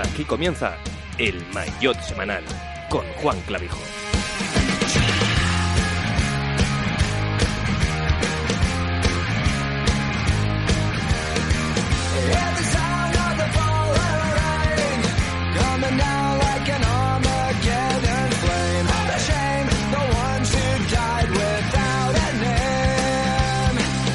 Aquí 0.00 0.24
comienza 0.24 0.76
el 1.18 1.44
Maillot 1.52 2.00
Semanal 2.02 2.44
con 2.88 3.04
Juan 3.20 3.40
Clavijo. 3.46 4.07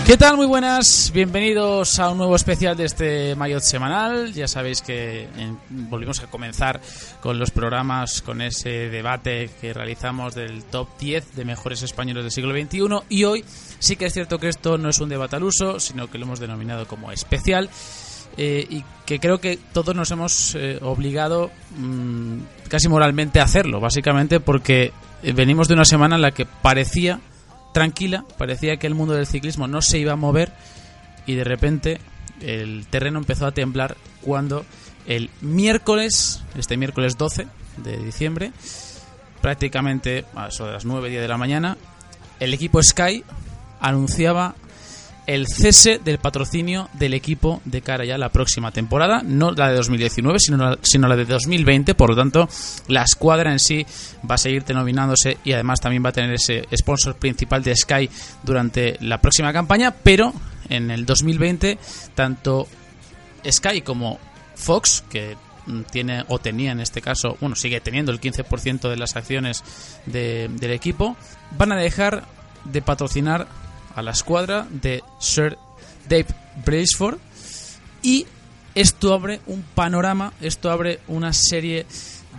¿Qué 0.05 0.17
tal? 0.17 0.35
Muy 0.35 0.48
buenas, 0.48 1.12
bienvenidos 1.13 1.98
a 1.98 2.09
un 2.09 2.17
nuevo 2.17 2.35
especial 2.35 2.75
de 2.75 2.84
este 2.84 3.35
Mayotte 3.38 3.63
semanal. 3.63 4.34
Ya 4.34 4.49
sabéis 4.49 4.81
que 4.81 5.29
volvimos 5.70 6.20
a 6.20 6.27
comenzar 6.27 6.81
con 7.21 7.39
los 7.39 7.52
programas, 7.52 8.21
con 8.21 8.41
ese 8.41 8.89
debate 8.89 9.49
que 9.62 9.71
realizamos 9.73 10.35
del 10.35 10.66
top 10.66 10.89
10 10.99 11.38
de 11.38 11.45
mejores 11.45 11.84
españoles 11.84 12.23
del 12.23 12.31
siglo 12.34 12.53
XXI. 12.53 13.05
Y 13.07 13.23
hoy 13.23 13.45
sí 13.79 13.95
que 13.95 14.07
es 14.07 14.13
cierto 14.13 14.39
que 14.39 14.49
esto 14.49 14.77
no 14.77 14.89
es 14.89 14.99
un 14.99 15.07
debate 15.07 15.38
al 15.38 15.43
uso, 15.43 15.79
sino 15.79 16.12
que 16.12 16.17
lo 16.17 16.26
hemos 16.26 16.41
denominado 16.41 16.85
como 16.85 17.09
especial. 17.09 17.70
eh, 18.35 18.67
y 18.70 18.84
que 19.05 19.20
creo 19.20 19.40
que 19.40 19.57
todos 19.71 19.95
nos 19.95 20.12
hemos 20.12 20.55
eh, 20.55 20.79
obligado 20.81 21.49
mm, 21.77 22.40
casi 22.67 22.90
moralmente 22.90 23.40
a 23.40 23.43
hacerlo, 23.43 23.79
básicamente 23.79 24.41
porque 24.41 24.91
eh, 25.21 25.31
venimos 25.31 25.70
de 25.70 25.76
una 25.76 25.85
semana 25.85 26.15
en 26.17 26.23
la 26.23 26.31
que 26.31 26.45
parecía 26.45 27.21
tranquila, 27.73 28.26
parecía 28.38 28.77
que 28.77 28.88
el 28.88 28.95
mundo 28.95 29.13
del 29.13 29.27
ciclismo 29.27 29.68
no 29.68 29.82
se 29.82 30.00
iba 30.00 30.13
a 30.13 30.16
mover 30.16 30.54
y 31.26 31.36
de 31.36 31.44
repente 31.44 31.99
el 32.41 32.85
terreno 32.88 33.20
empezó 33.20 33.46
a 33.46 33.52
temblar 33.52 33.98
cuando 34.21 34.65
el 35.05 35.30
miércoles, 35.41 36.43
este 36.55 36.77
miércoles 36.77 37.18
12 37.18 37.48
de 37.77 37.98
diciembre, 37.98 38.52
prácticamente 39.41 40.26
a 40.35 40.48
las 40.48 40.85
9, 40.85 41.10
10 41.10 41.21
de 41.21 41.27
la 41.27 41.38
mañana, 41.38 41.77
el 42.40 42.54
equipo 42.54 42.82
Sky 42.82 43.24
anunciaba 43.82 44.55
el 45.26 45.48
cese 45.48 45.99
del 46.04 46.18
patrocinio 46.18 46.90
del 46.93 47.13
equipo 47.13 47.62
de 47.66 47.82
cara 47.82 48.04
ya 48.05 48.16
a 48.16 48.18
la 48.18 48.29
próxima 48.29 48.71
temporada, 48.71 49.21
no 49.24 49.52
la 49.52 49.70
de 49.70 49.76
2019, 49.76 50.38
sino 50.40 50.57
la, 50.57 50.77
sino 50.82 51.07
la 51.07 51.15
de 51.15 51.26
2020, 51.26 51.96
por 51.96 52.10
lo 52.10 52.15
tanto, 52.15 52.49
la 52.88 53.04
escuadra 53.04 53.52
en 53.52 53.60
sí 53.60 53.85
va 54.30 54.35
a 54.35 54.38
seguir 54.38 54.65
denominándose 54.65 55.38
y 55.43 55.54
además 55.54 55.80
también 55.80 56.04
va 56.04 56.10
a 56.10 56.13
tener 56.13 56.34
ese 56.34 56.68
sponsor 56.76 57.15
principal 57.15 57.63
de 57.63 57.76
Sky 57.76 58.10
durante 58.43 58.98
la 59.02 59.21
próxima 59.21 59.54
campaña, 59.54 59.91
pero 59.91 60.34
en 60.70 60.91
el 60.91 61.05
2020 61.05 61.77
tanto 62.15 62.68
Sky 63.49 63.82
como 63.82 64.19
Fox, 64.56 65.03
que 65.09 65.35
mm, 65.68 65.81
tiene 65.91 66.24
o 66.28 66.40
tenía 66.40 66.72
en 66.74 66.80
este 66.81 67.02
caso, 67.02 67.38
bueno, 67.40 67.56
sigue 67.56 67.80
teniendo 67.81 68.12
el 68.12 68.19
15% 68.19 68.90
de 68.90 68.97
las 68.97 69.16
acciones 69.16 69.63
de- 70.06 70.50
del 70.52 70.72
equipo, 70.72 71.16
van 71.58 71.72
a 71.72 71.78
dejar 71.78 72.25
de 72.66 72.81
patrocinar 72.81 73.47
a 73.96 74.02
la 74.02 74.12
escuadra 74.12 74.68
de 74.69 75.03
Sir 75.19 75.58
Dave 76.08 76.28
Braceford 76.66 77.18
y 78.02 78.25
esto 78.75 79.13
abre 79.13 79.40
un 79.46 79.62
panorama, 79.62 80.34
esto 80.41 80.72
abre 80.72 81.00
una 81.08 81.34
serie 81.34 81.86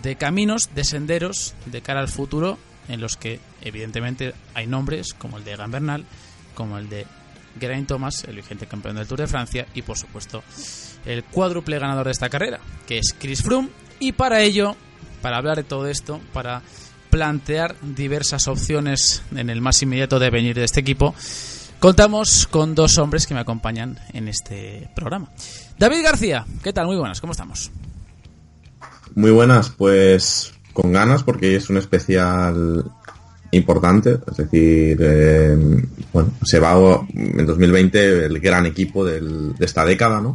de 0.02 0.16
caminos, 0.16 0.74
de 0.74 0.84
senderos 0.84 1.54
de 1.66 1.80
cara 1.80 2.00
al 2.00 2.08
futuro 2.08 2.58
en 2.88 3.00
los 3.00 3.16
que 3.16 3.40
evidentemente 3.62 4.34
hay 4.52 4.66
nombres 4.66 5.14
como 5.14 5.38
el 5.38 5.44
de 5.44 5.52
Egan 5.52 5.70
Bernal, 5.70 6.04
como 6.54 6.76
el 6.78 6.88
de 6.88 7.06
Geraint 7.58 7.88
Thomas, 7.88 8.24
el 8.24 8.36
vigente 8.36 8.66
campeón 8.66 8.96
del 8.96 9.06
Tour 9.06 9.20
de 9.20 9.26
Francia 9.26 9.66
y 9.74 9.82
por 9.82 9.96
supuesto 9.96 10.42
el 11.06 11.24
cuádruple 11.24 11.78
ganador 11.78 12.06
de 12.06 12.12
esta 12.12 12.28
carrera, 12.28 12.60
que 12.86 12.98
es 12.98 13.14
Chris 13.18 13.42
Froome. 13.42 13.70
Y 14.00 14.12
para 14.12 14.42
ello, 14.42 14.76
para 15.22 15.36
hablar 15.36 15.56
de 15.56 15.64
todo 15.64 15.86
esto, 15.86 16.20
para 16.32 16.62
plantear 17.14 17.76
diversas 17.80 18.48
opciones 18.48 19.22
en 19.36 19.48
el 19.48 19.60
más 19.60 19.80
inmediato 19.80 20.18
devenir 20.18 20.56
de 20.56 20.64
este 20.64 20.80
equipo, 20.80 21.14
contamos 21.78 22.48
con 22.48 22.74
dos 22.74 22.98
hombres 22.98 23.28
que 23.28 23.34
me 23.34 23.38
acompañan 23.38 24.00
en 24.12 24.26
este 24.26 24.90
programa. 24.96 25.30
David 25.78 26.02
García, 26.02 26.44
¿qué 26.64 26.72
tal? 26.72 26.86
Muy 26.86 26.96
buenas, 26.96 27.20
¿cómo 27.20 27.30
estamos? 27.30 27.70
Muy 29.14 29.30
buenas, 29.30 29.70
pues 29.70 30.54
con 30.72 30.92
ganas 30.92 31.22
porque 31.22 31.54
es 31.54 31.70
un 31.70 31.76
especial 31.76 32.84
importante, 33.52 34.18
es 34.28 34.36
decir, 34.36 34.98
eh, 35.00 35.56
bueno, 36.12 36.32
se 36.42 36.58
va 36.58 36.74
en 37.14 37.46
2020 37.46 38.24
el 38.24 38.40
gran 38.40 38.66
equipo 38.66 39.04
de 39.04 39.54
esta 39.60 39.84
década, 39.84 40.20
¿no? 40.20 40.34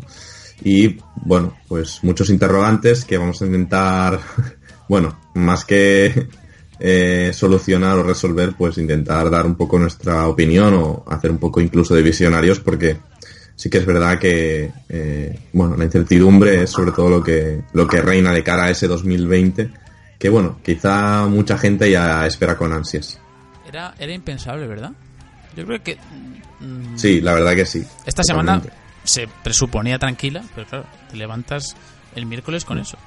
Y 0.64 0.98
bueno, 1.26 1.58
pues 1.68 2.00
muchos 2.04 2.30
interrogantes 2.30 3.04
que 3.04 3.18
vamos 3.18 3.42
a 3.42 3.48
intentar, 3.48 4.22
bueno, 4.88 5.20
más 5.34 5.66
que 5.66 6.30
eh, 6.80 7.32
solucionar 7.34 7.98
o 7.98 8.04
resolver, 8.04 8.54
pues 8.58 8.78
intentar 8.78 9.30
dar 9.30 9.46
un 9.46 9.56
poco 9.56 9.78
nuestra 9.78 10.28
opinión 10.28 10.74
o 10.74 11.04
hacer 11.08 11.32
un 11.32 11.38
poco 11.38 11.60
incluso 11.62 11.94
de 11.94 12.02
visionarios 12.02 12.60
porque 12.60 12.98
sí 13.56 13.70
que 13.70 13.80
es 13.80 13.86
verdad 13.86 14.18
que 14.18 14.72
eh, 14.88 15.40
bueno 15.52 15.76
la 15.76 15.84
incertidumbre 15.84 16.64
es 16.64 16.70
sobre 16.70 16.92
todo 16.92 17.10
lo 17.10 17.24
que 17.24 17.62
lo 17.74 17.88
que 17.88 18.02
reina 18.02 18.32
de 18.32 18.44
cara 18.44 18.66
a 18.66 18.70
ese 18.70 18.88
2020 18.88 19.70
que 20.18 20.30
bueno 20.30 20.60
quizá 20.64 21.28
mucha 21.28 21.58
gente 21.58 21.92
ya 21.92 22.26
espera 22.26 22.56
con 22.56 22.72
ansias 22.72 23.20
Era, 23.68 23.94
era 24.00 24.14
impensable, 24.14 24.66
¿verdad? 24.66 24.92
Yo 25.58 25.66
creo 25.66 25.84
que 25.84 25.98
mm, 26.62 26.98
sí 26.98 27.20
la 27.20 27.34
verdad 27.34 27.56
que 27.56 27.66
sí 27.66 27.86
esta 28.06 28.24
semana 28.24 28.62
se 29.04 29.28
presuponía 29.44 29.98
tranquila, 29.98 30.44
pero 30.54 30.68
claro, 30.68 30.86
te 31.10 31.18
levantas 31.18 31.76
el 32.16 32.26
miércoles 32.26 32.64
con 32.64 32.78
eso. 32.80 32.98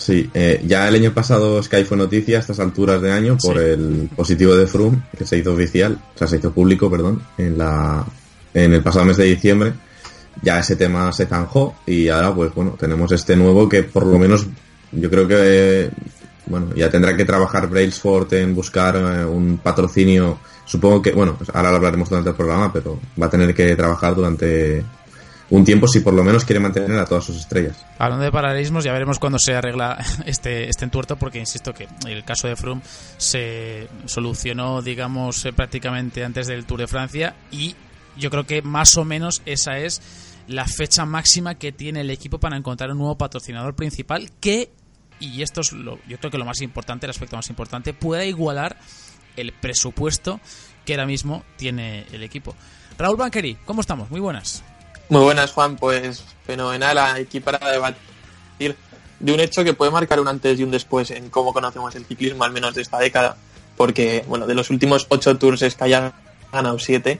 Sí 0.00 0.30
eh, 0.32 0.62
ya 0.66 0.88
el 0.88 0.94
año 0.94 1.12
pasado 1.12 1.62
Sky 1.62 1.84
fue 1.84 1.96
noticia 1.98 2.38
a 2.38 2.40
estas 2.40 2.58
alturas 2.58 3.02
de 3.02 3.12
año 3.12 3.36
por 3.36 3.56
Sí. 3.58 3.62
el 3.64 4.08
positivo 4.16 4.56
de 4.56 4.66
Froome 4.66 5.02
que 5.16 5.26
se 5.26 5.36
hizo 5.36 5.52
oficial 5.52 5.98
o 6.14 6.18
sea 6.18 6.26
se 6.26 6.38
hizo 6.38 6.50
público 6.52 6.90
perdón 6.90 7.20
en 7.36 7.58
la 7.58 8.04
en 8.54 8.72
el 8.72 8.82
pasado 8.82 9.04
mes 9.04 9.18
de 9.18 9.24
diciembre 9.24 9.74
ya 10.42 10.58
ese 10.58 10.76
tema 10.76 11.12
se 11.12 11.26
zanjó 11.26 11.74
y 11.86 12.08
ahora 12.08 12.34
pues 12.34 12.54
bueno 12.54 12.76
tenemos 12.80 13.12
este 13.12 13.36
nuevo 13.36 13.68
que 13.68 13.82
por 13.82 14.06
lo 14.06 14.18
menos 14.18 14.46
yo 14.92 15.10
creo 15.10 15.28
que 15.28 15.90
bueno 16.46 16.74
ya 16.74 16.88
tendrá 16.88 17.14
que 17.14 17.26
trabajar 17.26 17.68
Brailsford 17.68 18.32
en 18.34 18.54
buscar 18.54 18.96
eh, 18.96 19.24
un 19.26 19.58
patrocinio 19.58 20.38
supongo 20.64 21.02
que 21.02 21.12
bueno 21.12 21.34
pues 21.36 21.50
ahora 21.52 21.70
lo 21.70 21.76
hablaremos 21.76 22.08
durante 22.08 22.30
el 22.30 22.36
programa 22.36 22.72
pero 22.72 22.98
va 23.20 23.26
a 23.26 23.30
tener 23.30 23.54
que 23.54 23.76
trabajar 23.76 24.14
durante 24.14 24.82
un 25.50 25.64
tiempo 25.64 25.86
si 25.88 26.00
por 26.00 26.14
lo 26.14 26.24
menos 26.24 26.44
quiere 26.44 26.60
mantener 26.60 26.98
a 26.98 27.04
todas 27.04 27.24
sus 27.24 27.36
estrellas 27.36 27.84
Hablando 27.98 28.24
de 28.24 28.32
paralelismos, 28.32 28.84
ya 28.84 28.92
veremos 28.92 29.18
cuándo 29.18 29.38
se 29.38 29.54
arregla 29.54 29.98
este, 30.26 30.68
este 30.68 30.84
entuerto, 30.84 31.16
porque 31.16 31.38
insisto 31.38 31.74
que 31.74 31.88
el 32.06 32.24
caso 32.24 32.48
de 32.48 32.56
Froome 32.56 32.82
se 33.18 33.88
solucionó, 34.06 34.80
digamos, 34.82 35.44
eh, 35.44 35.52
prácticamente 35.52 36.24
antes 36.24 36.46
del 36.46 36.64
Tour 36.64 36.80
de 36.80 36.86
Francia 36.86 37.34
y 37.50 37.74
yo 38.16 38.30
creo 38.30 38.46
que 38.46 38.62
más 38.62 38.96
o 38.96 39.04
menos 39.04 39.42
esa 39.46 39.78
es 39.78 40.00
la 40.46 40.66
fecha 40.66 41.04
máxima 41.04 41.54
que 41.54 41.72
tiene 41.72 42.00
el 42.00 42.10
equipo 42.10 42.38
para 42.38 42.56
encontrar 42.56 42.90
un 42.90 42.98
nuevo 42.98 43.16
patrocinador 43.16 43.74
principal 43.74 44.30
que, 44.40 44.70
y 45.20 45.42
esto 45.42 45.60
es 45.60 45.72
lo, 45.72 45.98
yo 46.08 46.18
creo 46.18 46.30
que 46.30 46.38
lo 46.38 46.44
más 46.44 46.60
importante, 46.60 47.06
el 47.06 47.10
aspecto 47.10 47.36
más 47.36 47.48
importante, 47.50 47.94
pueda 47.94 48.24
igualar 48.24 48.76
el 49.36 49.52
presupuesto 49.52 50.40
que 50.84 50.94
ahora 50.94 51.06
mismo 51.06 51.44
tiene 51.56 52.06
el 52.12 52.22
equipo. 52.22 52.54
Raúl 52.98 53.16
Banqueri, 53.16 53.56
¿cómo 53.64 53.80
estamos? 53.80 54.10
Muy 54.10 54.20
buenas. 54.20 54.64
Muy 55.10 55.22
buenas, 55.22 55.50
Juan. 55.50 55.76
Pues 55.76 56.22
fenomenal 56.46 56.96
aquí 56.98 57.40
para 57.40 57.58
debatir 57.68 58.76
de 59.18 59.32
un 59.32 59.40
hecho 59.40 59.64
que 59.64 59.74
puede 59.74 59.90
marcar 59.90 60.20
un 60.20 60.28
antes 60.28 60.58
y 60.58 60.62
un 60.62 60.70
después 60.70 61.10
en 61.10 61.30
cómo 61.30 61.52
conocemos 61.52 61.96
el 61.96 62.06
ciclismo, 62.06 62.44
al 62.44 62.52
menos 62.52 62.76
de 62.76 62.82
esta 62.82 62.98
década. 62.98 63.36
Porque, 63.76 64.24
bueno, 64.28 64.46
de 64.46 64.54
los 64.54 64.70
últimos 64.70 65.06
ocho 65.08 65.36
tours 65.36 65.64
Sky 65.68 65.94
ha 65.94 66.12
ganado 66.52 66.78
siete. 66.78 67.18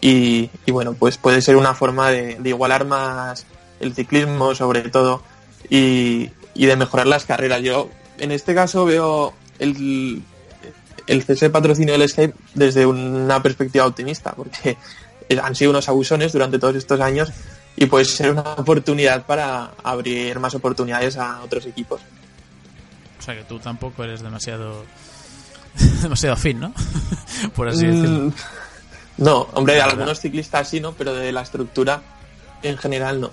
Y, 0.00 0.50
y, 0.66 0.72
bueno, 0.72 0.94
pues 0.94 1.18
puede 1.18 1.40
ser 1.40 1.54
una 1.54 1.72
forma 1.72 2.10
de, 2.10 2.36
igualar 2.44 2.84
más 2.84 3.46
el 3.78 3.94
ciclismo, 3.94 4.56
sobre 4.56 4.82
todo, 4.90 5.22
y, 5.68 6.30
y 6.54 6.66
de 6.66 6.74
mejorar 6.74 7.06
las 7.06 7.26
carreras. 7.26 7.62
Yo, 7.62 7.90
en 8.18 8.32
este 8.32 8.56
caso, 8.56 8.84
veo 8.84 9.34
el, 9.60 10.22
el 11.06 11.22
cese 11.22 11.46
de 11.46 11.50
patrocinio 11.50 11.96
del 11.96 12.08
Sky 12.08 12.32
desde 12.54 12.86
una 12.86 13.40
perspectiva 13.40 13.86
optimista, 13.86 14.32
porque 14.32 14.76
han 15.38 15.54
sido 15.54 15.70
unos 15.70 15.88
abusones 15.88 16.32
durante 16.32 16.58
todos 16.58 16.76
estos 16.76 17.00
años 17.00 17.30
y 17.76 17.86
puede 17.86 18.04
ser 18.04 18.32
una 18.32 18.42
oportunidad 18.42 19.24
para 19.26 19.72
abrir 19.82 20.38
más 20.40 20.54
oportunidades 20.54 21.16
a 21.16 21.40
otros 21.42 21.66
equipos. 21.66 22.00
O 23.18 23.22
sea 23.22 23.34
que 23.36 23.44
tú 23.44 23.58
tampoco 23.58 24.02
eres 24.04 24.22
demasiado 24.22 24.84
demasiado 26.02 26.36
fin, 26.36 26.60
¿no? 26.60 26.72
Por 27.54 27.68
así 27.68 27.86
decirlo. 27.86 28.26
Mm, 28.28 28.32
No, 29.18 29.48
hombre, 29.52 29.74
de 29.74 29.82
algunos 29.82 30.18
ciclistas 30.20 30.68
sí, 30.68 30.80
¿no? 30.80 30.92
Pero 30.92 31.14
de 31.14 31.30
la 31.32 31.42
estructura 31.42 32.02
en 32.62 32.76
general 32.78 33.20
no. 33.20 33.30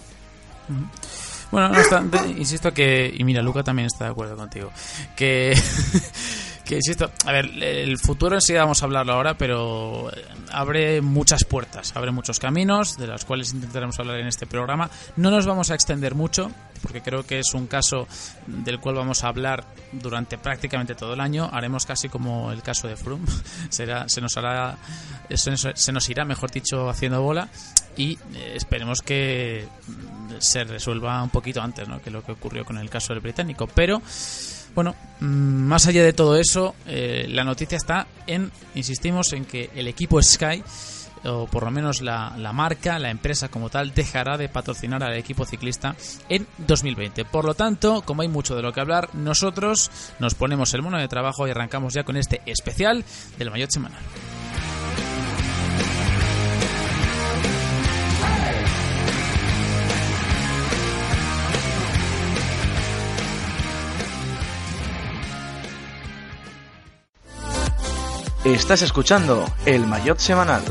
Bueno, 1.51 1.69
no 1.69 1.79
obstante, 1.79 2.19
insisto 2.38 2.73
que, 2.73 3.13
y 3.15 3.23
mira, 3.23 3.41
Luca 3.41 3.63
también 3.63 3.88
está 3.88 4.05
de 4.05 4.11
acuerdo 4.11 4.35
contigo, 4.35 4.71
que, 5.15 5.57
que 6.68 6.75
insisto, 6.75 7.10
a 7.25 7.31
ver, 7.31 7.46
el 7.64 7.98
futuro 7.98 8.36
en 8.36 8.42
sí 8.42 8.54
vamos 8.54 8.81
a 8.81 8.86
hablarlo 8.86 9.14
ahora, 9.14 9.38
pero 9.38 10.12
abre 10.52 11.02
muchas 11.02 11.46
puertas, 11.46 11.96
abre 11.96 12.12
muchos 12.12 12.40
caminos, 12.40 12.98
de 12.98 13.08
los 13.08 13.24
cuales 13.24 13.54
intentaremos 13.54 13.98
hablar 14.00 14.19
en 14.19 14.28
este 14.28 14.46
programa. 14.46 14.90
No 15.16 15.31
nos 15.31 15.46
vamos 15.46 15.72
a 15.72 15.75
extender 15.75 16.14
mucho, 16.14 16.52
porque 16.81 17.02
creo 17.02 17.25
que 17.25 17.40
es 17.40 17.54
un 17.54 17.68
caso 17.68 18.08
del 18.48 18.80
cual 18.80 18.96
vamos 18.96 19.24
a 19.24 19.30
hablar 19.30 19.64
durante 19.94 20.38
prácticamente 20.38 20.94
todo 20.94 21.14
el 21.14 21.22
año. 21.22 21.50
Haremos 21.52 21.86
casi 21.86 22.10
como 22.10 22.52
el 22.52 22.62
caso 22.62 22.90
de 22.90 22.98
Froome. 22.98 23.25
Será, 23.69 24.06
se 24.10 24.19
nos 24.19 24.36
hará, 24.36 24.78
se 25.34 25.92
nos, 25.94 26.10
irá, 26.10 26.25
mejor 26.25 26.52
dicho, 26.52 26.90
haciendo 26.90 27.22
bola 27.22 27.48
y 27.96 28.19
eh, 28.36 28.54
esperemos 28.56 29.02
que 29.02 29.68
se 30.40 30.66
resuelva 30.66 31.24
un 31.24 31.30
poquito 31.30 31.62
antes 31.62 31.88
¿no? 31.88 32.02
que 32.02 32.12
lo 32.12 32.24
que 32.24 32.34
ocurrió 32.34 32.66
con 32.66 32.78
el 32.78 32.90
caso 32.90 33.14
del 33.14 33.22
británico. 33.22 33.68
Pero 33.68 34.02
bueno, 34.77 34.94
mm, 35.21 35.25
más 35.25 35.88
allá 35.88 36.03
de 36.03 36.13
todo 36.13 36.38
eso, 36.38 36.75
eh, 36.85 37.25
la 37.29 37.44
noticia 37.44 37.77
está 37.77 38.06
en, 38.27 38.51
insistimos, 38.75 39.33
en 39.33 39.44
que 39.44 39.71
el 39.74 39.88
equipo 39.88 40.21
Sky 40.21 40.63
o 41.24 41.47
por 41.47 41.63
lo 41.63 41.71
menos 41.71 42.03
la, 42.03 42.35
la, 42.38 42.53
marca, 42.53 43.00
la 43.00 43.09
empresa 43.09 43.50
como 43.50 43.71
tal, 43.71 43.95
dejará 43.95 44.38
de 44.38 44.50
patrocinar 44.50 45.01
al 45.03 45.15
equipo 45.15 45.45
ciclista 45.45 45.95
en 46.29 46.45
2020. 46.59 47.25
Por 47.25 47.45
lo 47.45 47.56
tanto, 47.56 48.03
como 48.03 48.21
hay 48.21 48.27
mucho 48.27 48.56
de 48.56 48.62
lo 48.62 48.71
que 48.71 48.79
hablar, 48.79 49.09
nosotros 49.13 49.89
nos 50.19 50.35
ponemos 50.35 50.71
el 50.75 50.83
mono 50.83 51.00
de 51.00 51.07
trabajo 51.07 51.47
y 51.47 51.51
arrancamos 51.51 51.95
ya 51.95 52.03
con 52.03 52.15
este 52.15 52.44
especial 52.45 53.03
del 53.39 53.50
Mayotte 53.50 53.71
Semanal. 53.71 54.03
Estás 68.53 68.81
escuchando 68.81 69.45
el 69.65 69.85
Mayotte 69.85 70.21
Semanal. 70.21 70.63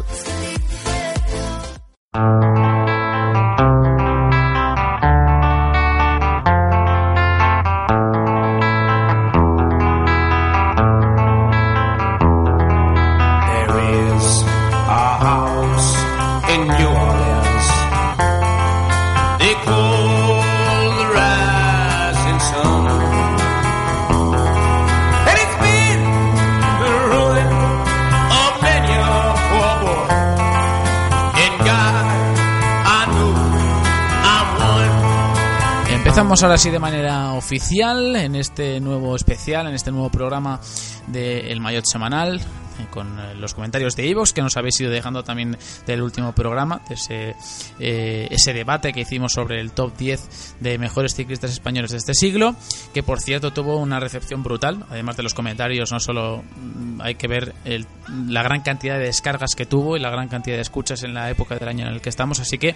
Ahora 36.42 36.58
sí 36.58 36.68
de 36.68 36.78
manera 36.78 37.32
oficial 37.32 38.14
en 38.14 38.36
este 38.36 38.78
nuevo 38.78 39.16
especial, 39.16 39.66
en 39.68 39.74
este 39.74 39.90
nuevo 39.90 40.10
programa 40.10 40.60
de 41.06 41.50
El 41.50 41.60
Mayotte 41.60 41.86
Semanal, 41.86 42.40
eh, 42.78 42.86
con 42.90 43.18
eh, 43.18 43.34
los 43.36 43.54
comentarios 43.54 43.96
de 43.96 44.06
Ivox 44.06 44.34
que 44.34 44.42
nos 44.42 44.56
habéis 44.58 44.78
ido 44.80 44.90
dejando 44.90 45.24
también 45.24 45.56
del 45.86 46.02
último 46.02 46.32
programa, 46.34 46.82
de 46.88 46.94
ese, 46.94 47.36
eh, 47.80 48.28
ese 48.30 48.52
debate 48.52 48.92
que 48.92 49.00
hicimos 49.00 49.32
sobre 49.32 49.60
el 49.60 49.72
top 49.72 49.96
10 49.96 50.56
de 50.60 50.78
mejores 50.78 51.14
ciclistas 51.14 51.52
españoles 51.52 51.92
de 51.92 51.96
este 51.96 52.12
siglo, 52.12 52.54
que 52.96 53.02
por 53.02 53.20
cierto 53.20 53.52
tuvo 53.52 53.76
una 53.76 54.00
recepción 54.00 54.42
brutal, 54.42 54.86
además 54.88 55.18
de 55.18 55.22
los 55.22 55.34
comentarios, 55.34 55.92
no 55.92 56.00
solo 56.00 56.42
mm, 56.56 57.02
hay 57.02 57.16
que 57.16 57.28
ver 57.28 57.54
el- 57.66 57.86
la 58.26 58.42
gran 58.42 58.62
cantidad 58.62 58.98
de 58.98 59.04
descargas 59.04 59.50
que 59.54 59.66
tuvo 59.66 59.98
y 59.98 60.00
la 60.00 60.08
gran 60.08 60.28
cantidad 60.28 60.56
de 60.56 60.62
escuchas 60.62 61.02
en 61.02 61.12
la 61.12 61.28
época 61.28 61.58
del 61.58 61.68
año 61.68 61.86
en 61.86 61.92
el 61.92 62.00
que 62.00 62.08
estamos, 62.08 62.40
así 62.40 62.56
que 62.56 62.74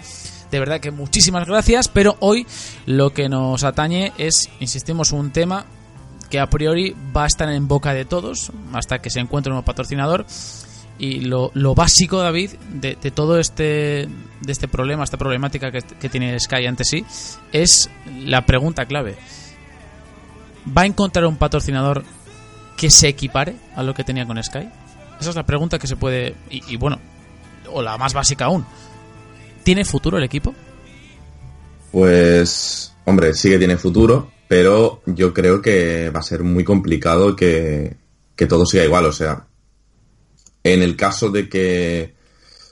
de 0.51 0.59
verdad 0.59 0.79
que 0.79 0.91
muchísimas 0.91 1.47
gracias, 1.47 1.87
pero 1.87 2.17
hoy 2.19 2.45
lo 2.85 3.13
que 3.13 3.29
nos 3.29 3.63
atañe 3.63 4.11
es, 4.19 4.47
insistimos, 4.59 5.11
un 5.11 5.31
tema 5.31 5.65
que 6.29 6.39
a 6.39 6.45
priori 6.45 6.95
va 7.17 7.23
a 7.23 7.27
estar 7.27 7.49
en 7.51 7.67
boca 7.67 7.91
de 7.95 8.05
todos 8.05 8.51
hasta 8.73 8.99
que 8.99 9.09
se 9.09 9.21
encuentre 9.21 9.51
un 9.51 9.63
patrocinador. 9.63 10.27
Y 10.99 11.21
lo, 11.21 11.49
lo 11.55 11.73
básico, 11.73 12.19
David, 12.19 12.51
de, 12.75 12.95
de 13.01 13.09
todo 13.09 13.39
este 13.39 14.07
de 14.41 14.51
este 14.51 14.67
problema, 14.67 15.03
esta 15.03 15.17
problemática 15.17 15.71
que, 15.71 15.79
que 15.81 16.09
tiene 16.09 16.39
Sky 16.39 16.67
ante 16.67 16.83
sí, 16.83 17.03
es 17.51 17.89
la 18.23 18.45
pregunta 18.45 18.85
clave. 18.85 19.15
¿Va 20.65 20.83
a 20.83 20.85
encontrar 20.85 21.25
un 21.25 21.37
patrocinador 21.37 22.03
que 22.77 22.89
se 22.91 23.07
equipare 23.07 23.55
a 23.75 23.83
lo 23.83 23.93
que 23.93 24.03
tenía 24.03 24.25
con 24.25 24.41
Sky? 24.41 24.69
Esa 25.19 25.29
es 25.29 25.35
la 25.35 25.45
pregunta 25.45 25.79
que 25.79 25.87
se 25.87 25.95
puede... 25.95 26.35
Y, 26.49 26.77
bueno, 26.77 26.99
o 27.71 27.81
la 27.81 27.97
más 27.97 28.13
básica 28.13 28.45
aún. 28.45 28.65
¿Tiene 29.63 29.85
futuro 29.85 30.17
el 30.17 30.23
equipo? 30.23 30.53
Pues, 31.91 32.93
hombre, 33.05 33.33
sí 33.33 33.49
que 33.49 33.57
tiene 33.57 33.77
futuro, 33.77 34.31
pero 34.47 35.01
yo 35.05 35.33
creo 35.33 35.61
que 35.61 36.09
va 36.09 36.21
a 36.21 36.23
ser 36.23 36.43
muy 36.43 36.63
complicado 36.63 37.35
que, 37.35 37.97
que 38.35 38.47
todo 38.47 38.65
siga 38.65 38.83
igual. 38.83 39.05
O 39.05 39.11
sea, 39.11 39.45
en 40.63 40.81
el 40.81 40.95
caso 40.95 41.29
de 41.29 41.49
que 41.49 42.15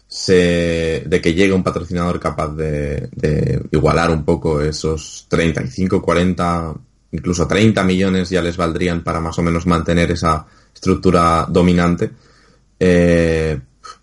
se, 0.07 1.03
de 1.06 1.21
que 1.21 1.33
llegue 1.33 1.53
un 1.53 1.63
patrocinador 1.63 2.19
capaz 2.19 2.50
de, 2.56 3.09
de 3.12 3.62
igualar 3.71 4.09
un 4.09 4.25
poco 4.25 4.62
esos 4.62 5.27
35, 5.30 6.01
40, 6.01 6.74
incluso 7.11 7.47
30 7.47 7.83
millones 7.83 8.29
ya 8.29 8.41
les 8.41 8.57
valdrían 8.57 9.03
para 9.03 9.19
más 9.19 9.38
o 9.39 9.44
menos 9.44 9.65
mantener 9.65 10.11
esa 10.11 10.45
estructura 10.73 11.45
dominante. 11.50 12.11
Eh, 12.79 13.59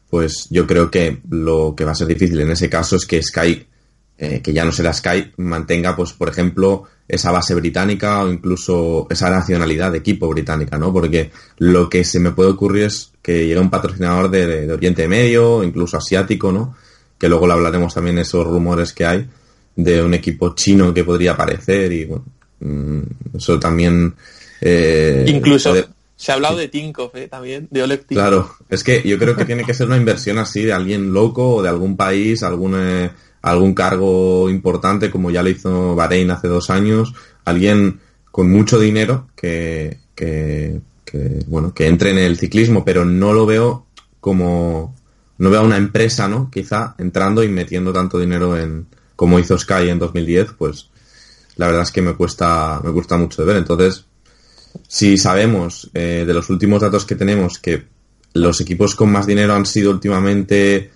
pues 0.09 0.47
yo 0.51 0.67
creo 0.67 0.91
que 0.91 1.21
lo 1.31 1.75
que 1.77 1.85
va 1.85 1.93
a 1.93 1.97
ser 1.97 2.07
difícil 2.07 2.41
en 2.41 2.51
ese 2.51 2.69
caso 2.69 2.97
es 2.97 3.07
que 3.07 3.23
Sky, 3.23 3.67
eh, 4.19 4.41
que 4.43 4.53
ya 4.53 4.65
no 4.65 4.73
será 4.73 4.93
Sky, 4.93 5.33
mantenga, 5.39 5.97
pues, 5.97 6.13
por 6.13 6.29
ejemplo, 6.29 6.85
esa 7.09 7.31
base 7.31 7.55
británica 7.55 8.23
o 8.23 8.31
incluso 8.31 9.07
esa 9.11 9.31
nacionalidad 9.31 9.93
de 9.93 9.99
equipo 9.99 10.29
británica, 10.29 10.79
¿no? 10.79 10.93
Porque 10.93 11.31
lo 11.59 11.89
que 11.89 12.05
se 12.05 12.21
me 12.21 12.33
puede 12.33 12.51
ocurrir 12.51 12.85
es 12.85 13.13
que 13.23 13.47
llegue 13.47 13.61
un 13.61 13.71
patrocinador 13.71 14.31
de, 14.31 14.67
de 14.67 14.73
Oriente 14.73 15.07
Medio, 15.07 15.63
incluso 15.63 15.97
asiático, 15.97 16.53
¿no? 16.53 16.77
Que 17.19 17.29
luego 17.29 17.47
le 17.47 17.55
hablaremos 17.55 17.95
también 17.95 18.19
esos 18.19 18.47
rumores 18.47 18.93
que 18.93 19.07
hay 19.07 19.29
de 19.75 20.03
un 20.03 20.15
equipo 20.15 20.55
chino 20.55 20.93
que 20.95 21.05
podría 21.05 21.33
aparecer 21.33 21.93
y, 21.93 22.07
bueno, 22.07 22.25
eso 23.37 23.59
también... 23.61 24.15
eh, 24.61 25.25
Incluso 25.29 25.71
puede- 25.71 25.87
se 26.19 26.33
ha 26.33 26.37
hablado 26.37 26.57
de 26.57 26.69
Tinkoff 26.69 27.15
eh, 27.15 27.29
también, 27.29 27.69
de 27.71 27.83
Oleg 27.83 28.07
Tinkoff. 28.07 28.15
Claro, 28.25 28.51
es 28.71 28.83
que 28.83 29.03
yo 29.07 29.19
creo 29.19 29.37
que 29.37 29.45
tiene 29.45 29.65
que 29.65 29.75
ser 29.75 29.87
una 29.87 29.99
inversión 29.99 30.39
así 30.39 30.63
de 30.63 30.73
alguien 30.73 31.13
loco 31.13 31.57
o 31.57 31.63
de 31.63 31.69
algún 31.69 31.97
país, 31.97 32.43
algún, 32.43 32.75
eh, 32.75 33.11
algún 33.43 33.75
cargo 33.75 34.49
importante, 34.49 35.11
como 35.11 35.31
ya 35.31 35.43
lo 35.43 35.51
hizo 35.51 35.95
Bahrein 35.95 36.31
hace 36.31 36.49
dos 36.49 36.71
años, 36.71 37.13
alguien 37.45 38.01
con 38.31 38.51
mucho 38.51 38.79
dinero 38.81 39.29
que, 39.37 39.99
que, 40.15 40.81
que, 41.05 41.45
bueno, 41.49 41.75
que 41.75 41.87
entre 41.87 42.13
en 42.13 42.19
el 42.19 42.39
ciclismo, 42.39 42.83
pero 42.83 43.05
no 43.05 43.35
lo 43.35 43.45
veo 43.45 43.85
como, 44.21 44.95
no 45.37 45.51
veo 45.51 45.61
a 45.61 45.65
una 45.65 45.77
empresa, 45.77 46.29
¿no? 46.29 46.51
Quizá 46.51 46.95
entrando 46.99 47.45
y 47.45 47.49
metiendo 47.49 47.93
tanto 47.93 48.19
dinero 48.19 48.59
en, 48.59 48.87
como 49.17 49.39
hizo 49.39 49.59
Sky 49.59 49.91
en 49.91 49.99
2010, 49.99 50.53
pues 50.57 50.89
la 51.57 51.67
verdad 51.67 51.83
es 51.83 51.93
que 51.93 52.03
me 52.03 52.15
cuesta, 52.15 52.81
me 52.85 52.93
cuesta 52.93 53.17
mucho 53.17 53.43
de 53.43 53.49
ver. 53.49 53.57
Entonces, 53.57 54.05
si 54.89 55.17
sabemos 55.19 55.91
eh, 55.95 56.25
de 56.27 56.35
los 56.35 56.51
últimos 56.51 56.83
datos 56.83 57.05
que 57.05 57.15
tenemos 57.17 57.59
que 57.59 57.85
los 58.35 58.61
equipos 58.61 58.95
con 58.95 59.11
más 59.11 59.27
dinero 59.27 59.55
han 59.55 59.65
sido 59.67 59.91
últimamente 59.91 60.91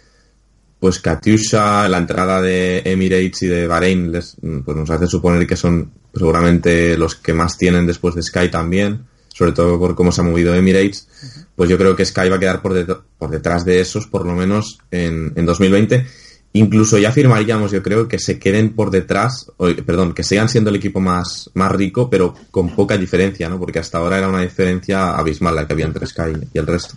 pues 0.78 0.98
Katyusha, 0.98 1.88
la 1.88 1.98
entrada 1.98 2.40
de 2.40 2.82
Emirates 2.86 3.42
y 3.42 3.46
de 3.48 3.66
Bahrein 3.66 4.10
les, 4.12 4.36
pues 4.64 4.76
nos 4.76 4.88
hace 4.90 5.06
suponer 5.06 5.46
que 5.46 5.56
son 5.56 5.90
seguramente 6.14 6.96
los 6.96 7.14
que 7.16 7.34
más 7.34 7.58
tienen 7.58 7.86
después 7.86 8.14
de 8.14 8.22
Sky 8.22 8.50
también, 8.50 9.04
sobre 9.28 9.52
todo 9.52 9.78
por 9.78 9.94
cómo 9.94 10.10
se 10.10 10.22
ha 10.22 10.24
movido 10.24 10.54
Emirates, 10.54 11.06
pues 11.54 11.68
yo 11.68 11.76
creo 11.76 11.94
que 11.94 12.06
Sky 12.06 12.30
va 12.30 12.36
a 12.36 12.40
quedar 12.40 12.62
por, 12.62 12.72
det- 12.72 12.96
por 13.18 13.30
detrás 13.30 13.64
de 13.66 13.80
esos 13.80 14.06
por 14.06 14.24
lo 14.26 14.34
menos 14.34 14.78
en, 14.90 15.32
en 15.36 15.44
2020. 15.46 16.06
Incluso 16.52 16.98
ya 16.98 17.10
afirmaríamos, 17.10 17.70
yo 17.70 17.80
creo, 17.82 18.08
que 18.08 18.18
se 18.18 18.38
queden 18.40 18.74
por 18.74 18.90
detrás, 18.90 19.46
o, 19.56 19.68
perdón, 19.86 20.14
que 20.14 20.24
sigan 20.24 20.48
siendo 20.48 20.70
el 20.70 20.76
equipo 20.76 20.98
más, 20.98 21.48
más 21.54 21.70
rico, 21.70 22.10
pero 22.10 22.34
con 22.50 22.74
poca 22.74 22.96
diferencia, 22.98 23.48
¿no? 23.48 23.58
Porque 23.60 23.78
hasta 23.78 23.98
ahora 23.98 24.18
era 24.18 24.28
una 24.28 24.42
diferencia 24.42 25.14
abismal 25.16 25.54
la 25.54 25.66
que 25.66 25.74
había 25.74 25.86
entre 25.86 26.06
Sky 26.06 26.32
y 26.52 26.58
el 26.58 26.66
resto. 26.66 26.94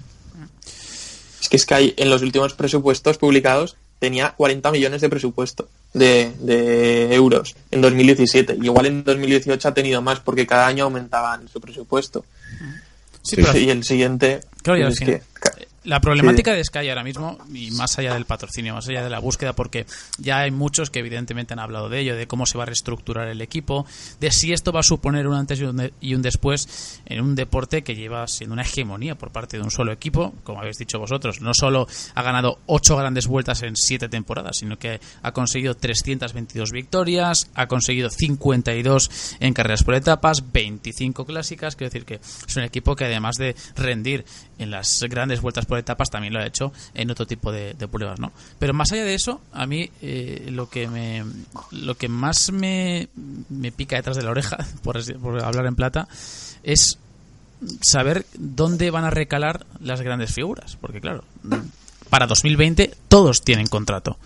Es 1.42 1.50
que 1.50 1.60
Sky 1.60 1.94
en 1.98 2.10
los 2.10 2.22
últimos 2.24 2.54
presupuestos 2.56 3.18
publicados 3.20 3.76
tenía 4.00 4.32
40 4.32 4.72
millones 4.72 5.02
de 5.02 5.10
presupuesto 5.10 5.70
de, 5.94 6.32
de 6.40 7.14
euros 7.14 7.56
en 7.70 7.82
2017. 7.82 8.58
Igual 8.62 8.88
en 8.88 9.04
2018 9.04 9.68
ha 9.68 9.74
tenido 9.74 10.02
más 10.02 10.20
porque 10.20 10.48
cada 10.48 10.66
año 10.68 10.86
aumentaban 10.86 11.48
su 11.48 11.62
presupuesto. 11.62 12.26
Sí, 13.22 13.36
pero 13.38 13.56
y 13.58 13.70
el 13.70 13.84
siguiente 13.84 14.42
Claro, 14.64 14.80
y 14.80 14.84
al 14.84 14.92
es 14.92 15.00
final- 15.00 15.20
que 15.20 15.33
La 15.86 16.00
problemática 16.00 16.54
de 16.54 16.64
Sky 16.64 16.88
ahora 16.90 17.04
mismo, 17.04 17.38
y 17.54 17.72
más 17.72 18.00
allá 18.00 18.14
del 18.14 18.26
patrocinio, 18.26 18.74
más 18.74 18.88
allá 18.88 19.04
de 19.04 19.10
la 19.10 19.20
búsqueda, 19.20 19.52
porque 19.54 19.86
ya 20.18 20.40
hay 20.40 20.50
muchos 20.52 20.90
que 20.90 21.00
evidentemente 21.00 21.54
han 21.54 21.60
hablado 21.60 21.90
de 21.90 22.00
ello, 22.00 22.16
de 22.16 22.26
cómo 22.26 22.46
se 22.46 22.58
va 22.58 22.64
a 22.64 22.68
reestructurar 22.68 23.28
el 23.28 23.42
equipo, 23.42 23.86
de 24.22 24.32
si 24.32 24.54
esto 24.54 24.72
va 24.72 24.80
a 24.80 24.84
suponer 24.84 25.28
un 25.28 25.36
antes 25.36 25.60
y 25.60 25.64
un, 25.66 25.76
de- 25.76 25.94
y 26.00 26.16
un 26.16 26.22
después 26.22 27.02
en 27.06 27.20
un 27.22 27.36
deporte 27.36 27.84
que 27.84 27.96
lleva 27.96 28.26
siendo 28.30 28.54
una 28.54 28.62
hegemonía 28.62 29.16
por 29.16 29.32
parte 29.32 29.58
de 29.58 29.64
un 29.64 29.72
solo 29.72 29.92
equipo, 29.92 30.34
como 30.46 30.62
habéis 30.62 30.78
dicho 30.78 31.00
vosotros. 31.00 31.42
No 31.42 31.54
solo 31.54 31.86
ha 32.16 32.22
ganado 32.24 32.60
ocho 32.66 32.96
grandes 32.96 33.28
vueltas 33.28 33.62
en 33.64 33.76
siete 33.76 34.08
temporadas, 34.08 34.58
sino 34.60 34.80
que 34.80 35.02
ha 35.22 35.32
conseguido 35.34 35.76
322 35.76 36.72
victorias, 36.72 37.50
ha 37.56 37.68
conseguido 37.68 38.10
52 38.10 39.36
en 39.42 39.54
carreras 39.54 39.84
por 39.84 39.96
etapas, 39.96 40.52
25 40.54 41.26
clásicas, 41.26 41.76
quiero 41.76 41.90
decir 41.92 42.06
que 42.06 42.16
es 42.48 42.56
un 42.56 42.64
equipo 42.64 42.96
que 42.96 43.04
además 43.06 43.36
de 43.36 43.54
rendir 43.76 44.24
en 44.60 44.72
las 44.72 45.04
grandes 45.10 45.42
vueltas 45.42 45.66
por 45.66 45.73
etapas 45.78 46.10
también 46.10 46.34
lo 46.34 46.40
ha 46.40 46.46
hecho 46.46 46.72
en 46.94 47.10
otro 47.12 47.26
tipo 47.26 47.52
de, 47.52 47.74
pruebas, 47.92 48.20
¿no? 48.20 48.32
Pero 48.60 48.74
más 48.74 48.92
allá 48.92 49.04
de 49.06 49.14
eso, 49.16 49.42
a 49.54 49.66
mí 49.66 49.90
eh, 50.02 50.48
lo 50.52 50.70
que 50.70 50.88
me 50.88 51.24
lo 51.72 51.96
que 51.96 52.08
más 52.08 52.52
me, 52.52 53.08
me 53.50 53.72
pica 53.72 53.96
detrás 53.96 54.18
de 54.18 54.24
la 54.24 54.32
oreja, 54.32 54.58
por, 54.84 55.02
por 55.20 55.44
hablar 55.44 55.66
en 55.66 55.76
plata, 55.76 56.08
es 56.64 56.98
saber 57.82 58.26
dónde 58.38 58.92
van 58.92 59.06
a 59.06 59.10
recalar 59.10 59.66
las 59.80 60.02
grandes 60.02 60.34
figuras, 60.34 60.78
porque 60.82 61.00
claro, 61.02 61.24
para 62.10 62.28
2020 62.28 62.94
todos 63.08 63.42
tienen 63.44 63.68
contrato. 63.68 64.18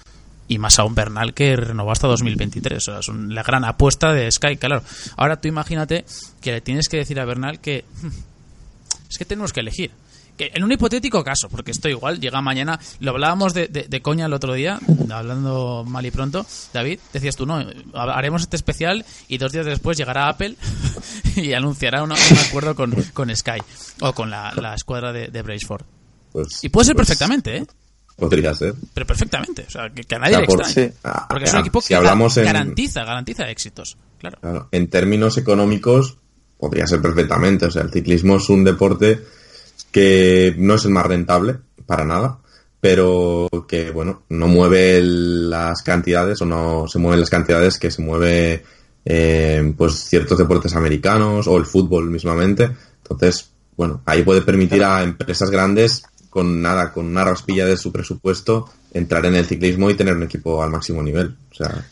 Y 0.49 0.59
más 0.59 0.79
aún 0.79 0.95
Bernal 0.95 1.33
que 1.33 1.57
renovó 1.57 1.91
hasta 1.91 2.07
2023. 2.07 2.77
O 2.77 2.79
sea, 2.91 2.99
es 2.99 3.09
un- 3.09 3.35
la 3.35 3.43
gran 3.43 3.65
apuesta 3.65 4.13
de 4.13 4.31
Sky, 4.31 4.55
claro. 4.55 4.81
Ahora 5.17 5.41
tú 5.41 5.49
imagínate 5.49 6.05
que 6.39 6.53
le 6.53 6.61
tienes 6.61 6.87
que 6.87 6.95
decir 6.95 7.19
a 7.19 7.25
Bernal 7.25 7.59
que 7.59 7.83
"Hmm, 8.01 8.07
es 9.09 9.17
que 9.17 9.25
tenemos 9.25 9.51
que 9.51 9.59
elegir. 9.59 9.91
Que 10.37 10.51
en 10.53 10.63
un 10.63 10.71
hipotético 10.71 11.23
caso, 11.23 11.49
porque 11.49 11.71
esto 11.71 11.89
igual 11.89 12.19
llega 12.19 12.41
mañana, 12.41 12.79
lo 12.99 13.11
hablábamos 13.11 13.53
de, 13.55 13.67
de- 13.67 13.87
de 13.89 14.01
coña 14.01 14.27
el 14.27 14.33
otro 14.33 14.53
día, 14.53 14.79
hablando 15.09 15.83
mal 15.87 16.05
y 16.05 16.11
pronto, 16.11 16.45
David, 16.73 16.99
decías 17.11 17.35
tú, 17.35 17.45
no, 17.47 17.65
haremos 17.95 18.43
este 18.43 18.55
especial 18.55 19.03
y 19.27 19.37
dos 19.39 19.51
días 19.51 19.65
después 19.65 19.97
llegará 19.97 20.29
Apple 20.29 20.55
y 21.35 21.53
anunciará 21.53 22.03
una- 22.03 22.15
un 22.15 22.37
acuerdo 22.37 22.75
con, 22.75 22.91
con 23.13 23.35
Sky 23.35 23.61
o 24.01 24.13
con 24.13 24.29
la, 24.29 24.53
la 24.55 24.75
escuadra 24.75 25.11
de, 25.11 25.27
de 25.29 25.41
Braceford. 25.41 25.83
Pues, 26.31 26.63
Y 26.63 26.69
puede 26.69 26.85
ser 26.85 26.95
pues, 26.95 27.07
perfectamente, 27.07 27.57
¿eh? 27.57 27.65
Podría 28.15 28.53
ser. 28.53 28.73
Pero 28.93 29.05
perfectamente, 29.07 29.65
o 29.67 29.69
sea, 29.71 29.89
que, 29.89 30.03
que 30.03 30.15
a 30.15 30.19
nadie 30.19 30.35
O 30.35 30.37
sea, 30.37 30.41
le 30.41 30.47
por- 30.47 30.61
extrañe. 30.61 30.89
sí. 30.89 30.95
Ah, 31.03 31.25
Porque 31.29 31.45
es 31.45 31.53
un 31.53 31.59
equipo 31.61 31.81
si 31.81 31.87
que 31.89 31.95
hablamos 31.95 32.37
en- 32.37 32.45
garantiza, 32.45 33.03
garantiza 33.03 33.49
éxitos, 33.49 33.97
claro. 34.19 34.37
Claro, 34.41 34.69
en 34.71 34.87
términos 34.89 35.37
económicos 35.37 36.17
podría 36.59 36.85
ser 36.87 37.01
perfectamente. 37.01 37.65
O 37.67 37.71
sea, 37.71 37.83
el 37.83 37.91
ciclismo 37.91 38.37
es 38.37 38.49
un 38.49 38.63
deporte 38.63 39.23
que 39.91 40.55
no 40.57 40.75
es 40.75 40.85
el 40.85 40.91
más 40.91 41.05
rentable 41.05 41.57
para 41.85 42.05
nada, 42.05 42.39
pero 42.79 43.49
que 43.67 43.91
bueno, 43.91 44.23
no 44.29 44.47
mueve 44.47 45.01
las 45.01 45.81
cantidades 45.81 46.41
o 46.41 46.45
no 46.45 46.87
se 46.87 46.99
mueven 46.99 47.19
las 47.19 47.29
cantidades 47.29 47.79
que 47.79 47.91
se 47.91 48.01
mueve 48.01 48.63
eh, 49.05 49.73
pues 49.77 49.93
ciertos 49.95 50.37
deportes 50.37 50.75
americanos 50.75 51.47
o 51.47 51.57
el 51.57 51.65
fútbol 51.65 52.09
mismamente. 52.09 52.69
Entonces, 53.03 53.49
bueno, 53.75 54.01
ahí 54.05 54.23
puede 54.23 54.41
permitir 54.41 54.83
a 54.83 55.03
empresas 55.03 55.49
grandes 55.49 56.03
con 56.29 56.61
nada, 56.61 56.91
con 56.91 57.05
una 57.05 57.23
raspilla 57.23 57.65
de 57.65 57.77
su 57.77 57.91
presupuesto, 57.91 58.69
entrar 58.93 59.25
en 59.25 59.35
el 59.35 59.45
ciclismo 59.45 59.89
y 59.89 59.95
tener 59.95 60.15
un 60.15 60.23
equipo 60.23 60.61
al 60.61 60.69
máximo 60.69 61.01
nivel. 61.01 61.35
O 61.51 61.55
sea, 61.55 61.87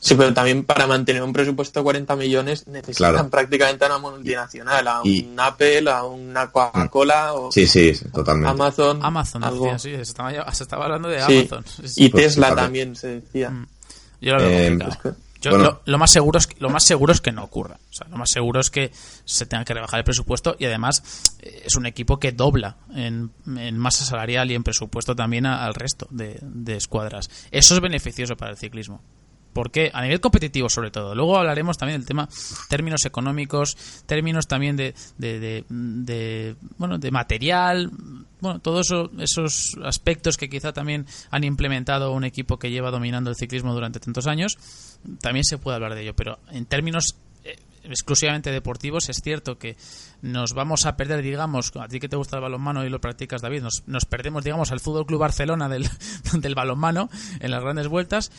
Sí, 0.00 0.14
pero 0.14 0.32
también 0.32 0.64
para 0.64 0.86
mantener 0.86 1.22
un 1.22 1.32
presupuesto 1.32 1.80
de 1.80 1.84
40 1.84 2.14
millones 2.16 2.66
necesitan 2.68 3.12
Claro. 3.14 3.28
prácticamente 3.30 3.84
a 3.84 3.88
una 3.88 3.98
multinacional, 3.98 4.86
a 4.86 5.00
Y- 5.02 5.24
un 5.26 5.40
Apple, 5.40 5.90
a 5.90 6.04
una 6.04 6.50
Coca-Cola 6.50 7.34
o 7.34 7.50
sí, 7.50 7.66
sí, 7.66 7.94
sí, 7.94 8.04
totalmente. 8.10 8.50
Amazon. 8.50 9.00
Amazon, 9.02 9.44
algo. 9.44 9.64
decía, 9.64 9.78
sí, 9.78 9.96
se 9.96 10.02
estaba, 10.02 10.54
se 10.54 10.62
estaba 10.62 10.84
hablando 10.84 11.08
de 11.08 11.20
Sí. 11.24 11.38
Amazon. 11.40 11.64
Sí, 11.66 11.88
sí. 11.88 12.04
Y 12.04 12.08
Pues, 12.10 12.24
Tesla 12.24 12.54
también 12.54 12.94
se 12.96 13.20
decía. 13.20 13.50
Mm. 13.50 13.66
Yo 14.20 14.32
lo 14.34 14.38
veo 14.42 14.48
Eh, 14.50 14.78
Yo- 15.40 15.50
bueno. 15.52 15.64
lo, 15.64 15.80
lo 15.84 15.98
más 15.98 16.10
seguro 16.12 16.38
es 16.38 16.46
que, 16.48 16.56
lo 16.58 16.68
más 16.70 16.82
seguro 16.84 17.12
es 17.12 17.20
que 17.20 17.30
no 17.32 17.44
ocurra. 17.44 17.76
O 17.90 17.94
sea, 17.94 18.08
lo 18.08 18.16
más 18.16 18.30
seguro 18.30 18.60
es 18.60 18.70
que 18.70 18.90
se 19.24 19.46
tenga 19.46 19.64
que 19.64 19.72
rebajar 19.74 19.98
el 19.98 20.04
presupuesto 20.04 20.56
y 20.58 20.64
además 20.66 21.02
eh, 21.40 21.62
es 21.66 21.76
un 21.76 21.86
equipo 21.86 22.18
que 22.18 22.32
dobla 22.32 22.76
en, 22.94 23.30
en 23.56 23.78
masa 23.78 24.04
salarial 24.04 24.50
y 24.50 24.54
en 24.54 24.64
presupuesto 24.64 25.14
también 25.16 25.46
a- 25.46 25.64
al 25.64 25.74
resto 25.74 26.06
de, 26.10 26.38
de 26.42 26.76
escuadras. 26.76 27.30
Eso 27.52 27.74
es 27.74 27.80
beneficioso 27.80 28.36
para 28.36 28.50
el 28.50 28.56
ciclismo. 28.56 29.00
Porque 29.52 29.90
a 29.92 30.02
nivel 30.02 30.20
competitivo 30.20 30.68
sobre 30.68 30.90
todo. 30.90 31.14
Luego 31.14 31.36
hablaremos 31.38 31.76
también 31.78 32.00
del 32.00 32.06
tema 32.06 32.28
términos 32.68 33.04
económicos, 33.04 33.76
términos 34.06 34.46
también 34.46 34.76
de, 34.76 34.94
de, 35.16 35.40
de- 35.40 35.64
de, 35.68 36.56
bueno 36.76 36.98
de 36.98 37.10
material, 37.10 37.90
bueno 38.40 38.60
todos 38.60 38.86
eso- 38.86 39.10
esos 39.18 39.76
aspectos 39.84 40.36
que 40.36 40.48
quizá 40.48 40.72
también 40.72 41.06
han 41.30 41.44
implementado 41.44 42.12
un 42.12 42.24
equipo 42.24 42.58
que 42.58 42.70
lleva 42.70 42.90
dominando 42.90 43.30
el 43.30 43.36
ciclismo 43.36 43.74
durante 43.74 43.98
tantos 44.00 44.26
años. 44.26 44.56
También 45.20 45.44
se 45.44 45.58
puede 45.58 45.76
hablar 45.76 45.94
de 45.94 46.02
ello, 46.02 46.14
pero 46.14 46.38
en 46.52 46.66
términos 46.66 47.16
eh, 47.44 47.56
exclusivamente 47.84 48.50
deportivos 48.52 49.08
es 49.08 49.20
cierto 49.22 49.58
que 49.58 49.76
nos 50.22 50.52
vamos 50.52 50.84
a 50.86 50.96
perder, 50.96 51.22
digamos, 51.22 51.72
a 51.76 51.88
ti 51.88 51.98
que 52.00 52.08
te 52.08 52.16
gusta 52.16 52.36
el 52.36 52.42
balonmano 52.42 52.84
y 52.84 52.90
lo 52.90 53.00
practicas, 53.00 53.40
David, 53.40 53.62
nos, 53.62 53.82
nos 53.86 54.04
perdemos, 54.04 54.44
digamos, 54.44 54.70
al 54.72 54.80
Fútbol 54.80 55.06
Club 55.06 55.20
Barcelona 55.20 55.68
del, 55.68 55.88
del 56.34 56.54
balonmano 56.54 57.08
en 57.40 57.50
las 57.50 57.62
grandes 57.62 57.88
vueltas, 57.88 58.30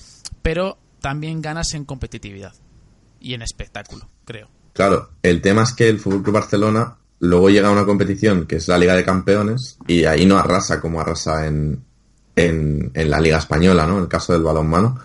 pero 0.41 0.77
también 1.01 1.41
ganas 1.41 1.73
en 1.73 1.85
competitividad 1.85 2.53
y 3.19 3.33
en 3.33 3.41
espectáculo, 3.41 4.09
creo. 4.25 4.49
Claro, 4.73 5.09
el 5.23 5.41
tema 5.41 5.63
es 5.63 5.73
que 5.73 5.89
el 5.89 5.99
Fútbol 5.99 6.31
Barcelona 6.31 6.95
luego 7.19 7.49
llega 7.49 7.69
a 7.69 7.71
una 7.71 7.85
competición 7.85 8.45
que 8.45 8.57
es 8.57 8.67
la 8.67 8.77
Liga 8.77 8.95
de 8.95 9.03
Campeones 9.03 9.77
y 9.87 10.05
ahí 10.05 10.25
no 10.25 10.37
arrasa 10.37 10.79
como 10.79 11.01
arrasa 11.01 11.47
en, 11.47 11.83
en, 12.35 12.91
en 12.93 13.09
la 13.09 13.19
Liga 13.19 13.37
Española, 13.37 13.85
¿no? 13.85 13.97
En 13.97 14.03
el 14.03 14.07
caso 14.07 14.33
del 14.33 14.43
balonmano. 14.43 14.99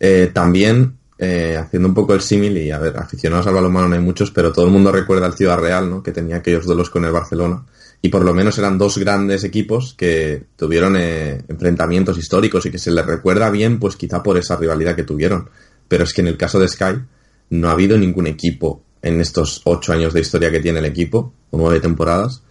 Eh, 0.00 0.30
también, 0.32 0.98
eh, 1.18 1.56
haciendo 1.56 1.88
un 1.88 1.94
poco 1.94 2.14
el 2.14 2.20
símil, 2.20 2.56
y 2.56 2.70
a 2.70 2.78
ver, 2.78 2.96
aficionados 2.96 3.46
al 3.46 3.54
balonmano 3.54 3.88
no 3.88 3.94
hay 3.94 4.00
muchos, 4.00 4.30
pero 4.30 4.52
todo 4.52 4.66
el 4.66 4.72
mundo 4.72 4.90
recuerda 4.90 5.26
al 5.26 5.34
Ciudad 5.34 5.58
Real, 5.58 5.88
¿no? 5.88 6.02
Que 6.02 6.12
tenía 6.12 6.36
aquellos 6.36 6.64
duelos 6.64 6.90
con 6.90 7.04
el 7.04 7.12
Barcelona. 7.12 7.64
Y 8.04 8.08
por 8.08 8.24
lo 8.24 8.34
menos 8.34 8.58
eran 8.58 8.78
dos 8.78 8.98
grandes 8.98 9.44
equipos 9.44 9.94
que 9.96 10.42
tuvieron 10.56 10.96
eh, 10.98 11.40
enfrentamientos 11.48 12.18
históricos 12.18 12.66
y 12.66 12.70
que 12.72 12.78
se 12.78 12.90
les 12.90 13.06
recuerda 13.06 13.48
bien, 13.50 13.78
pues 13.78 13.94
quizá 13.96 14.22
por 14.22 14.36
esa 14.36 14.56
rivalidad 14.56 14.96
que 14.96 15.04
tuvieron. 15.04 15.48
Pero 15.86 16.02
es 16.04 16.12
que 16.12 16.20
en 16.20 16.26
el 16.26 16.36
caso 16.36 16.58
de 16.58 16.66
Sky 16.68 17.00
no 17.50 17.68
ha 17.68 17.72
habido 17.72 17.96
ningún 17.96 18.26
equipo 18.26 18.82
en 19.02 19.20
estos 19.20 19.62
ocho 19.64 19.92
años 19.92 20.12
de 20.12 20.20
historia 20.20 20.50
que 20.50 20.60
tiene 20.60 20.80
el 20.80 20.84
equipo, 20.86 21.32
o 21.50 21.58
nueve 21.58 21.78
temporadas, 21.80 22.42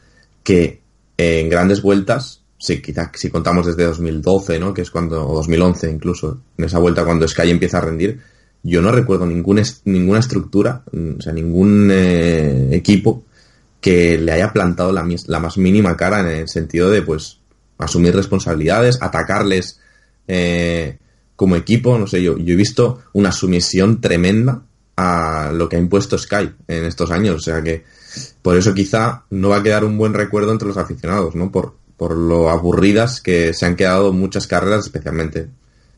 que 0.43 0.81
en 1.17 1.50
grandes 1.50 1.81
vueltas, 1.81 2.41
si, 2.58 2.81
quizá, 2.81 3.12
si 3.13 3.29
contamos 3.29 3.65
desde 3.65 3.84
2012, 3.84 4.60
¿no? 4.60 4.74
que 4.74 4.81
es 4.84 4.91
cuando, 4.91 5.27
o 5.27 5.36
2011 5.36 5.89
incluso, 5.91 6.41
en 6.58 6.65
esa 6.65 6.79
vuelta 6.79 7.03
cuando 7.03 7.27
Sky 7.27 7.50
empieza 7.50 7.79
a 7.79 7.81
rendir, 7.81 8.20
yo 8.63 8.81
no 8.81 8.91
recuerdo 8.91 9.25
ningún 9.25 9.60
es- 9.60 9.81
ninguna 9.86 10.20
estructura, 10.20 10.84
o 10.93 11.22
sea, 11.22 11.34
ningún 11.34 11.89
eh, 11.91 12.70
equipo 12.72 13.24
que 13.81 14.17
le 14.17 14.31
haya 14.31 14.53
plantado 14.53 14.91
la, 14.91 15.05
la 15.27 15.39
más 15.39 15.57
mínima 15.57 15.97
cara 15.97 16.19
en 16.21 16.27
el 16.27 16.47
sentido 16.47 16.89
de, 16.89 17.01
pues, 17.01 17.39
asumir 17.77 18.15
responsabilidades, 18.15 19.01
atacarles 19.01 19.79
eh, 20.27 20.97
como 21.35 21.55
equipo, 21.55 21.97
no 21.97 22.05
sé, 22.07 22.21
yo, 22.21 22.38
yo 22.38 22.53
he 22.53 22.57
visto 22.57 23.01
una 23.13 23.31
sumisión 23.31 24.00
tremenda 24.00 24.61
a 24.95 25.51
lo 25.53 25.67
que 25.67 25.77
ha 25.77 25.79
impuesto 25.79 26.17
Sky 26.17 26.51
en 26.67 26.85
estos 26.85 27.09
años, 27.09 27.35
o 27.38 27.39
sea 27.39 27.61
que 27.63 27.83
por 28.43 28.55
eso 28.55 28.73
quizá 28.75 29.23
no 29.31 29.50
va 29.50 29.57
a 29.57 29.63
quedar 29.63 29.83
un 29.83 29.97
buen 29.97 30.13
recuerdo 30.13 30.51
entre 30.51 30.67
los 30.67 30.77
aficionados, 30.77 31.33
¿no? 31.33 31.51
Por, 31.51 31.75
por 31.97 32.15
lo 32.15 32.50
aburridas 32.50 33.21
que 33.21 33.53
se 33.53 33.65
han 33.65 33.75
quedado 33.75 34.13
muchas 34.13 34.45
carreras, 34.45 34.85
especialmente 34.85 35.47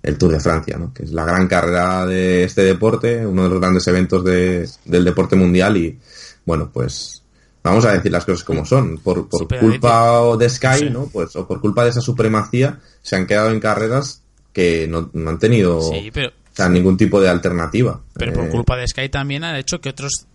el 0.04 0.18
Tour 0.18 0.32
de 0.34 0.40
Francia, 0.40 0.78
¿no? 0.78 0.94
Que 0.94 1.04
es 1.04 1.12
la 1.12 1.26
gran 1.26 1.48
carrera 1.48 2.06
de 2.06 2.44
este 2.44 2.62
deporte, 2.64 3.26
uno 3.26 3.44
de 3.44 3.50
los 3.50 3.60
grandes 3.60 3.86
eventos 3.88 4.24
de- 4.24 4.70
del 4.86 5.04
deporte 5.04 5.36
mundial 5.36 5.76
y, 5.76 6.00
bueno, 6.46 6.70
pues 6.72 7.23
vamos 7.64 7.86
a 7.86 7.94
decir 7.94 8.12
las 8.12 8.26
cosas 8.26 8.44
como 8.44 8.66
son. 8.66 8.98
Por, 9.00 9.28
por 9.30 9.40
Sí, 9.42 9.46
pero 9.50 9.62
culpa 9.62 10.22
o 10.22 10.38
de 10.38 10.50
Sky, 10.50 10.78
Sí. 10.80 10.90
¿no? 10.90 11.08
Pues, 11.08 11.36
o 11.36 11.48
por 11.48 11.62
culpa 11.62 11.84
de 11.84 11.90
esa 11.92 12.02
supremacía, 12.02 12.80
se 13.02 13.16
han 13.16 13.26
quedado 13.26 13.50
en 13.52 13.60
carreras 13.60 14.22
que 14.52 14.88
no, 14.88 15.10
no 15.14 15.30
han 15.32 15.40
tenido 15.40 15.82
Sí, 15.82 16.12
pero 16.14 16.30
o 16.30 16.56
sea, 16.56 16.70
ningún 16.70 16.96
tipo 16.98 17.20
de 17.20 17.30
alternativa. 17.30 18.00
Pero 18.14 18.34
por 18.34 18.46
Eh, 18.46 18.50
culpa 18.50 18.78
de 18.78 18.88
Sky 18.88 19.10
también 19.10 19.44
ha 19.44 19.58
hecho 19.58 19.82
que 19.82 19.90
otros 19.90 20.26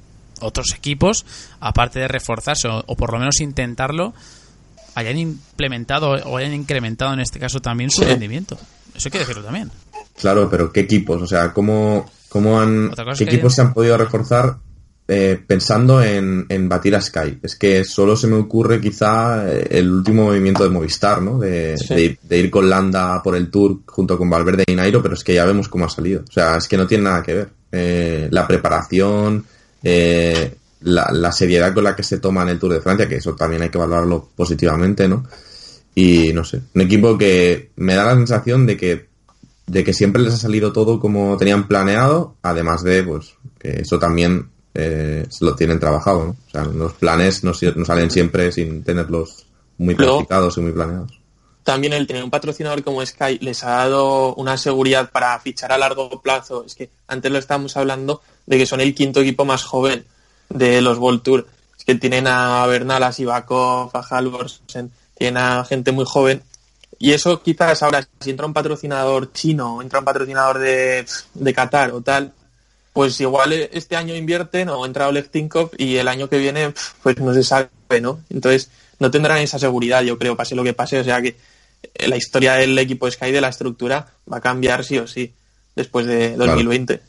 otros 0.41 0.67
equipos, 0.77 1.27
aparte 1.61 1.99
de 1.99 2.07
reforzarse 2.09 2.69
o, 2.69 2.83
o 2.87 2.97
por 2.97 3.13
lo 3.13 3.19
menos 3.19 3.41
intentarlo, 3.41 4.15
hayan 4.95 5.19
implementado 5.19 6.11
o 6.11 6.37
hayan 6.37 6.55
incrementado 6.55 7.13
en 7.13 7.21
este 7.21 7.39
caso 7.41 7.61
también 7.61 7.91
su 7.91 8.03
rendimiento. 8.05 8.57
Eso 8.95 9.09
hay 9.09 9.11
que 9.13 9.19
decirlo 9.19 9.43
también. 9.45 9.71
Claro, 10.17 10.49
pero 10.51 10.73
¿qué 10.73 10.81
equipos? 10.81 11.21
O 11.23 11.27
sea, 11.27 11.53
¿cómo, 11.53 12.09
cómo 12.29 12.61
han, 12.61 12.93
qué 13.17 13.25
equipos 13.25 13.53
hayan- 13.53 13.55
se 13.55 13.63
han 13.63 13.75
podido 13.75 13.97
reforzar 13.97 14.57
eh, 15.09 15.41
pensando 15.47 16.03
en, 16.03 16.45
en 16.51 16.69
batir 16.69 16.95
a 16.95 17.01
Sky? 17.01 17.39
Es 17.43 17.57
que 17.57 17.83
solo 17.85 18.15
se 18.15 18.27
me 18.27 18.37
ocurre 18.37 18.81
quizá 18.81 19.51
eh, 19.51 19.67
el 19.71 19.91
último 19.91 20.25
movimiento 20.25 20.63
de 20.65 20.71
Movistar, 20.71 21.23
¿no? 21.23 21.39
De, 21.39 21.77
Sí. 21.79 21.95
de 21.95 22.01
ir- 22.05 22.19
de 22.23 22.39
ir 22.39 22.51
con 22.51 22.69
Landa 22.69 23.23
por 23.23 23.35
el 23.35 23.51
Tour 23.51 23.79
junto 23.87 24.19
con 24.19 24.29
Valverde 24.31 24.65
y 24.67 24.75
Nairo, 24.75 25.03
pero 25.03 25.15
es 25.15 25.25
que 25.25 25.35
ya 25.35 25.45
vemos 25.47 25.69
cómo 25.69 25.87
ha 25.87 25.89
salido. 25.89 26.23
O 26.29 26.33
sea, 26.33 26.57
es 26.57 26.69
que 26.69 26.77
no 26.77 26.87
tiene 26.87 27.05
nada 27.05 27.23
que 27.23 27.35
ver. 27.35 27.49
Eh, 27.73 28.29
la 28.31 28.47
preparación, 28.47 29.45
eh, 29.83 30.55
la, 30.81 31.09
la 31.13 31.33
seriedad 31.33 31.73
con 31.75 31.85
la 31.85 31.97
que 31.97 32.03
se 32.03 32.19
toma 32.19 32.43
en 32.43 32.51
el 32.51 32.59
Tour 32.59 32.73
de 32.75 32.81
Francia, 32.81 33.09
que 33.09 33.17
eso 33.17 33.35
también 33.35 33.63
hay 33.63 33.69
que 33.71 33.79
valorarlo 33.79 34.29
positivamente, 34.37 35.09
¿no? 35.09 35.25
Y 35.95 36.33
no 36.33 36.45
sé, 36.45 36.61
un 36.75 36.81
equipo 36.83 37.19
que 37.19 37.71
me 37.77 37.95
da 37.95 38.05
la 38.05 38.15
sensación 38.15 38.67
de 38.67 38.77
que 38.77 39.09
de 39.67 39.85
que 39.85 39.93
siempre 39.93 40.23
les 40.23 40.33
ha 40.33 40.37
salido 40.39 40.73
todo 40.73 40.99
como 41.01 41.37
tenían 41.37 41.69
planeado, 41.69 42.37
además 42.43 42.83
de 42.85 43.03
pues 43.03 43.35
que 43.59 43.81
eso 43.81 43.99
también 43.99 44.49
eh, 44.81 45.27
lo 45.41 45.57
tienen 45.57 45.81
trabajado, 45.81 46.25
¿no? 46.25 46.31
O 46.31 46.51
sea, 46.53 46.63
los 46.63 46.93
planes 46.93 47.43
no, 47.43 47.53
salen 47.53 48.11
siempre 48.13 48.53
sin 48.53 48.85
tenerlos 48.85 49.45
muy 49.77 49.97
planificados 49.97 50.57
y 50.57 50.61
muy 50.61 50.71
planeados. 50.71 51.19
También 51.65 51.95
el 51.95 52.07
tener 52.07 52.23
un 52.23 52.31
patrocinador 52.31 52.85
como 52.85 53.05
Sky 53.05 53.41
les 53.41 53.65
ha 53.65 53.71
dado 53.71 54.37
una 54.37 54.57
seguridad 54.57 55.11
para 55.11 55.37
fichar 55.41 55.73
a 55.73 55.79
largo 55.79 56.23
plazo. 56.23 56.65
Es 56.65 56.77
que 56.77 56.91
antes 57.09 57.31
lo 57.33 57.39
estábamos 57.39 57.77
hablando 57.77 58.23
de 58.47 58.57
que 58.57 58.67
son 58.67 58.81
el 58.81 58.95
quinto 58.95 59.21
equipo 59.21 59.45
más 59.45 59.65
joven 59.65 60.05
de 60.49 60.81
los 60.81 60.99
World 60.99 61.23
Tour. 61.23 61.49
Es 61.77 61.85
que 61.85 61.97
tienen 61.97 62.29
a 62.29 62.65
Bernal, 62.67 63.03
a 63.03 63.11
Sivakov, 63.11 63.91
a 63.93 64.01
Halvorsen, 64.01 64.93
tienen 65.17 65.39
a 65.39 65.65
gente 65.65 65.91
muy 65.91 66.05
joven. 66.07 66.41
Y 67.01 67.13
eso 67.15 67.43
quizás 67.43 67.83
ahora, 67.83 68.07
si 68.21 68.31
entra 68.31 68.47
un 68.47 68.53
patrocinador 68.55 69.33
chino 69.33 69.77
o 69.77 69.83
entra 69.83 69.99
un 69.99 70.05
patrocinador 70.05 70.61
de, 70.61 71.05
de 71.35 71.55
Qatar 71.55 71.91
o 71.91 72.01
tal, 72.01 72.33
pues 72.99 73.21
igual 73.21 73.53
este 73.53 73.95
año 73.95 74.17
invierten 74.17 74.69
o 74.71 74.85
entra 74.85 75.07
Oleg 75.07 75.29
Tinkov 75.29 75.71
y 75.79 75.99
el 75.99 76.09
año 76.09 76.29
que 76.29 76.37
viene 76.37 76.75
pues 77.01 77.17
no 77.21 77.33
se 77.33 77.45
sabe, 77.45 77.69
¿no? 78.01 78.25
Entonces 78.29 78.73
no 78.99 79.09
tendrán 79.09 79.39
esa 79.39 79.57
seguridad, 79.57 80.03
yo 80.03 80.19
creo, 80.19 80.37
pase 80.37 80.57
lo 80.57 80.65
que 80.65 80.73
pase. 80.73 80.99
O 80.99 81.05
sea 81.05 81.23
que 81.23 81.37
eh, 81.95 82.09
la 82.09 82.17
historia 82.17 82.55
del 82.55 82.77
equipo 82.77 83.09
Sky, 83.09 83.31
de 83.31 83.41
la 83.41 83.51
estructura, 83.51 84.15
va 84.29 84.39
a 84.39 84.41
cambiar 84.41 84.85
sí 84.85 84.99
o 84.99 85.07
sí 85.07 85.33
después 85.77 86.07
de 86.07 86.35
2020. 86.35 87.01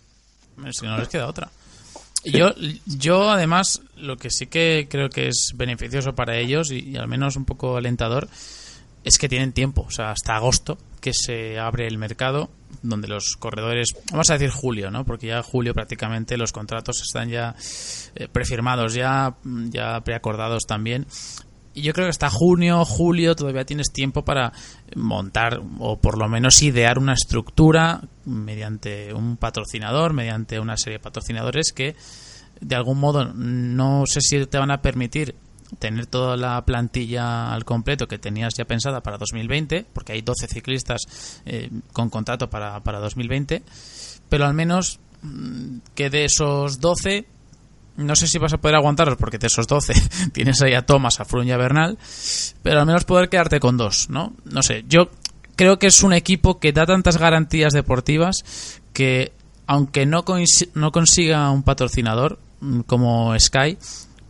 Es 0.68 0.80
que 0.80 0.86
no 0.86 1.00
les 1.00 1.08
queda 1.08 1.26
otra. 1.26 1.50
Yo, 2.24 2.54
yo 2.86 3.32
además, 3.32 3.82
lo 3.98 4.16
que 4.18 4.30
sí 4.30 4.46
que 4.46 4.86
creo 4.88 5.10
que 5.10 5.30
es 5.30 5.54
beneficioso 5.56 6.14
para 6.14 6.38
ellos 6.38 6.70
y, 6.70 6.82
y 6.82 6.98
al 6.98 7.08
menos 7.08 7.36
un 7.36 7.46
poco 7.46 7.78
alentador 7.78 8.30
es 9.04 9.18
que 9.18 9.30
tienen 9.30 9.54
tiempo, 9.54 9.86
o 9.88 9.92
sea, 9.92 10.12
hasta 10.12 10.36
agosto 10.36 10.78
que 11.02 11.12
se 11.14 11.58
abre 11.60 11.88
el 11.88 11.98
mercado 11.98 12.50
donde 12.82 13.08
los 13.08 13.36
corredores, 13.38 13.90
vamos 14.12 14.30
a 14.30 14.34
decir 14.34 14.50
julio, 14.50 14.92
¿no? 14.92 15.06
Porque 15.06 15.28
ya 15.28 15.42
julio 15.42 15.74
prácticamente 15.74 16.38
los 16.38 16.52
contratos 16.52 17.02
están 17.02 17.30
ya 17.30 17.56
eh, 18.16 18.28
prefirmados, 18.28 18.94
ya, 18.94 19.36
ya 19.44 20.02
preacordados 20.02 20.66
también. 20.66 21.08
Y 21.74 21.82
yo 21.82 21.94
creo 21.94 22.08
que 22.08 22.12
hasta 22.12 22.30
junio, 22.30 22.84
julio 22.86 23.36
todavía 23.36 23.66
tienes 23.66 23.92
tiempo 23.92 24.26
para 24.26 24.52
montar 24.96 25.62
o 25.80 26.00
por 26.00 26.18
lo 26.18 26.28
menos 26.28 26.62
idear 26.62 27.00
una 27.00 27.14
estructura 27.14 28.02
mediante 28.26 29.14
un 29.14 29.38
patrocinador, 29.38 30.14
mediante 30.14 30.60
una 30.60 30.78
serie 30.78 30.98
de 30.98 31.04
patrocinadores 31.04 31.72
que 31.72 31.96
de 32.60 32.76
algún 32.76 33.00
modo 33.00 33.34
no 33.34 34.06
sé 34.06 34.20
si 34.22 34.46
te 34.46 34.58
van 34.58 34.72
a 34.72 34.82
permitir 34.82 35.36
tener 35.78 36.08
toda 36.08 36.36
la 36.36 36.64
plantilla 36.66 37.54
al 37.54 37.66
completo 37.66 38.08
que 38.08 38.18
tenías 38.18 38.54
ya 38.58 38.66
pensada 38.66 39.02
para 39.02 39.18
2020, 39.18 39.86
porque 39.94 40.14
hay 40.14 40.22
12 40.22 40.48
ciclistas 40.48 41.42
eh, 41.46 41.70
con 41.94 42.10
contrato 42.10 42.50
para, 42.50 42.82
para 42.82 43.00
2020, 43.00 43.62
pero 44.30 44.46
al 44.46 44.54
menos 44.54 45.00
mm, 45.22 45.78
que 45.94 46.10
de 46.10 46.26
esos 46.26 46.80
12 46.80 47.26
no 47.98 48.16
sé 48.16 48.28
si 48.28 48.38
vas 48.38 48.54
a 48.54 48.58
poder 48.58 48.76
aguantarlos 48.76 49.18
porque 49.18 49.38
de 49.38 49.48
esos 49.48 49.68
12 49.68 49.94
tienes 50.34 50.62
ahí 50.62 50.74
a 50.74 50.86
Thomas, 50.86 51.20
a 51.20 51.26
y 51.44 51.52
a 51.52 51.58
Bernal, 51.58 51.98
pero 52.64 52.80
al 52.80 52.86
menos 52.86 53.04
poder 53.04 53.30
quedarte 53.30 53.60
con 53.60 53.78
dos, 53.78 54.10
¿no? 54.10 54.34
No 54.46 54.64
sé, 54.64 54.86
yo 54.88 55.10
creo 55.56 55.78
que 55.78 55.88
es 55.88 56.02
un 56.04 56.14
equipo 56.14 56.60
que 56.60 56.72
da 56.72 56.86
tantas 56.86 57.18
garantías 57.18 57.74
deportivas 57.74 58.80
que 58.94 59.34
aunque 59.68 60.06
no, 60.06 60.24
no 60.74 60.92
consiga 60.92 61.52
un 61.52 61.64
patrocinador 61.64 62.40
mm, 62.62 62.82
como 62.82 63.38
Sky, 63.38 63.78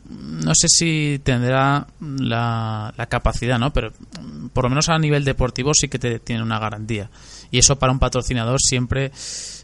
no 0.09 0.53
sé 0.55 0.67
si 0.67 1.21
tendrá 1.23 1.87
la, 1.99 2.93
la 2.97 3.05
capacidad, 3.05 3.59
¿no? 3.59 3.71
Pero 3.71 3.91
mm, 3.91 4.47
por 4.47 4.65
lo 4.65 4.69
menos 4.69 4.89
a 4.89 4.97
nivel 4.97 5.23
deportivo 5.23 5.73
sí 5.73 5.87
que 5.87 5.99
te 5.99 6.19
tiene 6.19 6.41
una 6.41 6.59
garantía. 6.59 7.09
Y 7.51 7.59
eso 7.59 7.77
para 7.77 7.91
un 7.91 7.99
patrocinador 7.99 8.59
siempre 8.59 9.11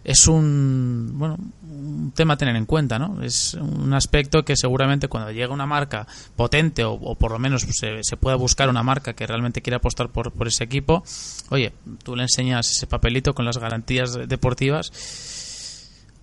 es 0.04 0.28
un, 0.28 1.12
bueno, 1.14 1.38
un 1.64 2.12
tema 2.16 2.36
a 2.36 2.38
tener 2.38 2.56
en 2.56 2.66
cuenta, 2.66 3.00
¿no? 3.00 3.22
Es 3.24 3.56
un 3.56 3.94
aspecto 3.94 4.44
que 4.44 4.56
seguramente 4.56 5.08
cuando 5.08 5.32
llega 5.32 5.54
una 5.54 5.66
marca 5.66 6.08
potente 6.36 6.84
o, 6.84 6.94
o 6.94 7.16
por 7.16 7.32
lo 7.32 7.40
menos 7.40 7.64
se, 7.64 8.04
se 8.04 8.18
pueda 8.18 8.36
buscar 8.36 8.70
una 8.70 8.84
marca 8.84 9.14
que 9.14 9.26
realmente 9.26 9.62
quiera 9.62 9.78
apostar 9.78 10.10
por, 10.10 10.32
por 10.32 10.48
ese 10.48 10.64
equipo, 10.64 11.04
oye, 11.50 11.74
tú 12.04 12.16
le 12.16 12.24
enseñas 12.24 12.70
ese 12.70 12.88
papelito 12.88 13.34
con 13.34 13.46
las 13.46 13.58
garantías 13.58 14.14
deportivas 14.28 14.92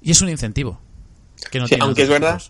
y 0.00 0.10
es 0.10 0.20
un 0.20 0.28
incentivo. 0.28 0.80
Que 1.50 1.58
no 1.58 1.66
Sí, 1.66 1.76
aunque 1.80 2.02
es 2.02 2.08
verdad. 2.08 2.40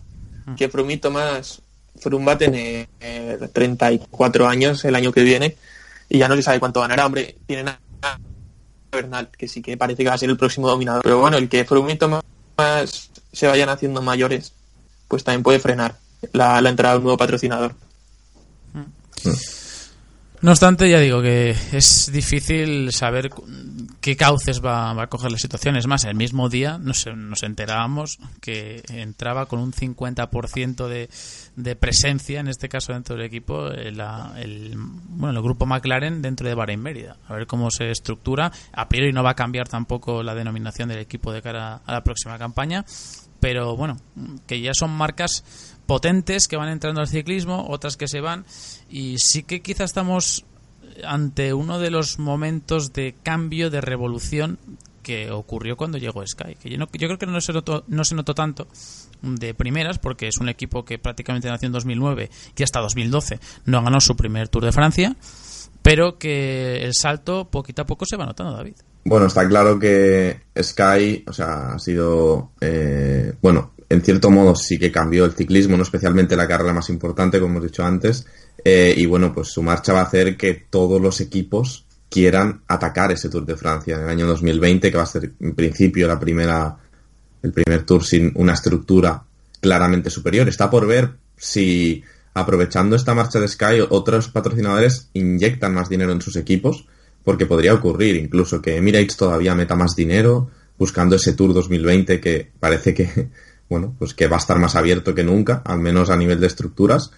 Que 0.57 0.69
Froome 0.69 0.95
y 0.95 0.97
Tomás 0.99 1.63
Froome 1.97 2.27
va 2.27 2.33
a 2.33 2.39
tener 2.39 2.89
eh, 3.01 3.49
34 3.53 4.49
años 4.49 4.85
el 4.85 4.95
año 4.95 5.13
que 5.13 5.23
viene 5.23 5.57
y 6.09 6.19
ya 6.19 6.29
no 6.29 6.37
se 6.37 6.43
sabe 6.43 6.61
cuánto 6.61 6.81
ganará. 6.81 7.07
Hombre, 7.07 7.37
tienen 7.47 7.69
a 7.69 7.79
Bernal, 8.91 9.31
que 9.37 9.49
sí 9.49 9.63
que 9.63 9.77
parece 9.77 10.03
que 10.03 10.09
va 10.09 10.15
a 10.15 10.19
ser 10.19 10.31
el 10.31 10.37
próximo 10.37 10.69
dominador. 10.69 11.03
Pero 11.03 11.21
bueno, 11.21 11.39
el 11.39 11.49
que 11.49 11.65
Froome 11.65 11.93
y 11.93 11.97
Tomás 11.97 12.23
se 13.33 13.47
vayan 13.47 13.69
haciendo 13.69 14.03
mayores, 14.03 14.53
pues 15.09 15.25
también 15.25 15.43
puede 15.43 15.59
frenar 15.59 15.97
la, 16.33 16.61
la 16.61 16.69
entrada 16.69 16.95
de 16.95 16.99
un 16.99 17.05
nuevo 17.05 17.19
patrocinador. 17.19 17.75
No 20.41 20.51
obstante, 20.51 20.91
ya 20.91 20.99
digo 20.99 21.23
que 21.23 21.55
es 21.73 22.11
difícil 22.13 22.93
saber 22.93 23.31
qué 24.03 24.17
cauces 24.17 24.63
va, 24.63 24.93
va 24.93 25.05
a 25.05 25.07
coger 25.07 25.31
la 25.31 25.39
situación. 25.39 25.77
Es 25.77 25.87
más, 25.87 26.05
el 26.05 26.17
mismo 26.17 26.49
día 26.49 26.77
nos, 26.77 27.07
nos 27.07 27.43
enterábamos 27.45 28.19
que 28.41 28.83
entraba 28.89 29.47
con 29.47 29.61
un 29.61 29.73
50% 29.73 30.89
de, 30.89 31.09
de 31.57 31.77
presencia, 31.77 32.41
en 32.41 32.49
este 32.49 32.69
caso 32.69 32.93
dentro 32.93 33.17
del 33.17 33.25
equipo, 33.25 33.69
el, 33.69 34.03
bueno, 34.77 35.39
el 35.39 35.43
grupo 35.43 35.67
McLaren 35.67 36.21
dentro 36.21 36.49
de 36.49 36.55
Bahrein 36.55 36.83
Mérida. 36.83 37.17
A 37.29 37.35
ver 37.35 37.47
cómo 37.47 37.71
se 37.71 37.91
estructura. 37.91 38.53
A 38.73 38.89
priori 38.89 39.13
no 39.13 39.23
va 39.23 39.31
a 39.31 39.37
cambiar 39.37 39.69
tampoco 39.69 40.23
la 40.25 40.35
denominación 40.35 40.89
del 40.89 40.99
equipo 40.99 41.33
de 41.33 41.41
cara 41.41 41.81
a 41.87 41.93
la 41.93 42.03
próxima 42.03 42.37
campaña. 42.39 42.85
Pero 43.39 43.77
bueno, 43.77 43.99
que 44.49 44.61
ya 44.61 44.73
son 44.75 44.91
marcas 44.91 45.45
potentes 45.87 46.49
que 46.49 46.57
van 46.57 46.69
entrando 46.69 47.01
al 47.01 47.09
ciclismo, 47.09 47.67
otras 47.69 47.97
que 47.97 48.09
se 48.09 48.21
van, 48.21 48.45
y 48.89 49.19
sí 49.19 49.43
que 49.43 49.63
quizá 49.63 49.85
estamos 49.85 50.45
ante 51.05 51.53
uno 51.55 51.79
de 51.79 51.91
los 51.91 52.19
momentos 52.19 52.93
de 52.93 53.15
cambio, 53.23 53.71
de 53.71 53.81
revolución 53.81 54.59
que 55.03 55.31
ocurrió 55.33 55.77
cuando 55.77 55.99
llegó 55.99 56.25
Sky. 56.27 56.55
Que 56.63 56.71
yo, 56.71 56.79
no- 56.79 56.89
yo 56.93 57.09
creo 57.09 57.19
que 57.19 57.27
no 57.27 57.41
se, 57.41 57.53
notó, 57.53 57.85
no 57.89 58.05
se 58.05 58.15
notó 58.15 58.35
tanto 58.35 58.69
de 59.23 59.53
primeras, 59.55 59.99
porque 59.99 60.29
es 60.29 60.39
un 60.39 60.49
equipo 60.49 60.85
que 60.85 60.99
prácticamente 60.99 61.49
nació 61.49 61.67
en 61.67 61.73
2009 61.73 62.31
y 62.57 62.63
hasta 62.63 62.81
2012 62.81 63.41
no 63.67 63.83
ganó 63.83 64.01
su 64.01 64.17
primer 64.17 64.49
Tour 64.49 64.65
de 64.65 64.73
Francia, 64.73 65.17
pero 65.83 66.19
que 66.19 66.85
el 66.85 66.95
salto 66.95 67.49
poquito 67.51 67.83
a 67.83 67.87
poco 67.87 68.05
se 68.07 68.17
va 68.17 68.27
notando, 68.27 68.53
David. 68.57 68.75
Bueno, 69.05 69.27
está 69.27 69.49
claro 69.49 69.81
que 69.81 70.43
Sky, 70.61 71.25
o 71.27 71.33
sea, 71.33 71.73
ha 71.73 71.79
sido, 71.81 72.53
eh, 72.61 73.33
bueno, 73.43 73.73
en 73.89 74.03
cierto 74.03 74.31
modo 74.31 74.55
sí 74.55 74.79
que 74.79 74.93
cambió 74.93 75.25
el 75.25 75.33
ciclismo, 75.33 75.77
no 75.77 75.83
especialmente 75.83 76.37
la 76.37 76.47
carrera 76.47 76.73
más 76.73 76.89
importante, 76.89 77.41
como 77.41 77.55
hemos 77.55 77.65
dicho 77.65 77.85
antes, 77.85 78.27
eh, 78.65 78.95
y 78.97 79.07
bueno, 79.07 79.33
pues 79.33 79.49
su 79.49 79.63
marcha 79.63 79.93
va 79.93 80.01
a 80.01 80.05
hacer 80.05 80.37
que 80.37 80.55
todos 80.69 81.01
los 81.01 81.21
equipos 81.21 81.85
quieran 82.09 82.63
atacar 82.69 83.11
ese 83.11 83.29
Tour 83.29 83.47
de 83.47 83.57
Francia 83.57 83.97
en 83.97 84.03
el 84.03 84.09
año 84.09 84.27
2020, 84.27 84.91
que 84.91 84.97
va 84.97 85.03
a 85.05 85.07
ser 85.07 85.33
en 85.41 85.55
principio 85.55 86.07
la 86.07 86.21
primera, 86.21 86.77
el 87.43 87.53
primer 87.53 87.85
Tour 87.85 88.05
sin 88.05 88.33
una 88.35 88.53
estructura 88.53 89.23
claramente 89.61 90.11
superior. 90.11 90.49
Está 90.49 90.69
por 90.69 90.87
ver 90.87 91.11
si 91.37 92.05
aprovechando 92.35 92.97
esta 92.97 93.15
marcha 93.15 93.41
de 93.41 93.49
Sky 93.49 93.81
otros 93.89 94.29
patrocinadores 94.29 95.09
inyectan 95.15 95.75
más 95.75 95.89
dinero 95.89 96.13
en 96.13 96.23
sus 96.23 96.37
equipos 96.37 96.87
porque 97.25 97.47
podría 97.47 97.75
ocurrir 97.75 98.17
incluso 98.17 98.63
que 98.63 98.77
Emirates 98.77 99.17
todavía 99.17 99.55
meta 99.55 99.77
más 99.77 99.95
dinero 99.95 100.51
buscando 100.79 101.17
ese 101.17 101.35
Tour 101.35 101.53
2020 101.53 102.21
que 102.21 102.51
parece 102.59 102.95
que 102.95 103.29
bueno 103.69 103.95
pues 103.99 104.15
que 104.15 104.29
va 104.29 104.37
a 104.37 104.41
estar 104.41 104.59
más 104.59 104.77
abierto 104.77 105.15
que 105.15 105.25
nunca 105.25 105.63
al 105.65 105.79
menos 105.79 106.09
a 106.11 106.17
nivel 106.17 106.41
de 106.41 106.47
estructuras 106.47 107.11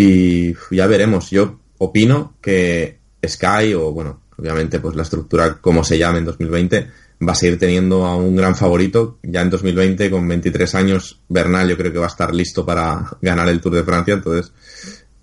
y 0.00 0.54
ya 0.70 0.86
veremos 0.86 1.28
yo 1.30 1.58
opino 1.78 2.34
que 2.40 3.00
Sky 3.26 3.74
o 3.74 3.90
bueno 3.90 4.20
obviamente 4.36 4.78
pues 4.78 4.94
la 4.94 5.02
estructura 5.02 5.58
como 5.60 5.82
se 5.82 5.98
llame 5.98 6.18
en 6.18 6.24
2020 6.24 6.86
va 7.28 7.32
a 7.32 7.34
seguir 7.34 7.58
teniendo 7.58 8.06
a 8.06 8.14
un 8.14 8.36
gran 8.36 8.54
favorito 8.54 9.18
ya 9.24 9.40
en 9.42 9.50
2020 9.50 10.08
con 10.08 10.28
23 10.28 10.74
años 10.76 11.18
Bernal 11.28 11.68
yo 11.68 11.76
creo 11.76 11.92
que 11.92 11.98
va 11.98 12.04
a 12.04 12.14
estar 12.14 12.32
listo 12.32 12.64
para 12.64 13.10
ganar 13.20 13.48
el 13.48 13.60
Tour 13.60 13.74
de 13.74 13.82
Francia 13.82 14.14
entonces 14.14 14.52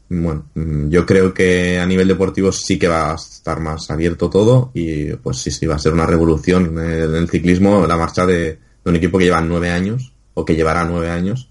bueno, 0.10 0.46
mm, 0.54 0.90
yo 0.90 1.06
creo 1.06 1.34
que 1.34 1.80
a 1.80 1.86
nivel 1.86 2.10
deportivo 2.10 2.52
sí 2.52 2.78
que 2.78 2.90
va 2.90 3.14
a 3.14 3.16
estar 3.16 3.62
más 3.62 3.90
abierto 3.90 4.30
todo 4.30 4.72
y 4.74 5.14
pues 5.14 5.38
sí, 5.38 5.52
sí, 5.52 5.66
va 5.66 5.76
a 5.76 5.80
ser 5.80 5.94
una 5.94 6.06
revolución 6.06 6.66
en 6.66 6.80
el, 6.80 7.10
en 7.12 7.16
el 7.16 7.30
ciclismo 7.30 7.88
la 7.88 7.96
marcha 7.96 8.26
de, 8.26 8.42
de 8.44 8.58
un 8.84 8.98
equipo 8.98 9.18
que 9.18 9.24
lleva 9.24 9.40
nueve 9.40 9.72
años 9.72 10.12
o 10.34 10.44
que 10.44 10.54
llevará 10.54 10.84
nueve 10.84 11.10
años 11.10 11.50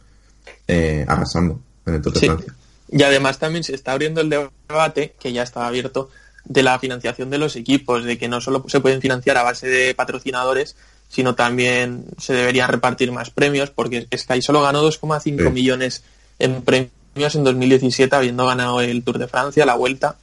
eh, 0.68 1.06
arrasando 1.08 1.58
en 1.86 1.94
el 1.94 2.02
Tour 2.02 2.12
de 2.12 2.20
Sí. 2.20 2.26
Francia. 2.26 2.54
Y 2.90 3.02
además 3.02 3.38
también 3.38 3.64
se 3.64 3.74
está 3.74 3.92
abriendo 3.92 4.20
el 4.20 4.30
debate, 4.68 5.14
que 5.18 5.32
ya 5.32 5.42
estaba 5.42 5.66
abierto, 5.66 6.10
de 6.44 6.62
la 6.62 6.78
financiación 6.78 7.30
de 7.30 7.38
los 7.38 7.56
equipos, 7.56 8.04
de 8.04 8.18
que 8.18 8.28
no 8.28 8.40
solo 8.40 8.64
se 8.68 8.80
pueden 8.80 9.00
financiar 9.00 9.36
a 9.38 9.42
base 9.42 9.66
de 9.66 9.94
patrocinadores, 9.94 10.76
sino 11.08 11.34
también 11.34 12.04
se 12.18 12.34
deberían 12.34 12.68
repartir 12.70 13.10
más 13.12 13.30
premios, 13.30 13.70
porque 13.70 14.06
Sky 14.16 14.42
solo 14.42 14.60
ganó 14.62 14.82
2,5 14.82 15.44
Sí. 15.44 15.50
millones 15.50 16.02
en 16.38 16.62
premios 16.62 17.34
en 17.34 17.44
2017, 17.44 18.14
habiendo 18.16 18.46
ganado 18.46 18.80
el 18.80 19.02
Tour 19.04 19.18
de 19.18 19.28
Francia, 19.28 19.64
la 19.66 19.74
Vuelta. 19.76 20.16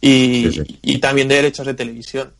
y, 0.00 0.50
Sí, 0.52 0.62
sí. 0.66 0.78
y 0.82 0.98
también 0.98 1.28
de 1.28 1.36
derechos 1.36 1.64
de 1.66 1.72
televisión. 1.74 2.30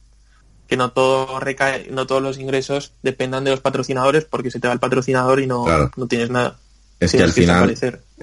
Que 0.68 0.76
no 0.76 0.92
todo 0.92 1.40
recae, 1.40 1.88
no 1.90 2.06
todos 2.06 2.22
los 2.22 2.38
ingresos 2.38 2.92
dependan 3.02 3.44
de 3.44 3.50
los 3.52 3.60
patrocinadores 3.60 4.24
porque 4.24 4.50
se 4.50 4.60
te 4.60 4.66
va 4.68 4.74
el 4.74 4.80
patrocinador 4.80 5.40
y 5.40 5.46
no, 5.46 5.64
Claro. 5.64 5.90
no 5.96 6.06
tienes 6.06 6.28
nada. 6.30 6.56
Es 7.04 7.12
que 7.12 7.22
al 7.22 7.32
final 7.32 7.76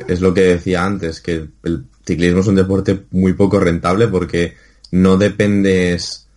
es 0.08 0.22
lo 0.22 0.34
que 0.34 0.41
decía 0.41 0.84
antes, 0.84 1.22
que 1.22 1.48
el 1.63 1.86
ciclismo 2.06 2.41
es 2.41 2.48
un 2.48 2.56
deporte 2.56 3.04
muy 3.12 3.34
poco 3.34 3.60
rentable 3.60 4.08
porque 4.08 4.56
no 4.91 5.17
dependes 5.17 6.28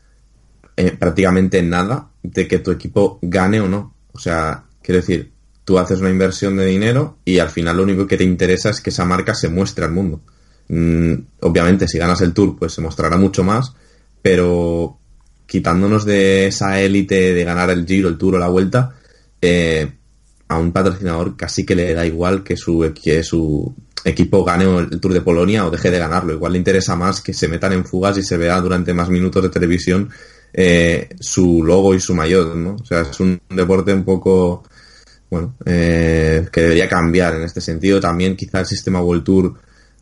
eh, 0.77 0.97
prácticamente 0.99 1.59
en 1.59 1.71
nada 1.71 2.09
de 2.23 2.49
que 2.49 2.59
tu 2.59 2.71
equipo 2.71 3.19
gane 3.23 3.61
o 3.61 3.69
no. 3.69 3.95
O 4.13 4.19
sea, 4.19 4.65
quiero 4.83 5.01
decir, 5.01 5.33
tú 5.65 5.79
haces 5.79 6.01
una 6.01 6.11
inversión 6.11 6.57
de 6.57 6.67
dinero 6.67 7.19
y 7.25 7.39
al 7.39 7.51
final 7.51 7.77
lo 7.77 7.83
único 7.83 8.07
que 8.07 8.17
te 8.17 8.25
interesa 8.25 8.71
es 8.71 8.81
que 8.81 8.91
esa 8.91 9.05
marca 9.05 9.35
se 9.35 9.49
muestre 9.49 9.85
al 9.85 9.93
mundo. 9.93 10.21
Mm, 10.69 11.15
obviamente, 11.41 11.89
si 11.89 11.99
ganas 11.99 12.21
el 12.21 12.33
tour, 12.33 12.57
pues 12.59 12.73
se 12.73 12.81
mostrará 12.81 13.17
mucho 13.17 13.45
más, 13.45 13.75
pero 14.23 14.99
quitándonos 15.47 16.05
de 16.05 16.47
esa 16.47 16.81
élite 16.81 17.35
de 17.35 17.45
ganar 17.45 17.71
el 17.71 17.87
giro, 17.87 18.09
el 18.09 18.19
tour 18.19 18.37
o 18.37 18.39
la 18.39 18.49
vuelta, 18.49 18.95
eh, 19.41 19.93
a 20.55 20.59
un 20.59 20.73
patrocinador 20.73 21.37
casi 21.37 21.65
que 21.65 21.75
le 21.75 21.95
da 21.95 22.07
igual 22.07 22.43
que 22.43 22.57
su, 22.57 22.93
que 23.03 23.23
su 23.23 23.75
equipo 24.05 24.45
gane 24.45 24.65
el 24.65 25.01
Tour 25.01 25.15
de 25.15 25.21
Polonia 25.21 25.67
o 25.67 25.71
deje 25.71 25.91
de 25.91 25.99
ganarlo. 25.99 26.33
Igual 26.33 26.53
le 26.53 26.59
interesa 26.59 26.97
más 26.97 27.21
que 27.21 27.33
se 27.33 27.49
metan 27.49 27.73
en 27.73 27.85
fugas 27.85 28.19
y 28.19 28.23
se 28.23 28.37
vea 28.37 28.61
durante 28.61 28.93
más 28.93 29.09
minutos 29.09 29.43
de 29.43 29.49
televisión 29.49 30.11
eh, 30.57 31.09
su 31.19 31.65
logo 31.65 31.95
y 31.95 32.01
su 32.01 32.15
maillot, 32.15 32.55
¿no? 32.55 32.77
O 32.81 32.85
sea, 32.85 33.01
es 33.01 33.19
un 33.19 33.41
deporte 33.49 33.93
un 33.93 34.05
poco, 34.05 34.63
bueno, 35.29 35.55
eh, 35.65 36.47
que 36.53 36.61
debería 36.61 36.89
cambiar 36.89 37.35
en 37.35 37.43
este 37.43 37.61
sentido. 37.61 37.99
También 38.01 38.37
quizá 38.37 38.61
el 38.61 38.67
sistema 38.67 39.03
World 39.03 39.25
Tour, 39.25 39.55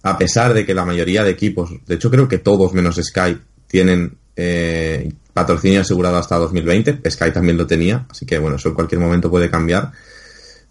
a 0.02 0.18
pesar 0.18 0.52
de 0.52 0.66
que 0.66 0.74
la 0.74 0.84
mayoría 0.84 1.24
de 1.24 1.30
equipos, 1.30 1.70
de 1.86 1.94
hecho 1.94 2.10
creo 2.10 2.28
que 2.28 2.38
todos 2.38 2.74
menos 2.74 3.00
Sky, 3.02 3.38
tienen 3.66 4.18
eh, 4.36 5.10
patrocinio 5.32 5.80
asegurado 5.80 6.18
hasta 6.18 6.36
2020. 6.36 7.10
Sky 7.10 7.30
también 7.32 7.56
lo 7.56 7.66
tenía, 7.66 8.06
así 8.10 8.26
que 8.26 8.38
bueno, 8.38 8.56
eso 8.56 8.68
en 8.68 8.74
cualquier 8.74 9.00
momento 9.00 9.30
puede 9.30 9.48
cambiar. 9.48 9.92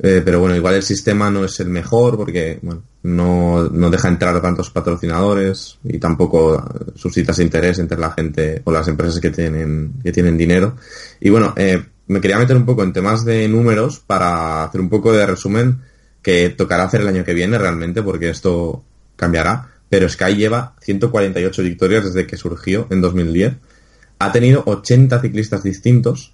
Eh, 0.04 0.24
pero 0.26 0.40
bueno, 0.40 0.56
igual 0.56 0.74
el 0.74 0.82
sistema 0.82 1.30
no 1.30 1.46
es 1.46 1.60
el 1.60 1.70
mejor 1.70 2.18
porque 2.18 2.58
bueno, 2.64 2.82
no, 3.04 3.70
no 3.70 3.90
deja 3.92 4.08
entrar 4.08 4.36
a 4.36 4.42
tantos 4.42 4.72
patrocinadores 4.72 5.78
y 5.84 6.00
tampoco 6.00 6.64
suscita 6.96 7.34
ese 7.34 7.44
interés 7.44 7.78
entre 7.78 8.00
la 8.00 8.10
gente 8.12 8.64
o 8.64 8.72
las 8.72 8.88
empresas 8.88 9.20
que 9.20 9.30
tienen, 9.30 9.94
que 10.04 10.12
tienen 10.12 10.38
dinero. 10.38 10.76
Y 11.20 11.30
bueno, 11.30 11.54
eh, 11.56 11.84
me 12.08 12.20
quería 12.20 12.40
meter 12.40 12.58
un 12.58 12.66
poco 12.66 12.82
en 12.82 12.94
temas 12.94 13.24
de 13.26 13.48
números 13.48 14.00
para 14.00 14.64
hacer 14.64 14.82
un 14.82 14.90
poco 14.90 15.14
de 15.14 15.28
resumen 15.28 15.82
que 16.24 16.50
tocará 16.50 16.86
hacer 16.86 17.02
el 17.02 17.08
año 17.08 17.24
que 17.24 17.36
viene 17.36 17.60
realmente 17.60 18.02
porque 18.02 18.30
esto 18.30 18.84
cambiará. 19.16 19.68
Pero 19.88 20.10
Sky 20.10 20.36
lleva 20.36 20.76
148 20.82 21.62
victorias 21.62 22.06
desde 22.06 22.26
que 22.26 22.38
surgió 22.38 22.88
en 22.90 23.02
2010. 23.02 23.54
Ha 24.18 24.32
tenido 24.32 24.64
80 24.66 25.22
ciclistas 25.22 25.62
distintos 25.62 26.34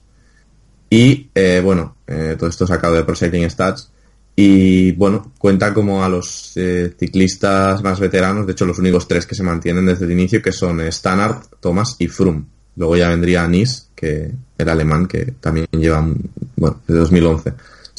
y 0.89 1.29
eh, 1.33 1.61
bueno, 1.63 1.97
eh, 2.07 2.35
todo 2.37 2.49
esto 2.49 2.65
sacado 2.65 2.95
de 2.95 3.03
Pro 3.03 3.15
Cycling 3.15 3.49
Stats. 3.49 3.91
Y 4.39 4.91
bueno, 4.91 5.31
cuenta 5.39 5.73
como 5.73 6.03
a 6.03 6.09
los 6.09 6.51
eh, 6.55 6.93
ciclistas 6.97 7.81
más 7.81 7.99
veteranos, 7.99 8.45
de 8.45 8.51
hecho 8.51 8.67
los 8.67 8.77
únicos 8.77 9.07
tres 9.07 9.25
que 9.25 9.33
se 9.33 9.41
mantienen 9.41 9.87
desde 9.87 10.05
el 10.05 10.11
inicio, 10.11 10.43
que 10.43 10.51
son 10.51 10.79
Stannard, 10.91 11.41
Thomas 11.59 11.95
y 11.97 12.07
Froome. 12.07 12.43
Luego 12.75 12.95
ya 12.95 13.09
vendría 13.09 13.47
Nice, 13.47 13.85
que 13.95 14.31
era 14.55 14.73
alemán, 14.73 15.07
que 15.07 15.33
también 15.41 15.65
lleva, 15.71 16.07
bueno, 16.55 16.81
de 16.87 16.93
2011. 16.93 17.53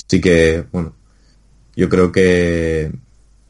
Así 0.06 0.20
que, 0.20 0.64
bueno, 0.70 0.94
yo 1.74 1.88
creo 1.88 2.12
que 2.12 2.92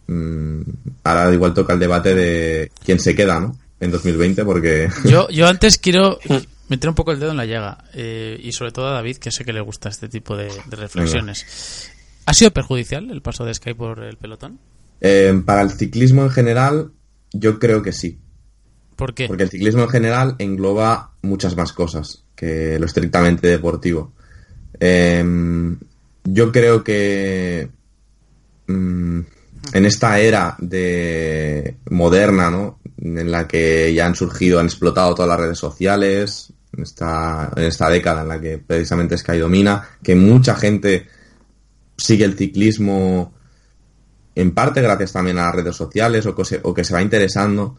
mm, 0.07 0.61
ahora 1.05 1.33
igual 1.35 1.53
toca 1.53 1.75
el 1.75 1.81
debate 1.81 2.15
de 2.15 2.73
quién 2.83 2.99
se 2.99 3.15
queda, 3.15 3.39
¿no? 3.39 3.55
En 3.81 3.91
2020, 3.91 4.47
porque... 4.47 4.89
Yo, 5.05 5.29
yo 5.29 5.47
antes 5.47 5.77
quiero 5.77 6.19
meter 6.69 6.89
un 6.89 6.95
poco 6.95 7.13
el 7.13 7.21
dedo 7.21 7.31
en 7.31 7.37
la 7.37 7.47
llaga. 7.47 7.85
eh, 7.95 8.39
y 8.43 8.53
sobre 8.53 8.73
todo 8.73 8.89
a 8.89 8.93
David, 8.93 9.17
que 9.17 9.31
sé 9.31 9.45
que 9.45 9.53
le 9.53 9.61
gusta 9.61 9.89
este 9.89 10.09
tipo 10.09 10.37
de, 10.37 10.51
de 10.67 10.77
reflexiones. 10.77 11.91
¿Ha 12.27 12.35
sido 12.35 12.51
perjudicial 12.51 13.11
el 13.11 13.23
paso 13.23 13.45
de 13.45 13.55
Sky 13.55 13.75
por 13.75 14.03
el 14.05 14.17
pelotón? 14.17 14.59
Eh, 15.01 15.43
para 15.45 15.63
el 15.63 15.71
ciclismo 15.71 16.23
en 16.25 16.31
general, 16.31 16.91
yo 17.33 17.59
creo 17.59 17.83
que 17.83 17.93
sí. 17.93 18.19
¿Por 18.97 19.15
qué? 19.15 19.29
Porque 19.29 19.45
el 19.45 19.51
ciclismo 19.51 19.83
en 19.83 19.89
general 19.89 20.35
engloba 20.39 21.13
muchas 21.23 21.57
más 21.57 21.73
cosas 21.73 22.25
que 22.35 22.79
lo 22.79 22.87
estrictamente 22.87 23.47
deportivo. 23.47 24.13
Eh, 24.81 25.25
yo 26.25 26.53
creo 26.53 26.85
que 26.85 27.71
mm, 28.67 29.21
en 29.73 29.87
esta 29.87 30.21
era 30.21 30.57
de 30.59 31.77
moderna, 31.91 32.51
¿no? 32.51 32.81
En 32.99 33.31
la 33.31 33.47
que 33.47 33.95
ya 33.95 34.07
han 34.07 34.15
surgido, 34.15 34.61
han 34.61 34.67
explotado 34.67 35.15
todas 35.15 35.29
las 35.29 35.41
redes 35.41 35.59
sociales, 35.59 36.53
esta, 36.77 37.51
en 37.57 37.65
esta 37.65 37.89
década 37.89 38.23
en 38.23 38.29
la 38.29 38.41
que 38.41 38.59
precisamente 38.59 39.17
Sky 39.17 39.39
domina, 39.39 39.89
que 40.03 40.15
mucha 40.15 40.55
gente 40.55 41.07
sigue 41.97 42.25
el 42.25 42.37
ciclismo 42.37 43.33
en 44.35 44.53
parte 44.53 44.81
gracias 44.81 45.13
también 45.13 45.39
a 45.39 45.47
las 45.47 45.55
redes 45.57 45.75
sociales 45.75 46.25
o 46.27 46.35
que 46.35 46.45
se, 46.45 46.61
o 46.63 46.73
que 46.73 46.85
se 46.85 46.95
va 46.95 47.03
interesando. 47.03 47.77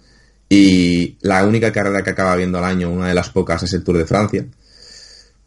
Y 0.50 1.18
la 1.22 1.46
única 1.46 1.72
carrera 1.72 2.04
que 2.04 2.10
acaba 2.10 2.36
viendo 2.36 2.58
al 2.58 2.66
año, 2.66 2.92
una 2.92 3.08
de 3.08 3.14
las 3.14 3.30
pocas, 3.30 3.64
es 3.64 3.74
el 3.74 3.84
Tour 3.84 3.98
de 3.98 4.06
Francia. 4.06 4.46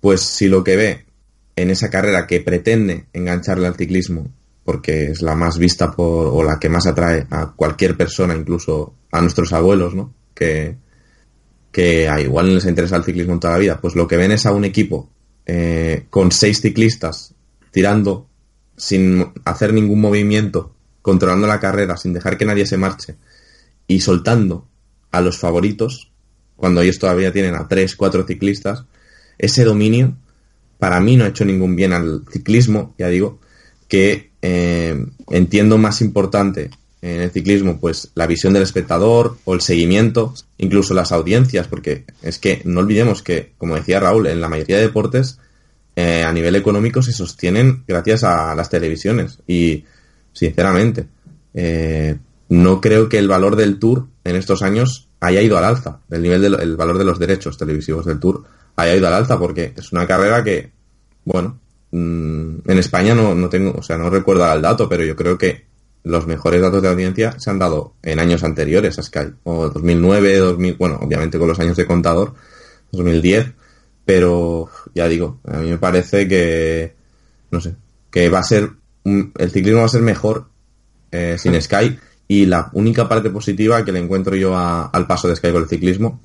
Pues 0.00 0.22
si 0.22 0.48
lo 0.48 0.64
que 0.64 0.76
ve 0.76 1.06
en 1.54 1.70
esa 1.70 1.90
carrera 1.90 2.26
que 2.26 2.40
pretende 2.40 3.06
engancharle 3.12 3.66
al 3.66 3.76
ciclismo, 3.76 4.30
porque 4.64 5.10
es 5.10 5.20
la 5.20 5.34
más 5.34 5.58
vista 5.58 5.90
por, 5.90 6.28
o 6.28 6.42
la 6.42 6.58
que 6.58 6.68
más 6.68 6.86
atrae 6.86 7.26
a 7.30 7.52
cualquier 7.52 7.96
persona, 7.96 8.34
incluso 8.34 8.94
a 9.10 9.20
nuestros 9.20 9.52
abuelos, 9.52 9.94
¿no? 9.94 10.14
Que, 10.34 10.76
que 11.72 12.08
a 12.08 12.20
igual 12.20 12.54
les 12.54 12.66
interesa 12.66 12.96
el 12.96 13.04
ciclismo 13.04 13.32
en 13.32 13.40
toda 13.40 13.54
la 13.54 13.58
vida, 13.58 13.80
pues 13.80 13.96
lo 13.96 14.06
que 14.06 14.16
ven 14.16 14.30
es 14.30 14.46
a 14.46 14.52
un 14.52 14.64
equipo 14.64 15.10
eh, 15.46 16.04
con 16.10 16.30
seis 16.30 16.60
ciclistas 16.60 17.34
tirando 17.72 18.28
sin 18.76 19.32
hacer 19.44 19.72
ningún 19.72 20.00
movimiento, 20.00 20.74
controlando 21.00 21.46
la 21.46 21.58
carrera, 21.58 21.96
sin 21.96 22.12
dejar 22.12 22.36
que 22.36 22.44
nadie 22.44 22.66
se 22.66 22.76
marche 22.76 23.16
y 23.88 24.00
soltando 24.00 24.68
a 25.10 25.20
los 25.20 25.38
favoritos, 25.38 26.12
cuando 26.56 26.82
ellos 26.82 26.98
todavía 26.98 27.32
tienen 27.32 27.54
a 27.54 27.66
tres, 27.66 27.96
cuatro 27.96 28.24
ciclistas, 28.26 28.84
ese 29.38 29.64
dominio 29.64 30.16
para 30.78 31.00
mí 31.00 31.16
no 31.16 31.24
ha 31.24 31.28
hecho 31.28 31.44
ningún 31.44 31.74
bien 31.76 31.92
al 31.92 32.24
ciclismo, 32.30 32.94
ya 32.98 33.08
digo, 33.08 33.40
que 33.88 34.32
eh, 34.42 35.06
entiendo 35.30 35.78
más 35.78 36.00
importante 36.00 36.70
en 37.02 37.20
el 37.20 37.32
ciclismo, 37.32 37.78
pues 37.80 38.12
la 38.14 38.28
visión 38.28 38.52
del 38.52 38.62
espectador 38.62 39.36
o 39.44 39.54
el 39.54 39.60
seguimiento, 39.60 40.34
incluso 40.56 40.94
las 40.94 41.10
audiencias, 41.10 41.66
porque 41.66 42.04
es 42.22 42.38
que 42.38 42.62
no 42.64 42.80
olvidemos 42.80 43.22
que, 43.22 43.52
como 43.58 43.74
decía 43.74 43.98
Raúl, 43.98 44.28
en 44.28 44.40
la 44.40 44.48
mayoría 44.48 44.76
de 44.76 44.82
deportes 44.82 45.38
eh, 45.96 46.22
a 46.22 46.32
nivel 46.32 46.54
económico 46.54 47.02
se 47.02 47.12
sostienen 47.12 47.82
gracias 47.88 48.22
a 48.22 48.54
las 48.54 48.70
televisiones. 48.70 49.40
Y 49.48 49.84
sinceramente 50.32 51.06
eh, 51.54 52.16
no 52.48 52.80
creo 52.80 53.08
que 53.08 53.18
el 53.18 53.28
valor 53.28 53.56
del 53.56 53.80
tour 53.80 54.06
en 54.22 54.36
estos 54.36 54.62
años 54.62 55.08
haya 55.20 55.42
ido 55.42 55.58
al 55.58 55.64
alza. 55.64 56.00
El 56.08 56.22
nivel 56.22 56.40
del 56.40 56.60
el 56.60 56.76
valor 56.76 56.98
de 56.98 57.04
los 57.04 57.18
derechos 57.18 57.58
televisivos 57.58 58.06
del 58.06 58.20
tour 58.20 58.44
haya 58.76 58.94
ido 58.94 59.08
al 59.08 59.14
alza 59.14 59.38
porque 59.38 59.72
es 59.76 59.92
una 59.92 60.06
carrera 60.06 60.42
que 60.42 60.70
bueno 61.24 61.58
mm, 61.90 62.70
en 62.70 62.78
España 62.78 63.14
no, 63.14 63.34
no 63.34 63.48
tengo 63.48 63.72
o 63.78 63.82
sea 63.82 63.98
no 63.98 64.08
recuerdo 64.08 64.50
el 64.50 64.62
dato 64.62 64.88
pero 64.88 65.04
yo 65.04 65.14
creo 65.14 65.36
que 65.36 65.71
los 66.04 66.26
mejores 66.26 66.60
datos 66.60 66.82
de 66.82 66.88
audiencia 66.88 67.34
se 67.38 67.50
han 67.50 67.58
dado 67.58 67.94
en 68.02 68.18
años 68.18 68.42
anteriores 68.42 68.98
a 68.98 69.02
Sky 69.02 69.32
o 69.44 69.68
2009 69.70 70.36
2000 70.38 70.76
bueno 70.76 70.98
obviamente 71.00 71.38
con 71.38 71.46
los 71.48 71.60
años 71.60 71.76
de 71.76 71.86
contador 71.86 72.34
2010 72.90 73.52
pero 74.04 74.68
ya 74.94 75.06
digo, 75.06 75.38
a 75.46 75.58
mí 75.58 75.70
me 75.70 75.78
parece 75.78 76.26
que, 76.26 76.94
no 77.52 77.60
sé, 77.60 77.76
que 78.10 78.28
va 78.28 78.40
a 78.40 78.42
ser, 78.42 78.68
el 79.04 79.50
ciclismo 79.52 79.78
va 79.80 79.86
a 79.86 79.88
ser 79.88 80.02
mejor 80.02 80.46
eh, 81.12 81.36
sin 81.38 81.60
Sky 81.62 81.98
y 82.26 82.46
la 82.46 82.68
única 82.72 83.08
parte 83.08 83.30
positiva 83.30 83.84
que 83.84 83.92
le 83.92 84.00
encuentro 84.00 84.34
yo 84.34 84.56
a- 84.56 84.86
al 84.86 85.06
paso 85.06 85.28
de 85.28 85.36
Sky 85.36 85.52
con 85.52 85.62
el 85.62 85.68
ciclismo, 85.68 86.20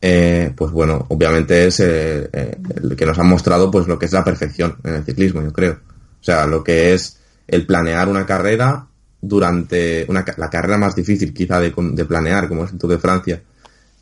eh, 0.00 0.52
pues 0.56 0.70
bueno, 0.70 1.04
obviamente 1.08 1.66
es 1.66 1.80
eh, 1.80 2.28
eh, 2.32 2.56
el 2.82 2.94
que 2.96 3.06
nos 3.06 3.18
han 3.18 3.26
mostrado 3.28 3.70
pues 3.72 3.86
lo 3.88 3.98
que 3.98 4.06
es 4.06 4.12
la 4.12 4.24
perfección 4.24 4.76
en 4.84 4.94
el 4.94 5.04
ciclismo, 5.04 5.42
yo 5.42 5.52
creo. 5.52 5.72
O 6.20 6.24
sea, 6.24 6.46
lo 6.46 6.62
que 6.62 6.94
es 6.94 7.18
el 7.48 7.66
planear 7.66 8.08
una 8.08 8.24
carrera 8.24 8.86
durante 9.20 10.06
una, 10.08 10.24
la 10.36 10.50
carrera 10.50 10.78
más 10.78 10.94
difícil 10.94 11.34
quizá 11.34 11.60
de, 11.60 11.72
de 11.76 12.04
planear, 12.04 12.48
como 12.48 12.64
es 12.64 12.72
el 12.72 12.78
Tour 12.78 12.92
de 12.92 12.98
Francia, 12.98 13.42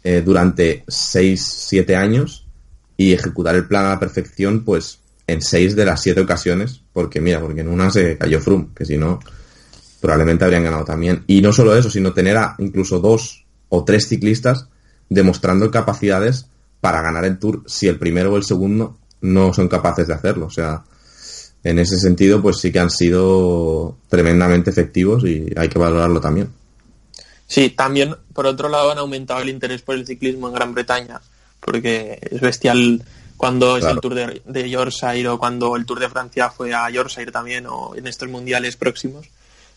eh, 0.05 0.23
durante 0.25 0.85
6-7 0.87 1.95
años 1.97 2.47
y 2.97 3.13
ejecutar 3.13 3.55
el 3.57 3.67
plan 3.67 3.87
a 3.87 3.91
la 3.91 4.01
perfección, 4.01 4.65
pues 4.65 5.01
en 5.27 5.43
6 5.43 5.77
de 5.77 5.85
las 5.85 6.01
7 6.03 6.21
ocasiones, 6.21 6.83
porque 6.93 7.21
mira, 7.21 7.41
porque 7.41 7.61
en 7.61 7.69
una 7.69 7.91
se 7.91 8.17
cayó 8.17 8.41
Froome, 8.41 8.69
que 8.75 8.85
si 8.85 8.97
no, 8.97 9.21
probablemente 10.01 10.45
habrían 10.45 10.65
ganado 10.65 10.85
también. 10.85 11.25
Y 11.27 11.41
no 11.43 11.53
solo 11.53 11.77
eso, 11.77 11.91
sino 11.91 12.13
tener 12.13 12.37
a 12.37 12.55
incluso 12.59 13.01
dos 13.01 13.45
o 13.69 13.85
tres 13.85 14.09
ciclistas 14.09 14.69
demostrando 15.09 15.71
capacidades 15.71 16.47
para 16.81 17.03
ganar 17.03 17.25
el 17.25 17.39
Tour 17.39 17.63
si 17.67 17.89
el 17.89 17.99
primero 17.99 18.33
o 18.33 18.37
el 18.37 18.45
segundo 18.45 18.99
no 19.21 19.53
son 19.53 19.69
capaces 19.69 20.07
de 20.07 20.15
hacerlo. 20.15 20.47
O 20.47 20.51
sea, 20.51 20.85
en 21.65 21.79
ese 21.79 21.99
sentido, 21.99 22.41
pues 22.41 22.59
sí 22.59 22.73
que 22.73 22.79
han 22.79 22.91
sido 22.91 23.97
tremendamente 24.09 24.71
efectivos 24.71 25.25
y 25.25 25.53
hay 25.57 25.69
que 25.69 25.79
valorarlo 25.79 26.21
también. 26.21 26.49
Sí, 27.47 27.71
también 27.71 28.15
por 28.33 28.47
otro 28.47 28.69
lado 28.69 28.93
han 28.93 28.99
aumentado 28.99 29.41
el 29.41 29.49
interés 29.49 29.83
por 29.83 29.95
el 29.95 30.07
ciclismo 30.07 30.49
en 30.49 30.55
Gran 30.55 30.75
Bretaña, 30.75 31.21
porque 31.61 32.19
es 32.31 32.41
bestial 32.41 33.03
cuando 33.37 33.77
es 33.77 33.85
el 33.85 34.01
Tour 34.01 34.15
de, 34.15 34.43
de 34.45 34.71
Yorkshire 34.71 35.29
o 35.29 35.39
cuando 35.39 35.77
el 35.77 35.87
Tour 35.87 36.01
de 36.01 36.09
Francia 36.09 36.51
fue 36.51 36.75
a 36.75 36.91
Yorkshire 36.91 37.33
también 37.33 37.67
o 37.67 37.95
en 37.95 38.07
estos 38.07 38.29
mundiales 38.29 38.77
próximos, 38.77 39.27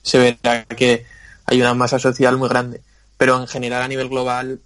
se 0.01 0.17
verá 0.17 0.65
que 0.65 1.05
hay 1.45 1.61
una 1.61 1.73
masa 1.73 1.99
social 1.99 2.37
muy 2.37 2.49
grande. 2.49 2.81
Pero 3.17 3.39
en 3.39 3.47
general 3.47 3.83
a 3.83 3.87
nivel 3.87 4.09
global, 4.09 4.59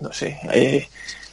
no 0.00 0.12
sé, 0.12 0.38
eh, 0.52 0.88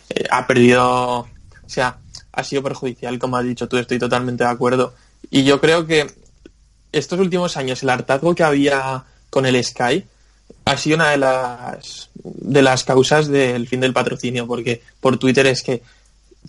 eh, 0.10 0.24
ha 0.30 0.46
perdido, 0.46 1.20
o 1.20 1.28
sea, 1.66 1.98
ha 2.38 2.44
sido 2.44 2.62
perjudicial, 2.62 3.18
como 3.18 3.36
has 3.36 3.46
dicho 3.46 3.68
tú, 3.68 3.78
estoy 3.78 3.98
totalmente 3.98 4.44
de 4.44 4.50
acuerdo. 4.52 4.94
Y 5.32 5.44
yo 5.44 5.60
creo 5.60 5.88
que 5.88 6.06
estos 6.92 7.20
últimos 7.20 7.58
años 7.58 7.82
el 7.82 7.90
hartazgo 7.90 8.36
que 8.36 8.44
había 8.44 9.06
con 9.32 9.48
el 9.48 9.62
Sky 9.64 10.06
ha 10.66 10.78
sido 10.78 10.98
una 10.98 11.10
de 11.10 11.18
las 11.18 12.12
de 12.14 12.62
las 12.62 12.84
causas 12.84 13.28
del 13.28 13.68
fin 13.68 13.80
del 13.80 13.92
patrocinio, 13.92 14.46
porque 14.46 14.84
por 15.02 15.18
Twitter 15.18 15.48
es 15.48 15.64
que 15.64 15.82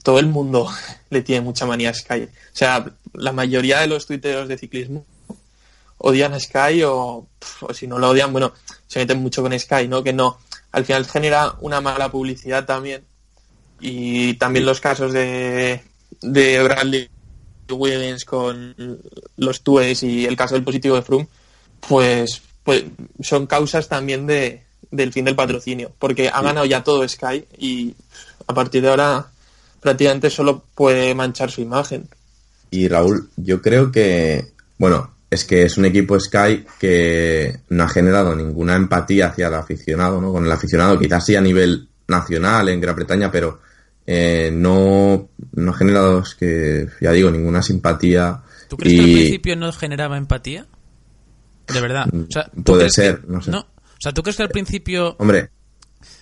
todo 0.02 0.18
el 0.18 0.26
mundo 0.26 0.70
le 1.10 1.22
tiene 1.22 1.40
mucha 1.40 1.64
manía 1.64 1.88
a 1.88 1.94
Sky. 1.94 2.24
O 2.24 2.28
sea, 2.56 2.84
la 3.14 3.32
mayoría 3.32 3.80
de 3.80 3.86
los 3.86 4.06
tuiteros 4.06 4.46
de 4.46 4.58
ciclismo 4.58 5.06
odian 5.96 6.34
a 6.34 6.40
Sky 6.40 6.82
o, 6.84 7.26
o 7.62 7.74
si 7.74 7.86
no 7.86 7.98
lo 7.98 8.10
odian, 8.10 8.30
bueno, 8.30 8.52
se 8.86 8.98
meten 8.98 9.22
mucho 9.22 9.40
con 9.40 9.58
Sky, 9.58 9.88
¿no? 9.88 10.02
Que 10.02 10.12
no, 10.12 10.36
al 10.70 10.84
final 10.84 11.06
genera 11.06 11.54
una 11.60 11.80
mala 11.80 12.10
publicidad 12.10 12.66
también. 12.66 13.04
Y 13.80 14.34
también 14.34 14.66
los 14.66 14.80
casos 14.80 15.12
de, 15.12 15.82
de 16.20 16.62
Bradley 16.62 17.08
Wiggins 17.70 18.24
con 18.24 18.74
los 19.36 19.62
TUEs 19.62 20.02
y 20.02 20.26
el 20.26 20.36
caso 20.36 20.54
del 20.54 20.64
positivo 20.64 20.96
de 20.96 21.02
Froome, 21.02 21.28
pues, 21.86 22.42
pues 22.64 22.84
son 23.20 23.46
causas 23.46 23.88
también 23.88 24.26
de, 24.26 24.62
del 24.90 25.12
fin 25.12 25.24
del 25.24 25.36
patrocinio, 25.36 25.92
porque 25.98 26.28
ha 26.28 26.42
ganado 26.42 26.66
ya 26.66 26.82
todo 26.82 27.06
Sky 27.06 27.44
y 27.58 27.94
a 28.46 28.54
partir 28.54 28.82
de 28.82 28.88
ahora 28.88 29.26
prácticamente 29.80 30.30
solo 30.30 30.64
puede 30.74 31.14
manchar 31.14 31.50
su 31.50 31.60
imagen. 31.60 32.08
Y 32.70 32.88
Raúl, 32.88 33.30
yo 33.36 33.62
creo 33.62 33.90
que, 33.90 34.52
bueno, 34.78 35.14
es 35.30 35.44
que 35.44 35.62
es 35.62 35.76
un 35.78 35.84
equipo 35.84 36.18
Sky 36.18 36.64
que 36.78 37.60
no 37.68 37.84
ha 37.84 37.88
generado 37.88 38.34
ninguna 38.34 38.76
empatía 38.76 39.28
hacia 39.28 39.48
el 39.48 39.54
aficionado, 39.54 40.20
¿no? 40.20 40.32
Con 40.32 40.44
el 40.44 40.52
aficionado, 40.52 40.98
quizás 40.98 41.24
sí 41.24 41.36
a 41.36 41.40
nivel 41.40 41.88
nacional 42.08 42.68
en 42.68 42.80
Gran 42.80 42.96
Bretaña, 42.96 43.30
pero 43.30 43.60
eh, 44.10 44.50
no, 44.50 45.28
no 45.52 45.70
ha 45.70 45.74
generado, 45.76 46.20
es 46.20 46.34
que, 46.34 46.88
ya 46.98 47.12
digo, 47.12 47.30
ninguna 47.30 47.62
simpatía. 47.62 48.40
¿Tú 48.70 48.78
crees 48.78 48.94
que 48.94 49.00
al 49.04 49.12
principio 49.12 49.56
no 49.56 49.70
generaba 49.70 50.16
empatía? 50.16 50.66
De 51.66 51.80
verdad. 51.82 52.06
O 52.12 52.30
sea, 52.32 52.44
¿tú 52.54 52.62
Puede 52.64 52.78
crees 52.84 52.96
que- 52.96 53.02
ser, 53.02 53.28
no 53.28 53.42
sé. 53.42 53.50
O 53.50 53.64
sea, 54.00 54.12
¿tú 54.12 54.22
crees 54.22 54.36
que 54.38 54.44
al 54.44 54.48
principio... 54.48 55.14
Hombre, 55.18 55.50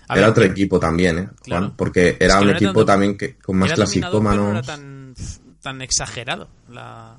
A 0.08 0.14
era 0.14 0.22
ver, 0.22 0.30
otro 0.30 0.44
equipo 0.44 0.80
también, 0.80 1.18
¿eh? 1.18 1.28
Juan? 1.46 1.76
Porque 1.76 2.08
Es 2.08 2.16
era 2.22 2.34
que 2.34 2.40
un 2.40 2.44
no 2.46 2.50
era 2.50 2.58
equipo 2.58 2.72
tanto- 2.72 2.84
también 2.86 3.16
que 3.16 3.36
con 3.36 3.56
más 3.56 3.68
pero 3.70 3.76
no 3.82 3.84
clasicómanos. 3.84 4.50
era 4.50 4.62
tan, 4.62 5.14
tan 5.62 5.80
exagerado. 5.82 6.48
La... 6.70 7.14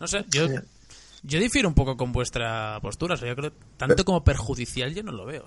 No 0.00 0.06
sé, 0.06 0.24
yo, 0.30 0.46
yo 1.22 1.38
difiero 1.38 1.68
un 1.68 1.74
poco 1.74 1.98
con 1.98 2.12
vuestra 2.12 2.78
postura. 2.80 3.12
O 3.14 3.16
sea, 3.18 3.28
yo 3.28 3.36
creo 3.36 3.52
tanto 3.76 4.04
como 4.06 4.24
perjudicial 4.24 4.94
yo 4.94 5.02
no 5.02 5.12
lo 5.12 5.26
veo, 5.26 5.44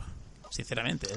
sinceramente. 0.52 1.08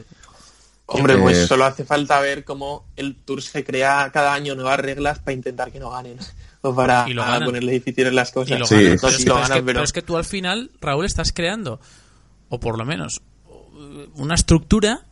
Hombre, 0.87 1.16
pues 1.16 1.47
solo 1.47 1.64
hace 1.64 1.85
falta 1.85 2.20
ver 2.20 2.44
cómo 2.44 2.87
el 2.97 3.16
Tour 3.16 3.40
se 3.42 3.64
crea 3.64 4.11
cada 4.12 4.35
año 4.35 4.55
nuevas 4.55 4.79
reglas 4.81 5.18
para 5.18 5.33
intentar 5.33 5.73
que 5.73 5.81
no 5.81 5.90
ganen 5.90 6.18
o 6.61 6.75
para 6.75 7.09
Y 7.09 7.14
lo 7.14 7.23
para 7.23 7.33
ganan. 7.35 7.47
ponerle 7.49 7.73
difíciles 7.73 8.12
las 8.12 8.31
Y 8.31 8.33
cosas. 8.33 8.59
lo 8.59 8.66
Sí, 8.66 8.75
ganan, 8.77 8.99
sí, 8.99 8.99
pero, 9.01 9.12
sí. 9.12 9.23
es, 9.23 9.27
lo 9.29 9.35
pero 9.35 9.42
es 9.44 9.49
ganan, 9.49 9.59
que, 9.59 9.64
pero- 9.66 9.75
pero 9.79 9.85
es 9.85 9.92
que 9.92 10.03
tú 10.03 10.16
al 10.16 10.25
final, 10.25 10.70
Raúl, 10.81 11.07
estás 11.07 11.33
creando, 11.33 11.81
o 12.51 12.61
por 12.61 12.77
lo 12.79 12.85
menos, 12.85 13.23
una 14.14 14.35
estructura 14.35 15.05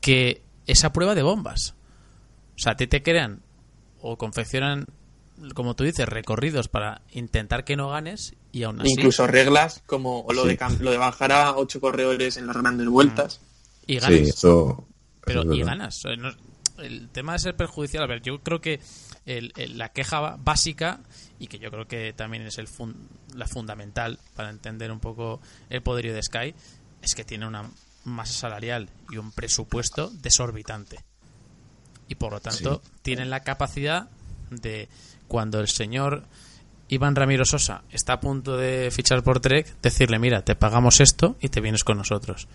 que 0.00 0.42
es 0.66 0.84
a 0.84 0.92
prueba 0.92 1.14
de 1.14 1.22
bombas. 1.22 1.74
O 2.56 2.58
sea, 2.58 2.72
a 2.72 2.76
ti 2.76 2.86
te 2.86 3.02
crean 3.02 3.42
o 4.00 4.16
confeccionan, 4.16 4.86
como 5.54 5.74
tú 5.74 5.84
dices, 5.84 6.08
recorridos 6.08 6.68
para 6.68 7.02
intentar 7.12 7.64
que 7.64 7.76
no 7.76 7.90
ganes 7.90 8.34
y 8.52 8.62
aún 8.62 8.80
así 8.80 8.90
Incluso 8.92 9.26
reglas 9.26 9.82
como 9.86 10.24
lo, 10.32 10.42
Sí. 10.44 10.50
de, 10.56 10.58
lo 10.80 10.90
de 10.90 10.98
bajar 10.98 11.32
a 11.32 11.56
ocho 11.56 11.80
corredores 11.80 12.36
en 12.36 12.46
las 12.46 12.56
grandes 12.56 12.88
vueltas. 12.88 13.40
Y 13.86 13.96
ganas. 13.98 14.18
Sí, 14.18 14.24
eso. 14.28 14.86
pero 15.24 15.40
eso 15.42 15.52
y 15.52 15.58
verdad. 15.58 15.72
ganas. 15.72 16.02
El 16.78 17.08
tema 17.08 17.32
de 17.32 17.38
ser 17.38 17.56
perjudicial, 17.56 18.02
a 18.02 18.06
ver, 18.06 18.20
yo 18.22 18.38
creo 18.42 18.60
que 18.60 18.80
el- 19.24 19.52
el- 19.56 19.78
la 19.78 19.88
queja 19.90 20.36
básica 20.36 21.00
y 21.38 21.46
que 21.46 21.58
yo 21.58 21.70
creo 21.70 21.86
que 21.88 22.12
también 22.12 22.42
es 22.46 22.58
el 22.58 22.68
fun- 22.68 23.08
la 23.34 23.46
fundamental 23.46 24.18
para 24.34 24.50
entender 24.50 24.92
un 24.92 25.00
poco 25.00 25.40
el 25.70 25.82
poderío 25.82 26.12
de 26.14 26.22
Sky 26.22 26.54
es 27.02 27.14
que 27.14 27.24
tiene 27.24 27.46
una 27.46 27.70
masa 28.04 28.32
salarial 28.34 28.88
y 29.10 29.16
un 29.16 29.32
presupuesto 29.32 30.10
desorbitante. 30.20 30.98
Y 32.08 32.14
por 32.16 32.32
lo 32.32 32.40
tanto, 32.40 32.82
tienen 33.02 33.30
la 33.30 33.40
capacidad 33.40 34.08
de 34.50 34.88
cuando 35.28 35.58
el 35.60 35.68
señor 35.68 36.24
Iván 36.88 37.16
Ramiro 37.16 37.44
Sosa 37.44 37.82
está 37.90 38.12
a 38.12 38.20
punto 38.20 38.56
de 38.56 38.90
fichar 38.92 39.24
por 39.24 39.40
Trek, 39.40 39.74
decirle, 39.82 40.18
mira, 40.20 40.44
te 40.44 40.54
pagamos 40.54 41.00
esto 41.00 41.36
y 41.40 41.48
te 41.48 41.60
vienes 41.60 41.82
con 41.82 41.96
nosotros. 41.98 42.46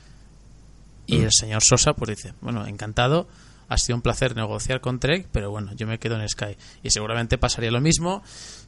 Y 1.06 1.22
el 1.22 1.32
señor 1.32 1.64
Sosa 1.64 1.94
pues 1.94 2.16
dice, 2.16 2.34
bueno, 2.42 2.66
encantado, 2.66 3.28
ha 3.68 3.78
sido 3.78 3.96
un 3.96 4.02
placer 4.02 4.36
negociar 4.36 4.82
con 4.82 5.00
Trek, 5.00 5.28
pero 5.32 5.52
bueno, 5.52 5.74
yo 5.76 5.88
me 5.88 6.00
quedo 6.00 6.20
en 6.20 6.28
Sky. 6.28 6.58
Y 6.84 6.90
seguramente 6.90 7.38
pasaría 7.38 7.72
lo 7.72 7.82
mismo 7.82 8.24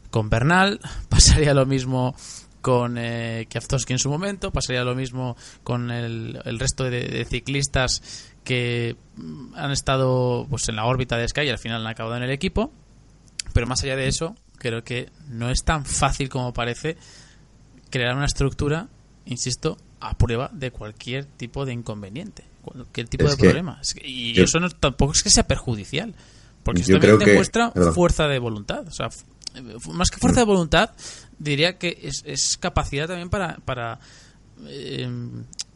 con 0.10 0.30
Bernal, 0.30 0.80
pasaría 1.10 1.54
lo 1.54 1.66
mismo 1.66 2.16
con 2.62 2.98
eh, 2.98 3.46
Kwiatkowski 3.52 3.94
en 3.94 4.00
su 4.00 4.10
momento, 4.10 4.52
pasaría 4.52 4.84
lo 4.84 4.96
mismo 4.96 5.36
con 5.64 5.92
el, 5.92 6.40
el 6.46 6.60
resto 6.60 6.86
de, 6.86 7.02
de 7.02 7.26
ciclistas 7.26 8.02
que 8.44 8.96
mm, 9.18 9.56
han 9.56 9.72
estado 9.72 10.48
pues 10.50 10.70
en 10.70 10.78
la 10.78 10.86
órbita 10.86 11.18
de 11.18 11.28
Sky 11.28 11.42
y 11.42 11.50
al 11.50 11.60
final 11.60 11.82
han 11.82 11.92
acabado 11.92 12.16
en 12.16 12.24
el 12.24 12.32
equipo. 12.32 12.72
Pero 13.54 13.68
más 13.68 13.84
allá 13.84 13.96
de 13.96 14.08
eso, 14.08 14.36
creo 14.58 14.84
que 14.84 15.10
no 15.28 15.50
es 15.50 15.64
tan 15.64 15.86
fácil 15.86 16.30
como 16.30 16.54
parece 16.54 16.98
crear 17.90 18.16
una 18.16 18.26
estructura, 18.26 18.88
insisto, 19.26 19.78
a 20.04 20.18
prueba 20.18 20.50
de 20.54 20.72
cualquier 20.72 21.26
tipo 21.26 21.66
de 21.66 21.74
inconveniente, 21.74 22.44
cualquier 22.62 23.08
tipo 23.08 23.26
Es 23.26 23.32
de 23.38 23.44
problema. 23.44 23.82
Y 24.04 24.34
yo- 24.34 24.44
eso 24.44 24.60
no, 24.60 24.70
tampoco 24.70 25.14
es 25.14 25.24
que 25.24 25.30
sea 25.30 25.48
perjudicial, 25.48 26.14
porque 26.64 26.82
esto 26.82 27.00
también 27.00 27.20
demuestra 27.20 27.72
perdón. 27.72 27.94
fuerza 27.94 28.28
de 28.28 28.40
voluntad. 28.40 28.88
O 28.88 28.92
sea, 28.92 29.10
más 29.92 30.10
que 30.10 30.18
fuerza 30.18 30.42
de 30.42 30.46
voluntad, 30.46 30.92
diría 31.40 31.78
que 31.78 31.98
es, 32.04 32.24
es 32.26 32.58
capacidad 32.58 33.08
también 33.08 33.30
para, 33.30 33.58
para 33.66 34.00
eh, 34.68 35.08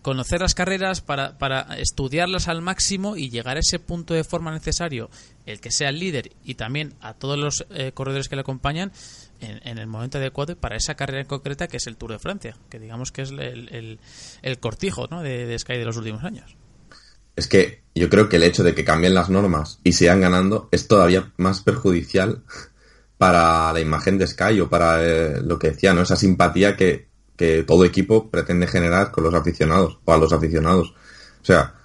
conocer 0.01 0.39
las 0.41 0.53
carreras, 0.55 1.01
para, 1.01 1.37
para 1.37 1.77
estudiarlas 1.77 2.47
al 2.47 2.61
máximo 2.61 3.17
y 3.17 3.29
llegar 3.29 3.57
a 3.57 3.59
ese 3.59 3.79
punto 3.79 4.13
de 4.13 4.23
forma 4.23 4.51
necesario, 4.51 5.09
el 5.45 5.59
que 5.59 5.71
sea 5.71 5.89
el 5.89 5.99
líder 5.99 6.31
y 6.45 6.55
también 6.55 6.93
a 7.01 7.13
todos 7.13 7.37
los 7.37 7.65
eh, 7.71 7.91
corredores 7.93 8.29
que 8.29 8.35
le 8.35 8.41
acompañan 8.41 8.91
en, 9.39 9.77
el 9.77 9.87
momento 9.87 10.17
adecuado 10.17 10.55
para 10.55 10.75
esa 10.75 10.95
carrera 10.95 11.21
en 11.21 11.27
concreta 11.27 11.67
que 11.67 11.77
es 11.77 11.87
el 11.87 11.97
Tour 11.97 12.11
de 12.11 12.19
Francia, 12.19 12.57
que 12.69 12.79
digamos 12.79 13.11
que 13.11 13.23
es 13.23 13.31
el, 13.31 13.39
el, 13.39 13.99
el 14.41 14.59
cortijo 14.59 15.07
¿no? 15.09 15.21
de, 15.21 15.45
de 15.45 15.59
Sky 15.59 15.77
de 15.77 15.85
los 15.85 15.97
últimos 15.97 16.23
años. 16.23 16.55
Es 17.35 17.47
que 17.47 17.83
yo 17.93 18.09
creo 18.09 18.29
que 18.29 18.37
el 18.37 18.43
hecho 18.43 18.63
de 18.63 18.73
que 18.73 18.83
cambien 18.83 19.13
las 19.13 19.29
normas 19.29 19.79
y 19.83 19.93
sigan 19.93 20.21
ganando 20.21 20.69
es 20.71 20.87
todavía 20.87 21.31
más 21.37 21.61
perjudicial 21.61 22.43
para 23.17 23.71
la 23.73 23.79
imagen 23.79 24.17
de 24.17 24.27
Sky 24.27 24.59
o 24.59 24.69
para 24.69 25.03
eh, 25.03 25.41
lo 25.41 25.59
que 25.59 25.71
decía, 25.71 25.93
¿no? 25.93 26.01
Esa 26.01 26.15
simpatía 26.15 26.75
que, 26.75 27.07
que 27.35 27.63
todo 27.63 27.85
equipo 27.85 28.29
pretende 28.29 28.67
generar 28.67 29.11
con 29.11 29.23
los 29.23 29.33
aficionados 29.33 29.99
o 30.03 30.13
a 30.13 30.17
los 30.17 30.33
aficionados. 30.33 30.93
O 31.41 31.45
sea, 31.45 31.75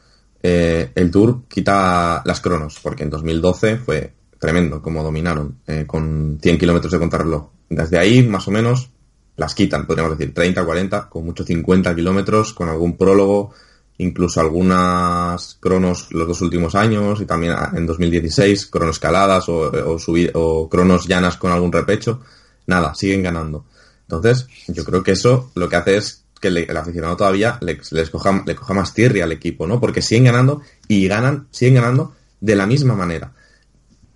eh, 0.43 0.91
el 0.95 1.11
Tour 1.11 1.45
quita 1.49 2.23
las 2.25 2.41
cronos, 2.41 2.81
porque 2.83 3.05
en 3.05 3.11
2012 3.11 3.77
fue 3.77 4.15
tremendo 4.43 4.83
como 4.83 5.05
dominaron, 5.05 5.59
eh, 5.69 5.85
con 5.87 6.41
100 6.43 6.59
kilómetros 6.59 6.91
de 6.91 6.99
contrarreloj. 6.99 7.51
Desde 7.69 7.97
ahí, 7.97 8.25
más 8.25 8.49
o 8.49 8.51
menos, 8.51 8.91
las 9.37 9.55
quitan, 9.55 9.87
podríamos 9.87 10.19
decir, 10.19 10.35
30, 10.35 10.65
40, 10.65 11.09
con 11.09 11.25
mucho 11.25 11.45
50 11.45 11.95
kilómetros, 11.95 12.53
con 12.53 12.69
algún 12.69 12.97
prólogo, 12.97 13.55
incluso 13.99 14.41
algunas 14.41 15.59
cronos 15.61 16.11
los 16.11 16.27
dos 16.27 16.41
últimos 16.41 16.75
años 16.75 17.21
y 17.21 17.25
también 17.25 17.55
en 17.73 17.87
2016 17.87 18.67
cronos 18.67 18.97
escaladas 18.97 19.49
o, 19.49 19.71
o, 19.71 19.97
subir, 20.01 20.33
o 20.35 20.69
cronos 20.69 21.07
llanas 21.07 21.37
con 21.37 21.53
algún 21.53 21.71
repecho. 21.71 22.19
Nada, 22.67 22.97
siguen 22.97 23.23
ganando. 23.23 23.67
Entonces, 24.09 24.49
yo 24.67 24.85
creo 24.85 25.05
que 25.05 25.13
eso 25.13 25.53
lo 25.55 25.69
que 25.69 25.77
hace 25.77 25.97
es 25.99 26.25
que 26.41 26.49
el 26.49 26.77
aficionado 26.77 27.17
todavía 27.17 27.59
le, 27.61 27.79
les 27.93 28.11
coja, 28.11 28.43
le 28.45 28.57
coja 28.57 28.75
más 28.75 28.93
tirria 28.93 29.23
al 29.23 29.31
equipo, 29.31 29.69
¿no? 29.69 29.79
Porque 29.79 30.03
siguen 30.03 30.25
ganando 30.25 30.63
y 30.89 31.07
ganan, 31.07 31.47
siguen 31.53 31.77
ganando 31.77 32.13
de 32.41 32.57
la 32.57 32.67
misma 32.67 32.97
manera. 32.97 33.35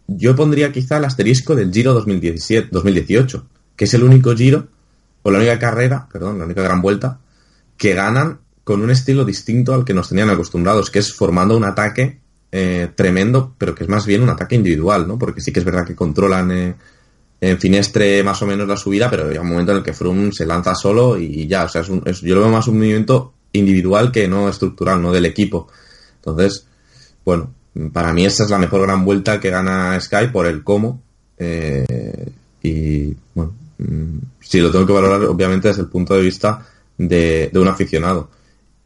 Yo 0.08 0.36
pondría 0.36 0.72
quizá 0.72 0.98
el 0.98 1.04
asterisco 1.04 1.54
del 1.56 1.72
Giro 1.72 1.92
2017, 1.92 2.68
2018, 2.70 3.46
que 3.74 3.84
es 3.86 3.94
el 3.94 4.04
único 4.04 4.34
Giro, 4.36 4.68
o 5.22 5.30
la 5.30 5.38
única 5.38 5.58
carrera, 5.58 6.08
perdón, 6.12 6.38
la 6.38 6.44
única 6.44 6.62
gran 6.62 6.80
vuelta, 6.80 7.18
que 7.76 7.94
ganan 7.94 8.38
con 8.64 8.82
un 8.82 8.90
estilo 8.90 9.24
distinto 9.24 9.74
al 9.74 9.84
que 9.84 9.94
nos 9.94 10.08
tenían 10.08 10.30
acostumbrados, 10.30 10.90
que 10.90 11.00
es 11.00 11.12
formando 11.12 11.56
un 11.56 11.64
ataque 11.64 12.20
eh, 12.52 12.88
tremendo, 12.94 13.54
pero 13.58 13.74
que 13.74 13.84
es 13.84 13.90
más 13.90 14.06
bien 14.06 14.22
un 14.22 14.28
ataque 14.30 14.54
individual, 14.54 15.06
¿no? 15.08 15.18
Porque 15.18 15.40
sí 15.40 15.52
que 15.52 15.58
es 15.60 15.64
verdad 15.64 15.84
que 15.84 15.94
controlan 15.96 16.50
eh, 16.52 16.74
en 17.40 17.58
Finestre 17.58 18.22
más 18.22 18.40
o 18.42 18.46
menos 18.46 18.66
la 18.66 18.76
subida, 18.76 19.10
pero 19.10 19.28
hay 19.28 19.36
un 19.38 19.48
momento 19.48 19.72
en 19.72 19.78
el 19.78 19.84
que 19.84 19.92
Froome 19.92 20.30
se 20.32 20.46
lanza 20.46 20.74
solo 20.74 21.18
y 21.18 21.46
ya, 21.46 21.64
o 21.64 21.68
sea, 21.68 21.82
es 21.82 21.88
un- 21.88 22.02
es- 22.06 22.20
yo 22.22 22.34
lo 22.36 22.42
veo 22.42 22.50
más 22.50 22.66
un 22.68 22.78
movimiento 22.78 23.34
individual 23.52 24.10
que 24.12 24.26
no 24.28 24.48
estructural, 24.48 25.02
no 25.02 25.12
del 25.12 25.26
equipo. 25.26 25.68
Entonces, 26.16 26.66
bueno, 27.24 27.52
para 27.92 28.12
mí 28.12 28.24
esa 28.24 28.44
es 28.44 28.50
la 28.50 28.58
mejor 28.58 28.82
gran 28.82 29.04
vuelta 29.04 29.40
que 29.40 29.50
gana 29.50 29.98
Sky 30.00 30.28
por 30.32 30.46
el 30.46 30.62
cómo. 30.62 31.02
eh, 31.38 31.84
y 32.62 33.14
bueno, 33.34 33.54
mm, 33.78 34.18
si 34.40 34.60
lo 34.60 34.70
tengo 34.72 34.86
que 34.86 34.92
valorar, 34.92 35.22
obviamente, 35.24 35.68
desde 35.68 35.82
el 35.82 35.88
punto 35.88 36.14
de 36.14 36.22
vista 36.22 36.66
de, 36.98 37.50
de 37.52 37.58
un 37.58 37.68
aficionado. 37.68 38.30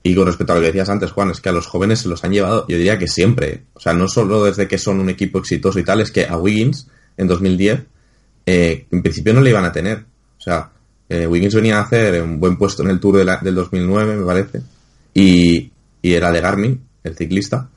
Y 0.02 0.14
con 0.14 0.26
respecto 0.26 0.52
a 0.52 0.56
lo 0.56 0.62
que 0.62 0.68
decías 0.68 0.88
antes, 0.88 1.12
Juan, 1.12 1.30
es 1.30 1.40
que 1.40 1.48
a 1.50 1.52
los 1.52 1.66
jóvenes 1.66 2.00
se 2.00 2.08
los 2.08 2.24
han 2.24 2.32
llevado, 2.32 2.66
yo 2.68 2.76
diría 2.76 2.98
que 2.98 3.06
siempre. 3.06 3.64
O 3.74 3.80
sea, 3.80 3.92
no 3.92 4.08
solo 4.08 4.44
desde 4.44 4.66
que 4.66 4.78
son 4.78 4.98
un 5.00 5.10
equipo 5.10 5.38
exitoso 5.38 5.78
y 5.78 5.84
tal, 5.84 6.00
es 6.00 6.10
que 6.10 6.24
a 6.26 6.36
Wiggins 6.38 6.88
en 7.16 7.26
2010, 7.28 7.80
eh, 8.46 8.86
en 8.90 9.02
principio 9.02 9.34
no 9.34 9.40
le 9.42 9.50
iban 9.50 9.64
a 9.64 9.72
tener. 9.72 10.04
O 10.38 10.40
sea, 10.42 10.70
eh, 11.08 11.26
Wiggins 11.26 11.54
venía 11.54 11.78
a 11.78 11.82
hacer 11.82 12.22
un 12.22 12.40
buen 12.40 12.56
puesto 12.56 12.82
en 12.82 12.90
el 12.90 12.98
Tour 13.00 13.18
de 13.18 13.24
la- 13.24 13.36
del 13.38 13.54
2009, 13.54 14.16
me 14.16 14.24
parece, 14.24 14.62
y, 15.14 15.70
y 16.02 16.12
era 16.14 16.32
de 16.32 16.40
Garmin, 16.40 16.80
el 17.04 17.14
ciclista. 17.16 17.68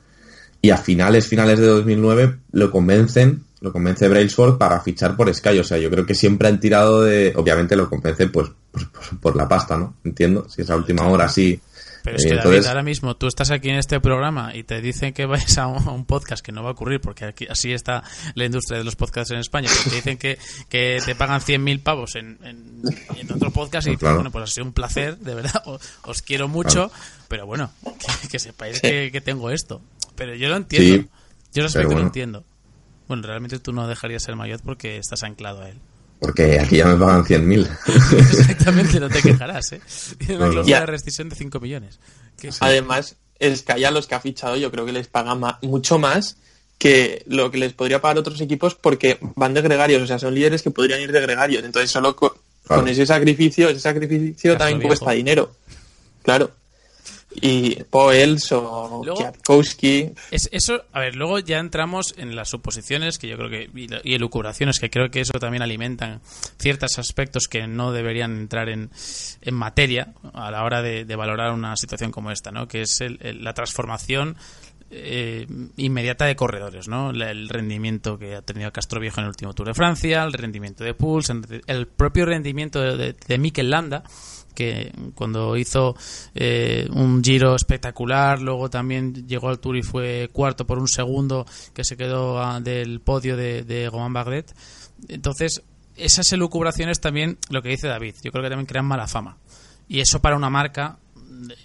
Y 0.64 0.70
a 0.70 0.78
finales, 0.78 1.26
finales 1.28 1.58
de 1.58 1.66
2009 1.66 2.36
lo 2.52 2.70
convencen, 2.70 3.44
lo 3.60 3.70
convence 3.70 4.08
Brailsford 4.08 4.56
para 4.56 4.80
fichar 4.80 5.14
por 5.14 5.32
Sky. 5.34 5.58
O 5.58 5.64
sea, 5.64 5.76
yo 5.78 5.90
creo 5.90 6.06
que 6.06 6.14
siempre 6.14 6.48
han 6.48 6.58
tirado 6.58 7.02
de. 7.02 7.34
Obviamente 7.36 7.76
lo 7.76 7.90
convence 7.90 8.28
pues, 8.28 8.48
pues, 8.70 8.86
pues, 8.92 9.08
por 9.20 9.36
la 9.36 9.46
pasta, 9.46 9.76
¿no? 9.76 9.96
Entiendo. 10.04 10.48
Si 10.48 10.62
es 10.62 10.70
a 10.70 10.76
última 10.76 11.06
hora, 11.08 11.28
sí. 11.28 11.60
Pero 12.02 12.16
es 12.16 12.24
Eh, 12.24 12.28
que 12.28 12.34
entonces- 12.34 12.64
David, 12.64 12.68
ahora 12.68 12.82
mismo 12.82 13.16
tú 13.16 13.26
estás 13.26 13.50
aquí 13.50 13.70
en 13.70 13.76
este 13.76 13.98
programa 14.00 14.54
y 14.54 14.62
te 14.64 14.80
dicen 14.82 15.12
que 15.14 15.24
vayas 15.26 15.56
a 15.58 15.66
un, 15.66 15.86
a 15.88 15.90
un 15.92 16.04
podcast 16.04 16.44
que 16.44 16.52
no 16.52 16.62
va 16.62 16.68
a 16.68 16.72
ocurrir 16.72 17.00
porque 17.00 17.24
aquí, 17.24 17.46
así 17.48 17.72
está 17.72 18.02
la 18.34 18.44
industria 18.44 18.76
de 18.78 18.84
los 18.84 18.94
podcasts 18.94 19.32
en 19.32 19.38
España, 19.38 19.70
pero 19.70 19.88
te 19.90 19.96
dicen 19.96 20.18
que, 20.18 20.38
que 20.68 20.98
te 21.04 21.14
pagan 21.14 21.40
100.000 21.40 21.82
pavos 21.82 22.14
en, 22.16 22.38
en, 22.44 22.82
en 23.18 23.32
otro 23.32 23.50
podcast 23.50 23.86
y 23.86 23.90
Pues 23.92 24.00
claro. 24.00 24.16
bueno, 24.16 24.30
pues 24.30 24.44
ha 24.44 24.46
sido 24.48 24.66
un 24.66 24.72
placer, 24.74 25.16
de 25.18 25.34
verdad, 25.34 25.62
os, 25.64 25.80
os 26.02 26.20
quiero 26.20 26.46
mucho, 26.46 26.90
pero 27.28 27.46
bueno, 27.46 27.70
que, 28.20 28.28
que 28.28 28.38
sepáis 28.38 28.82
que, 28.82 29.08
que 29.10 29.20
tengo 29.22 29.50
esto. 29.50 29.80
Pero 30.16 30.34
yo 30.34 30.48
lo 30.48 30.56
entiendo, 30.56 31.02
Sí, 31.04 31.08
yo 31.52 31.66
el 31.66 31.72
lo 31.72 31.86
bueno. 31.86 32.00
entiendo. 32.02 32.44
Bueno, 33.08 33.22
realmente 33.26 33.58
tú 33.58 33.72
no 33.72 33.86
dejarías 33.86 34.26
el 34.28 34.36
maillot 34.36 34.62
porque 34.62 34.96
estás 34.98 35.22
anclado 35.22 35.62
a 35.62 35.68
él. 35.68 35.78
Porque 36.20 36.58
aquí 36.58 36.76
ya 36.78 36.86
me 36.86 36.96
pagan 36.96 37.24
100.000. 37.24 37.68
Exactamente, 38.18 38.98
no 39.00 39.08
te 39.10 39.20
quejarás, 39.20 39.72
¿eh? 39.72 39.80
Tiene 40.18 40.36
una 40.36 40.50
cláusula 40.50 40.76
Ya. 40.76 40.80
de 40.80 40.86
rescisión 40.86 41.28
de 41.28 41.36
5 41.36 41.60
millones. 41.60 41.98
Que 42.38 42.50
sí. 42.52 42.58
Además, 42.62 43.16
Sky 43.42 43.84
a 43.84 43.90
los 43.90 44.06
que 44.06 44.14
ha 44.14 44.20
fichado 44.20 44.56
yo 44.56 44.70
creo 44.70 44.86
que 44.86 44.92
les 44.92 45.08
paga 45.08 45.34
ma- 45.34 45.58
mucho 45.62 45.98
más 45.98 46.36
que 46.78 47.22
lo 47.26 47.50
que 47.50 47.58
les 47.58 47.72
podría 47.74 48.00
pagar 48.00 48.18
otros 48.18 48.40
equipos 48.40 48.74
porque 48.74 49.18
van 49.36 49.52
de 49.54 49.60
gregarios, 49.62 50.02
o 50.02 50.06
sea, 50.06 50.18
son 50.18 50.34
líderes 50.34 50.62
que 50.62 50.70
podrían 50.70 51.00
ir 51.00 51.12
de 51.12 51.20
gregarios. 51.20 51.62
Entonces, 51.64 51.90
solo 51.90 52.16
co- 52.16 52.36
Claro. 52.66 52.80
con 52.82 52.88
ese 52.88 53.04
sacrificio, 53.04 53.68
ese 53.68 53.80
sacrificio 53.80 54.56
también 54.56 54.78
viejo. 54.78 54.88
cuesta 54.88 55.10
dinero. 55.10 55.52
Claro. 56.22 56.50
Y 57.40 57.82
Poels 57.84 58.52
o 58.52 59.02
Luego- 59.04 59.16
Kwiatkowski, 59.18 60.12
Es, 60.30 60.48
eso, 60.52 60.84
a 60.92 61.00
ver, 61.00 61.16
luego 61.16 61.38
ya 61.40 61.58
entramos 61.58 62.14
en 62.16 62.36
las 62.36 62.48
suposiciones 62.50 63.18
que 63.18 63.28
yo 63.28 63.36
creo 63.36 63.50
que 63.50 63.70
y, 63.74 63.88
y 64.10 64.14
elucubraciones 64.14 64.78
que 64.80 64.90
creo 64.90 65.10
que 65.10 65.20
eso 65.20 65.38
también 65.38 65.62
alimentan 65.62 66.20
ciertos 66.58 66.98
aspectos 66.98 67.48
que 67.48 67.66
no 67.66 67.92
deberían 67.92 68.36
entrar 68.38 68.68
en, 68.68 68.90
en 69.42 69.54
materia 69.54 70.14
a 70.32 70.50
la 70.50 70.64
hora 70.64 70.80
de, 70.82 71.04
de 71.04 71.16
valorar 71.16 71.52
una 71.52 71.76
situación 71.76 72.10
como 72.10 72.30
esta, 72.30 72.50
¿no? 72.50 72.68
Que 72.68 72.82
es 72.82 73.00
el- 73.00 73.18
el- 73.22 73.42
la 73.44 73.52
transformación 73.54 74.36
eh, 74.96 75.46
inmediata 75.76 76.24
de 76.26 76.36
corredores, 76.36 76.86
¿no? 76.86 77.10
La- 77.12 77.30
El 77.30 77.48
rendimiento 77.48 78.16
que 78.18 78.36
ha 78.36 78.42
tenido 78.42 78.70
Castro 78.72 79.00
Viejo 79.00 79.18
en 79.18 79.24
el 79.24 79.30
último 79.30 79.52
Tour 79.52 79.66
de 79.68 79.74
Francia, 79.74 80.22
el 80.22 80.32
rendimiento 80.32 80.84
de 80.84 80.94
Puls, 80.94 81.30
el 81.66 81.86
propio 81.88 82.26
rendimiento 82.26 82.80
de, 82.80 82.96
de, 82.96 83.16
de 83.26 83.38
Mikel 83.38 83.70
Landa, 83.70 84.04
que 84.54 84.92
cuando 85.14 85.56
hizo 85.56 85.96
eh, 86.34 86.88
un 86.92 87.22
giro 87.22 87.54
espectacular, 87.54 88.40
luego 88.40 88.70
también 88.70 89.26
llegó 89.26 89.48
al 89.48 89.58
Tour 89.58 89.76
y 89.76 89.82
fue 89.82 90.30
cuarto 90.32 90.66
por 90.66 90.78
un 90.78 90.88
segundo, 90.88 91.46
que 91.72 91.84
se 91.84 91.96
quedó 91.96 92.40
ah, 92.40 92.60
del 92.60 93.00
podio 93.00 93.36
de, 93.36 93.62
de 93.64 93.90
Romain 93.90 94.12
Bardet. 94.12 94.54
Entonces, 95.08 95.62
esas 95.96 96.32
elucubraciones 96.32 97.00
también, 97.00 97.38
lo 97.50 97.62
que 97.62 97.70
dice 97.70 97.88
David, 97.88 98.14
yo 98.22 98.30
creo 98.32 98.42
que 98.42 98.50
también 98.50 98.66
crean 98.66 98.86
mala 98.86 99.06
fama. 99.06 99.38
Y 99.88 100.00
eso 100.00 100.20
para 100.20 100.36
una 100.36 100.50
marca 100.50 100.98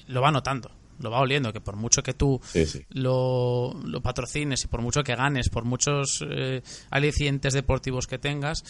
lo 0.07 0.21
va 0.21 0.31
notando, 0.31 0.71
lo 0.99 1.09
va 1.11 1.19
oliendo, 1.21 1.51
que 1.53 1.61
por 1.61 1.75
mucho 1.75 2.03
que 2.03 2.13
tú 2.13 2.39
Sí, 2.43 2.65
sí. 2.65 2.85
lo, 2.89 3.73
lo 3.85 4.01
patrocines 4.01 4.63
y 4.63 4.67
por 4.67 4.81
mucho 4.81 5.03
que 5.03 5.15
ganes, 5.15 5.49
por 5.49 5.63
muchos 5.65 6.23
eh, 6.29 6.61
alicientes 6.91 7.53
deportivos 7.53 8.05
que 8.07 8.17
tengas, 8.19 8.63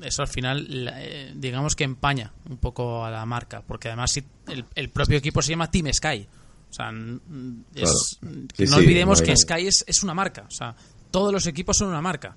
eso 0.00 0.22
al 0.22 0.28
final, 0.28 0.66
eh, 0.94 1.32
digamos 1.34 1.74
que 1.74 1.84
empaña 1.84 2.32
un 2.48 2.58
poco 2.58 3.04
a 3.04 3.10
la 3.10 3.24
marca, 3.26 3.62
porque 3.66 3.88
además 3.88 4.12
si 4.12 4.22
el, 4.48 4.64
el 4.74 4.90
propio 4.90 5.18
equipo 5.18 5.42
se 5.42 5.50
llama 5.50 5.70
Team 5.70 5.92
Sky. 5.92 6.26
O 6.70 6.72
sea, 6.72 6.90
es- 7.74 8.18
Claro. 8.20 8.46
que 8.54 8.66
Sí, 8.66 8.70
no 8.70 8.76
olvidemos 8.76 9.22
que 9.22 9.34
Sky 9.34 9.66
es, 9.66 9.84
es 9.86 10.02
una 10.02 10.12
marca. 10.12 10.44
O 10.46 10.50
sea, 10.50 10.76
todos 11.10 11.32
los 11.32 11.46
equipos 11.46 11.78
son 11.78 11.88
una 11.88 12.02
marca. 12.02 12.36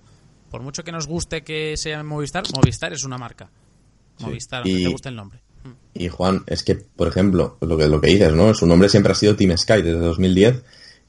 Por 0.49 0.61
mucho 0.63 0.83
que 0.85 0.91
nos 0.93 1.05
guste 1.05 1.43
que 1.43 1.75
se 1.75 1.89
llame 1.89 2.03
Movistar, 2.03 2.43
Movistar 2.55 2.93
es 2.93 3.03
una 3.03 3.17
marca. 3.17 3.49
Movistar, 4.19 4.59
aunque 4.61 4.79
Y- 4.79 4.83
te 4.83 4.89
guste 4.89 5.09
el 5.09 5.15
nombre. 5.15 5.41
Y 5.93 6.07
Juan, 6.07 6.43
es 6.47 6.63
que, 6.63 6.75
por 6.75 7.07
ejemplo, 7.07 7.57
lo 7.61 7.77
que, 7.77 7.87
lo 7.87 7.99
que 7.99 8.07
dices, 8.07 8.31
¿no? 8.33 8.53
Su 8.53 8.65
nombre 8.65 8.89
siempre 8.89 9.11
ha 9.11 9.15
sido 9.15 9.35
Team 9.35 9.57
Sky 9.57 9.81
desde 9.81 9.99
2010 9.99 10.63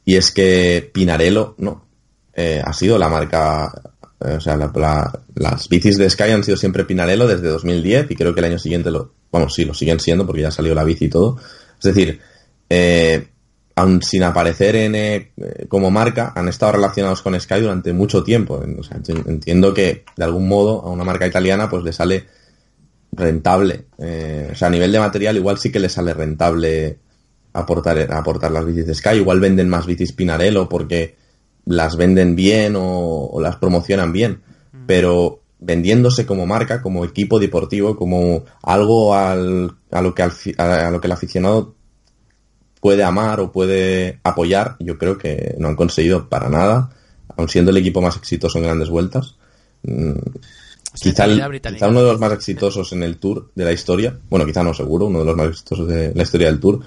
y 0.04 0.16
es 0.16 0.32
que 0.32 0.90
Pinarello, 0.92 1.54
¿no? 1.58 1.86
Eh, 2.34 2.60
ha 2.64 2.72
sido 2.72 2.98
la 2.98 3.08
marca, 3.08 3.72
eh, 4.24 4.34
o 4.36 4.40
sea, 4.40 4.56
la- 4.56 4.72
la- 4.74 5.20
las 5.34 5.68
bicis 5.68 5.98
de 5.98 6.10
Sky 6.10 6.30
han 6.30 6.42
sido 6.44 6.56
siempre 6.56 6.84
Pinarello 6.84 7.26
desde 7.28 7.48
2010 7.48 8.10
y 8.10 8.16
creo 8.16 8.34
que 8.34 8.40
el 8.40 8.46
año 8.46 8.58
siguiente 8.58 8.90
lo, 8.90 9.12
vamos, 9.30 9.54
sí, 9.54 9.64
lo 9.64 9.72
siguen 9.74 10.00
siendo 10.00 10.26
porque 10.26 10.42
ya 10.42 10.50
salió 10.50 10.74
la 10.74 10.84
bici 10.84 11.04
y 11.04 11.08
todo. 11.10 11.36
Es 11.78 11.94
decir, 11.94 12.20
eh, 12.68 13.28
aun 13.76 14.02
sin 14.02 14.22
aparecer 14.24 14.76
en, 14.76 14.94
eh, 14.96 15.32
como 15.68 15.90
marca, 15.90 16.32
han 16.34 16.48
estado 16.48 16.72
relacionados 16.72 17.22
con 17.22 17.38
Sky 17.40 17.60
durante 17.60 17.92
mucho 17.92 18.22
tiempo. 18.24 18.62
O 18.78 18.82
sea, 18.82 18.98
ent- 18.98 19.26
entiendo 19.28 19.72
que 19.72 20.04
de 20.16 20.24
algún 20.24 20.48
modo 20.48 20.82
a 20.82 20.90
una 20.90 21.04
marca 21.04 21.26
italiana 21.26 21.70
pues 21.70 21.84
le 21.84 21.92
sale 21.92 22.26
rentable. 23.12 23.86
Eh, 23.98 24.48
o 24.52 24.54
sea, 24.54 24.68
a 24.68 24.70
nivel 24.70 24.90
de 24.92 24.98
material 24.98 25.36
igual 25.36 25.58
sí 25.58 25.70
que 25.70 25.78
le 25.80 25.88
sale 25.88 26.14
rentable 26.14 26.98
aportar, 27.52 28.10
aportar 28.12 28.50
las 28.50 28.64
bicis 28.64 28.86
de 28.86 28.94
Sky. 28.94 29.16
Igual 29.16 29.40
venden 29.40 29.68
más 29.68 29.86
bicis 29.86 30.12
Pinarello 30.12 30.68
porque 30.68 31.16
las 31.66 31.96
venden 31.96 32.34
bien 32.34 32.74
o, 32.76 33.26
o 33.26 33.40
las 33.40 33.56
promocionan 33.56 34.12
bien. 34.12 34.40
Pero 34.86 35.40
vendiéndose 35.60 36.26
como 36.26 36.44
marca, 36.46 36.82
como 36.82 37.04
equipo 37.04 37.38
deportivo, 37.38 37.94
como 37.96 38.44
algo 38.62 39.14
al- 39.14 39.76
a, 39.92 40.02
lo 40.02 40.14
que 40.14 40.22
al 40.22 40.32
a, 40.58 40.88
a 40.88 40.90
lo 40.90 41.00
que 41.00 41.06
el 41.06 41.12
aficionado 41.12 41.74
puede 42.80 43.04
amar 43.04 43.38
o 43.38 43.52
puede 43.52 44.18
apoyar, 44.24 44.74
yo 44.80 44.98
creo 44.98 45.16
que 45.18 45.54
no 45.58 45.68
han 45.68 45.76
conseguido 45.76 46.28
para 46.28 46.48
nada, 46.48 46.90
aun 47.36 47.48
siendo 47.48 47.70
el 47.70 47.76
equipo 47.76 48.00
más 48.02 48.16
exitoso 48.16 48.58
en 48.58 48.64
grandes 48.64 48.88
vueltas. 48.88 49.36
Quizá, 51.10 51.24
el- 51.24 51.38
quizá 51.76 51.88
uno 51.88 52.00
de 52.02 52.12
los 52.12 52.20
más 52.20 52.32
exitosos 52.32 52.92
en 52.92 53.02
el 53.02 53.16
Tour 53.18 53.50
de 53.54 53.64
la 53.64 53.72
historia, 53.72 54.16
bueno, 54.28 54.44
quizá 54.46 54.62
no 54.62 54.74
seguro, 54.74 55.06
uno 55.06 55.20
de 55.20 55.24
los 55.24 55.36
más 55.36 55.48
exitosos 55.48 55.88
de 55.88 56.12
la 56.14 56.22
historia 56.22 56.48
del 56.48 56.60
Tour, 56.60 56.80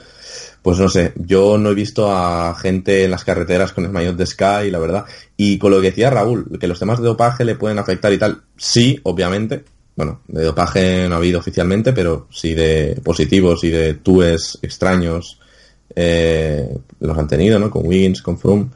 pues 0.61 0.79
no 0.79 0.89
sé, 0.89 1.13
yo 1.15 1.57
no 1.57 1.69
he 1.71 1.75
visto 1.75 2.11
a 2.11 2.55
gente 2.55 3.03
en 3.03 3.11
las 3.11 3.23
carreteras 3.23 3.71
con 3.71 3.85
el 3.85 3.91
maillot 3.91 4.15
de 4.15 4.25
Sky, 4.25 4.69
la 4.71 4.79
verdad, 4.79 5.05
y 5.37 5.57
con 5.57 5.71
lo 5.71 5.81
que 5.81 5.89
decía 5.91 6.09
Raúl, 6.09 6.57
que 6.59 6.67
los 6.67 6.79
temas 6.79 6.99
de 6.99 7.05
dopaje 7.05 7.45
le 7.45 7.55
pueden 7.55 7.79
afectar 7.79 8.11
y 8.13 8.17
tal, 8.17 8.41
sí, 8.57 8.99
obviamente, 9.03 9.63
bueno, 9.95 10.21
de 10.27 10.43
dopaje 10.43 11.07
no 11.07 11.15
ha 11.15 11.17
habido 11.19 11.39
oficialmente, 11.39 11.93
pero 11.93 12.27
sí 12.31 12.53
de 12.53 12.99
positivos 13.03 13.63
y 13.63 13.69
de 13.69 13.93
túes 13.95 14.57
extraños 14.61 15.39
eh, 15.95 16.77
los 16.99 17.17
han 17.17 17.27
tenido, 17.27 17.57
¿no? 17.59 17.69
Con 17.69 17.87
Wiggins, 17.87 18.21
con 18.21 18.37
Froome. 18.37 18.67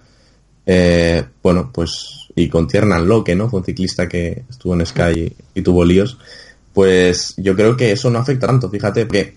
Eh, 0.65 1.23
bueno, 1.43 1.71
pues, 1.73 2.28
y 2.39 2.47
con 2.47 2.67
Tiernan 2.67 3.07
Loque, 3.07 3.35
¿no? 3.35 3.49
Fue 3.49 3.59
un 3.59 3.65
ciclista 3.65 4.07
que 4.07 4.43
estuvo 4.49 4.73
en 4.73 4.85
Sky 4.85 5.35
y, 5.53 5.61
tuvo 5.61 5.83
líos. 5.83 6.17
Pues 6.73 7.33
yo 7.37 7.53
creo 7.55 7.75
que 7.75 7.91
eso 7.91 8.09
no 8.09 8.19
afecta 8.19 8.47
tanto, 8.47 8.69
fíjate, 8.69 9.05
porque 9.05 9.35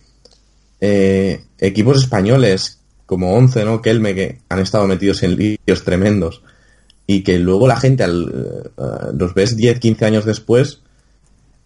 eh, 0.81 1.43
equipos 1.59 1.99
españoles 1.99 2.79
como 3.05 3.35
Once, 3.35 3.65
¿no? 3.65 3.83
Kelme, 3.83 4.15
que 4.15 4.39
han 4.49 4.61
estado 4.61 4.87
metidos 4.87 5.25
en 5.25 5.37
líos 5.37 5.85
tremendos 5.85 6.43
y 7.05 7.25
que 7.25 7.41
luego 7.41 7.67
la 7.67 7.77
gente 7.77 8.05
al, 8.05 8.65
eh, 8.79 9.13
los 9.19 9.35
ves 9.35 9.57
10, 9.57 9.81
15 9.81 10.05
años 10.05 10.25
después 10.25 10.81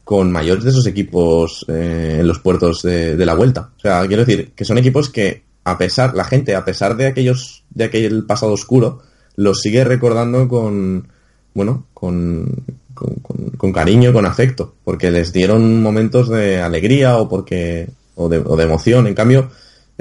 con 0.05 0.33
mayores 0.33 0.65
de 0.65 0.71
esos 0.71 0.87
equipos 0.87 1.67
eh, 1.69 2.19
en 2.21 2.27
los 2.27 2.39
puertos 2.39 2.81
de, 2.83 3.15
de 3.15 3.27
la 3.27 3.35
vuelta. 3.35 3.73
O 3.77 3.81
sea, 3.81 4.07
quiero 4.07 4.25
decir 4.25 4.53
que 4.57 4.65
son 4.65 4.79
equipos 4.79 5.11
que 5.11 5.43
a 5.65 5.77
pesar, 5.77 6.15
la 6.15 6.25
gente, 6.25 6.55
a 6.55 6.65
pesar 6.65 6.97
de 6.97 7.07
aquellos, 7.07 7.65
de 7.71 7.85
aquel 7.85 8.25
pasado 8.25 8.53
oscuro, 8.53 9.03
los 9.35 9.61
sigue 9.61 9.85
recordando 9.85 10.49
con, 10.49 11.09
bueno, 11.57 11.87
con, 11.95 12.63
con, 12.95 13.15
con- 13.17 13.51
con 13.57 13.73
cariño, 13.73 14.13
con 14.13 14.27
afecto, 14.27 14.75
porque 14.85 15.11
les 15.11 15.33
dieron 15.33 15.83
momentos 15.83 16.29
de 16.29 16.61
alegría 16.61 17.17
o 17.17 17.29
porque, 17.29 17.89
o 18.15 18.29
de, 18.29 18.39
o 18.39 18.57
de 18.57 18.65
emoción. 18.65 19.07
En 19.07 19.15
cambio, 19.15 19.51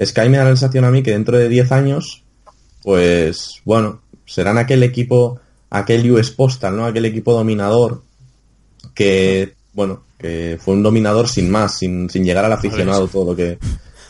Sky 0.03 0.27
me 0.29 0.37
da 0.37 0.43
la 0.43 0.49
sensación 0.51 0.83
a 0.83 0.91
mí 0.91 1.01
que 1.01 1.11
dentro 1.11 1.37
de 1.37 1.47
10 1.47 1.71
años, 1.71 2.23
pues, 2.83 3.61
bueno, 3.63 4.01
serán 4.25 4.57
aquel 4.57 4.83
equipo, 4.83 5.39
aquel 5.69 6.11
US 6.11 6.31
Postal, 6.31 6.75
¿no? 6.75 6.85
Aquel 6.85 7.05
equipo 7.05 7.31
dominador 7.33 8.01
que, 8.93 9.53
bueno, 9.73 10.01
que 10.17 10.57
fue 10.61 10.73
un 10.73 10.83
dominador 10.83 11.27
sin 11.29 11.49
más, 11.49 11.77
sin, 11.77 12.09
sin 12.09 12.23
llegar 12.25 12.43
al 12.45 12.53
aficionado 12.53 13.07
todo 13.07 13.31
lo 13.31 13.35
que 13.35 13.57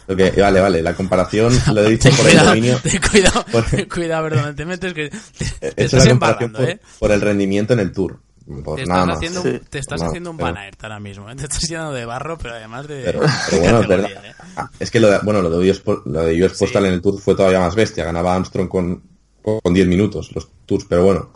Lo 0.07 0.15
que, 0.15 0.29
vale, 0.41 0.59
vale, 0.59 0.81
la 0.83 0.93
comparación 0.93 1.53
lo 1.73 1.81
he 1.83 1.89
dicho 1.91 2.09
Ten 2.09 2.17
por 2.17 2.29
el 2.29 2.37
dominio. 2.39 2.79
ten 2.83 3.01
cuidado, 3.01 3.45
por- 3.51 3.63
ten 3.65 3.89
cuidado, 3.89 4.29
perdón, 4.29 4.55
te 4.55 4.65
metes 4.65 4.93
que 4.93 5.09
te, 5.09 5.17
te 5.59 5.67
He 5.67 5.69
hecho 5.83 5.97
estás 5.97 6.05
la 6.05 6.09
comparación 6.11 6.49
embarrando, 6.51 6.59
por, 6.59 6.69
¿eh? 6.69 6.79
por 6.99 7.11
el 7.11 7.21
rendimiento 7.21 7.73
en 7.73 7.79
el 7.79 7.91
Tour. 7.91 8.19
Por 8.63 8.75
Te 8.77 8.85
nada 8.85 9.01
estás, 9.01 9.07
más. 9.07 9.17
haciendo, 9.17 9.41
Sí. 9.41 9.65
te 9.71 9.79
estás 9.79 10.01
No, 10.01 10.07
haciendo 10.07 10.29
un 10.31 10.37
pero- 10.37 10.55
ahora 10.83 10.99
mismo, 10.99 11.29
¿eh? 11.31 11.35
te 11.35 11.43
estás 11.45 11.67
llenando 11.67 11.93
de 11.93 12.05
barro, 12.05 12.37
pero 12.37 12.53
además 12.53 12.87
de... 12.87 13.01
Pero, 13.03 13.21
pero 13.49 13.61
bueno, 13.63 13.81
es 13.81 13.87
verdad. 13.87 14.11
¿eh? 14.23 14.33
Ah, 14.55 14.69
Es 14.79 14.91
que 14.91 14.99
lo 14.99 15.09
de, 15.09 15.17
bueno, 15.23 15.41
lo 15.41 15.49
de 15.49 15.71
US, 15.71 15.81
lo 16.05 16.21
de 16.21 16.45
US 16.45 16.53
Postal 16.53 16.83
Sí. 16.83 16.87
en 16.89 16.93
el 16.93 17.01
Tour 17.01 17.19
fue 17.19 17.33
todavía 17.35 17.59
más 17.59 17.73
bestia. 17.73 18.05
Ganaba 18.05 18.35
Armstrong 18.35 18.67
con, 18.69 19.01
con 19.41 19.73
10 19.73 19.87
minutos 19.87 20.29
los 20.35 20.47
Tours, 20.67 20.85
pero 20.87 21.03
bueno, 21.05 21.31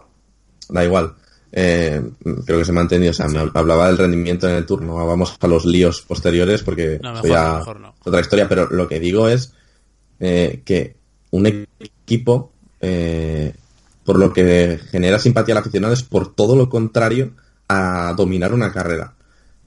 da 0.69 0.83
igual. 0.85 1.15
Eh, 1.51 2.01
creo 2.45 2.59
que 2.59 2.65
se 2.65 2.71
me 2.71 2.79
ha 2.79 2.83
entendido. 2.83 3.11
O 3.11 3.13
sea, 3.13 3.27
me 3.27 3.39
hablaba 3.53 3.87
del 3.87 3.97
rendimiento 3.97 4.47
en 4.47 4.55
el 4.55 4.65
Tour. 4.65 4.81
No 4.81 5.05
vamos 5.05 5.35
a 5.39 5.47
los 5.47 5.65
líos 5.65 6.01
posteriores 6.01 6.63
porque 6.63 6.99
No, 7.01 7.13
mejor 7.21 7.79
no. 7.79 7.93
es 7.99 8.07
otra 8.07 8.21
historia. 8.21 8.47
Pero 8.47 8.69
lo 8.69 8.87
que 8.87 8.99
digo 8.99 9.27
es 9.27 9.53
eh, 10.19 10.61
que 10.65 10.95
un 11.31 11.45
equipo, 11.47 12.51
eh, 12.81 13.53
por 14.03 14.19
lo 14.19 14.33
que 14.33 14.79
genera 14.91 15.19
simpatía 15.19 15.55
al 15.55 15.59
aficionado, 15.61 15.93
es 15.93 16.03
por 16.03 16.33
todo 16.33 16.55
lo 16.55 16.69
contrario 16.69 17.31
a 17.67 18.13
dominar 18.17 18.53
una 18.53 18.71
carrera. 18.71 19.13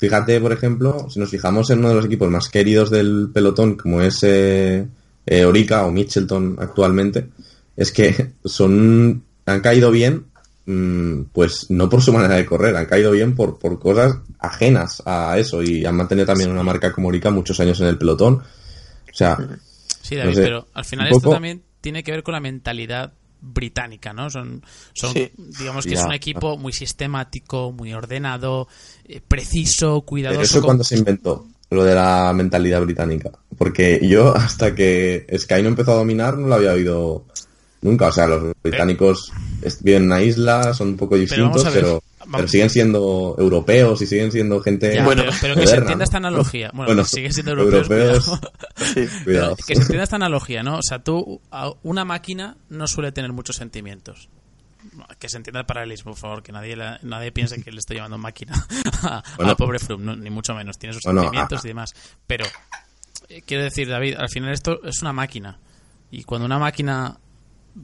Fíjate, 0.03 0.41
por 0.41 0.53
ejemplo, 0.53 1.07
si 1.09 1.21
nos 1.21 1.31
fijamos 1.31 1.71
en 1.71 1.79
uno 1.79 1.91
de 1.91 1.95
los 1.95 2.07
equipos 2.07 2.29
más 2.29 2.49
queridos 2.49 2.91
del 2.91 3.31
pelotón, 3.33 3.77
como 3.77 4.01
es 4.03 4.19
eh, 4.23 4.85
eh, 5.25 5.45
Orica 5.45 5.87
o 5.87 5.93
Mitchelton 5.93 6.57
actualmente, 6.59 7.29
es 7.77 7.93
que 7.93 8.33
son 8.45 9.23
han 9.47 9.61
caído 9.61 9.93
bien, 9.93 10.25
pues 11.33 11.71
no 11.71 11.89
por 11.89 12.03
su 12.03 12.13
manera 12.13 12.37
de 12.37 12.47
correr, 12.47 12.77
han 12.77 12.87
caído 12.87 13.11
bien 13.11 13.35
por, 13.35 13.59
por 13.59 13.79
cosas 13.81 14.17
ajenas 14.39 15.03
a 15.07 15.37
eso 15.39 15.63
y 15.63 15.85
han 15.85 15.97
mantenido 15.97 16.27
también 16.27 16.51
una 16.51 16.63
marca 16.63 16.93
como 16.93 17.09
Orica 17.09 17.31
muchos 17.31 17.59
años 17.61 17.81
en 17.81 17.89
el 17.89 17.99
pelotón. 17.99 18.35
O 18.35 19.15
sea, 19.15 19.37
Sí, 20.03 20.17
David, 20.17 20.31
No 20.31 20.35
sé, 20.37 20.43
pero 20.43 20.67
al 20.75 20.85
final 20.85 21.07
esto 21.09 21.21
poco- 21.21 21.35
también 21.35 21.63
tiene 21.81 22.03
que 22.03 22.11
ver 22.13 22.23
con 22.23 22.33
la 22.33 22.41
mentalidad 22.41 23.13
británica, 23.41 24.13
¿no? 24.13 24.31
Son, 24.31 24.63
son 24.93 25.13
Sí. 25.13 25.31
digamos 25.59 25.85
que 25.85 25.95
es 25.95 26.03
un 26.03 26.13
equipo 26.13 26.57
muy 26.57 26.73
sistemático, 26.73 27.73
muy 27.73 27.93
ordenado, 27.93 28.69
eh, 29.05 29.21
preciso, 29.27 30.03
cuidadoso. 30.03 30.39
Pero 30.39 30.45
eso 30.47 30.61
con- 30.61 30.67
cuando 30.67 30.85
se 30.85 30.97
inventó, 30.97 31.47
lo 31.71 31.85
de 31.85 31.95
la 31.95 32.33
mentalidad 32.35 32.81
británica. 32.83 33.31
Porque 33.59 34.01
yo, 34.03 34.35
hasta 34.37 34.75
que 34.75 35.27
Sky 35.39 35.63
no 35.63 35.69
empezó 35.69 35.93
a 35.93 35.97
dominar, 35.97 36.37
no 36.39 36.47
lo 36.49 36.55
había 36.55 36.73
oído 36.73 37.27
nunca. 37.83 38.07
O 38.09 38.13
sea, 38.13 38.27
los 38.27 38.53
británicos 38.63 39.31
est- 39.63 39.83
viven 39.83 40.03
en 40.03 40.07
una 40.09 40.23
isla, 40.23 40.73
son 40.75 40.89
un 40.89 40.97
poco 40.97 41.11
Pero 41.11 41.21
distintos, 41.21 41.65
pero, 41.73 42.03
vamos- 42.21 42.37
pero 42.37 42.49
siguen 42.49 42.71
siendo 42.71 43.35
europeos 43.39 44.01
y 44.03 44.07
siguen 44.07 44.33
siendo 44.33 44.61
gente. 44.61 44.95
Ya, 44.95 45.05
Bueno, 45.05 45.23
pero, 45.25 45.37
pero 45.41 45.55
que 45.55 45.61
se 45.61 45.67
moderna, 45.67 45.79
entienda 45.83 45.97
¿no? 45.99 46.05
esta 46.05 46.17
analogía. 46.17 46.71
Bueno, 46.73 46.87
Bueno, 46.87 47.03
que 47.03 47.09
sigue 47.09 47.33
siendo 47.33 47.53
europeos, 47.53 47.91
europeos, 47.91 48.25
cuidado. 48.25 48.51
Sí. 48.77 48.95
Pero 48.95 49.25
Cuidado. 49.25 49.57
que 49.67 49.75
se 49.75 49.81
entienda 49.83 50.05
esta 50.05 50.17
analogía, 50.17 50.63
¿no? 50.63 50.77
O 50.79 50.83
sea, 50.83 50.99
tú, 51.01 51.41
una 51.83 52.05
máquina 52.05 52.57
no 52.71 52.87
suele 52.87 53.13
tener 53.13 53.33
muchos 53.33 53.57
sentimientos. 53.57 54.29
Que 55.21 55.29
se 55.29 55.37
entienda 55.37 55.61
el 55.61 55.67
paralelismo, 55.67 56.11
por 56.13 56.19
favor, 56.21 56.43
que 56.43 56.51
nadie, 56.51 56.75
la- 56.75 56.99
nadie 57.03 57.31
piense 57.31 57.63
que 57.63 57.71
le 57.71 57.79
estoy 57.79 57.97
llamando 57.99 58.19
máquina 58.19 58.53
a- 59.03 59.23
Bueno. 59.37 59.51
al 59.51 59.57
pobre 59.57 59.79
Froome, 59.79 60.05
no, 60.05 60.17
ni 60.17 60.29
mucho 60.29 60.55
menos. 60.55 60.77
Tiene 60.77 60.95
sus 60.95 61.03
Bueno, 61.05 61.23
sentimientos 61.23 61.63
a- 61.65 61.67
y 61.67 61.71
demás. 61.71 61.91
Pero, 62.27 62.45
eh, 63.29 63.43
quiero 63.47 63.63
decir, 63.63 63.89
David, 63.89 64.17
al 64.19 64.29
final 64.29 64.53
esto 64.53 64.81
es 64.85 65.01
una 65.03 65.13
máquina. 65.13 65.57
Y 66.11 66.25
cuando 66.25 66.47
una 66.47 66.59
máquina 66.59 67.17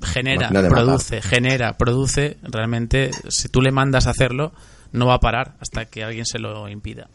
genera, 0.02 0.50
matar. 0.50 0.70
produce, 0.70 1.22
genera, 1.22 1.76
produce, 1.76 2.38
realmente, 2.42 3.10
si 3.28 3.48
tú 3.48 3.60
le 3.62 3.70
mandas 3.72 4.06
a 4.06 4.10
hacerlo, 4.10 4.52
no 4.92 5.06
va 5.06 5.14
a 5.14 5.20
parar 5.20 5.54
hasta 5.60 5.86
que 5.86 6.04
alguien 6.04 6.26
se 6.26 6.38
lo 6.38 6.68
impida. 6.68 7.08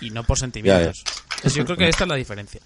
Y 0.00 0.10
no 0.10 0.24
por 0.24 0.38
sentimientos. 0.38 1.02
Entonces, 1.36 1.54
yo 1.54 1.64
creo 1.64 1.76
que 1.76 1.88
esta 1.88 2.04
es 2.04 2.08
la 2.08 2.14
diferencia. 2.16 2.60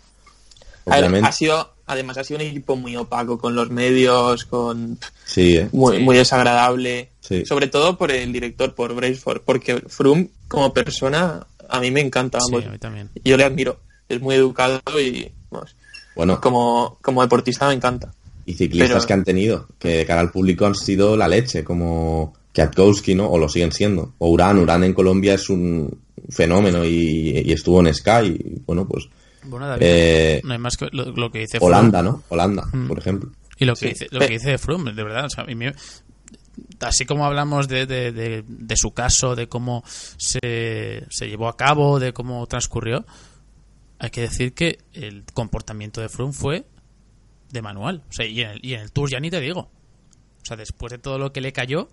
A 0.86 1.00
ver, 1.00 1.24
ha 1.24 1.32
sido, 1.32 1.74
además, 1.86 2.18
ha 2.18 2.24
sido 2.24 2.40
un 2.40 2.46
equipo 2.46 2.76
muy 2.76 2.94
opaco 2.96 3.38
con 3.38 3.54
los 3.54 3.70
medios, 3.70 4.44
con 4.44 4.98
Sí, 5.24 5.56
¿eh? 5.56 5.68
muy, 5.72 5.96
Sí. 5.96 6.02
muy 6.02 6.16
desagradable. 6.16 7.10
Sí. 7.20 7.46
Sobre 7.46 7.68
todo 7.68 7.96
por 7.96 8.10
el 8.10 8.32
director, 8.32 8.74
por 8.74 8.94
Braceford, 8.94 9.40
porque 9.42 9.82
Froome, 9.88 10.28
como 10.46 10.74
persona, 10.74 11.46
a 11.70 11.80
mí 11.80 11.90
me 11.90 12.00
encanta. 12.02 12.38
Sí, 12.40 12.52
vamos. 12.52 12.66
a 12.68 12.70
mí 12.70 12.78
también. 12.78 13.10
Yo 13.24 13.36
le 13.38 13.44
admiro. 13.44 13.80
Es 14.10 14.20
muy 14.20 14.34
educado 14.34 14.82
y, 15.00 15.32
vamos, 15.50 15.74
Bueno, 16.14 16.38
como, 16.40 16.98
como 17.00 17.22
deportista 17.22 17.66
me 17.68 17.74
encanta. 17.74 18.12
Y 18.46 18.54
ciclistas 18.54 18.90
pero- 19.04 19.06
que 19.06 19.12
han 19.12 19.24
tenido, 19.24 19.68
que 19.78 19.88
de 19.88 20.06
cara 20.06 20.20
al 20.20 20.30
público 20.30 20.66
han 20.66 20.74
sido 20.74 21.16
la 21.16 21.28
leche, 21.28 21.64
como 21.64 22.34
Kwiatkowski, 22.54 23.14
¿no? 23.14 23.28
O 23.28 23.38
lo 23.38 23.48
siguen 23.48 23.72
siendo. 23.72 24.14
O 24.18 24.28
Urán, 24.30 24.58
Urán 24.58 24.84
en 24.84 24.94
Colombia 24.94 25.34
es 25.34 25.48
un 25.50 25.98
fenómeno 26.30 26.84
y, 26.84 27.42
y 27.44 27.52
estuvo 27.52 27.80
en 27.80 27.92
Sky. 27.94 28.26
Y, 28.26 28.62
bueno, 28.66 28.86
pues 28.86 29.08
Bueno, 29.46 29.66
David, 29.68 29.82
Eh, 29.86 30.40
no 30.44 30.52
hay 30.54 30.58
más 30.58 30.76
que 30.76 30.88
lo, 30.92 31.04
lo 31.12 31.30
que 31.30 31.40
dice 31.40 31.58
Holanda, 31.60 32.00
Froome. 32.00 32.18
¿no? 32.18 32.24
Holanda, 32.28 32.66
Mm. 32.72 32.86
por 32.88 32.98
ejemplo. 32.98 33.30
Y 33.58 33.64
lo 33.66 33.74
que, 33.74 33.80
Sí. 33.80 33.88
dice, 33.88 34.06
lo 34.10 34.20
que 34.20 34.28
dice 34.28 34.50
de 34.50 34.58
Froome, 34.58 34.92
de 34.92 35.02
verdad. 35.04 35.26
o 35.26 35.30
sea, 35.30 35.44
a 35.44 35.46
mí 35.46 35.54
me- 35.54 35.74
así 36.80 37.04
como 37.04 37.26
hablamos 37.26 37.68
de, 37.68 37.86
de, 37.86 38.12
de- 38.12 38.44
de 38.46 38.76
su 38.76 38.92
caso, 38.92 39.34
de 39.36 39.48
cómo 39.48 39.82
se, 40.16 41.04
se 41.10 41.28
llevó 41.28 41.48
a 41.48 41.56
cabo, 41.56 41.98
de 41.98 42.12
cómo 42.12 42.46
transcurrió, 42.46 43.04
hay 43.98 44.10
que 44.10 44.22
decir 44.22 44.54
que 44.54 44.78
el 44.92 45.24
comportamiento 45.34 46.00
de 46.00 46.08
Froome 46.08 46.32
fue 46.32 46.64
de 47.54 47.62
manual. 47.62 48.02
O 48.10 48.12
sea, 48.12 48.26
y 48.26 48.42
en, 48.42 48.50
el, 48.50 48.60
y 48.66 48.74
en 48.74 48.80
el 48.82 48.92
Tour 48.92 49.08
ya 49.10 49.18
ni 49.20 49.30
te 49.30 49.40
digo. 49.40 49.60
O 49.60 50.44
sea, 50.44 50.56
después 50.58 50.90
de 50.92 50.98
todo 50.98 51.18
lo 51.18 51.32
que 51.32 51.40
le 51.40 51.52
cayó, 51.54 51.88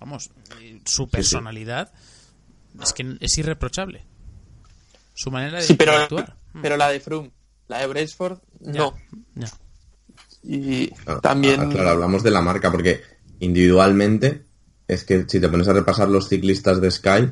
vamos, 0.00 0.30
su 0.84 1.08
personalidad 1.08 1.92
es 2.82 2.92
que 2.92 3.16
es 3.20 3.38
irreprochable. 3.38 4.04
Su 5.14 5.30
manera 5.30 5.58
de, 5.58 5.64
Sí, 5.64 5.74
pero, 5.74 5.92
de 5.92 5.98
actuar. 6.04 6.36
Pero 6.60 6.76
la 6.76 6.88
de 6.88 6.98
Froome, 7.00 7.30
la 7.68 7.78
de 7.78 7.86
Braceford, 7.86 8.38
no. 8.60 8.94
Ya. 9.36 9.48
Y 10.42 10.90
Ah, 11.06 11.20
también... 11.20 11.60
ah, 11.60 11.68
claro, 11.68 11.90
hablamos 11.90 12.22
de 12.22 12.30
la 12.30 12.40
marca, 12.42 12.70
porque 12.72 13.02
individualmente 13.40 14.44
es 14.86 15.04
que 15.04 15.24
si 15.28 15.40
te 15.40 15.48
pones 15.48 15.68
a 15.68 15.72
repasar 15.72 16.08
los 16.08 16.28
ciclistas 16.28 16.80
de 16.80 16.90
Sky 16.90 17.30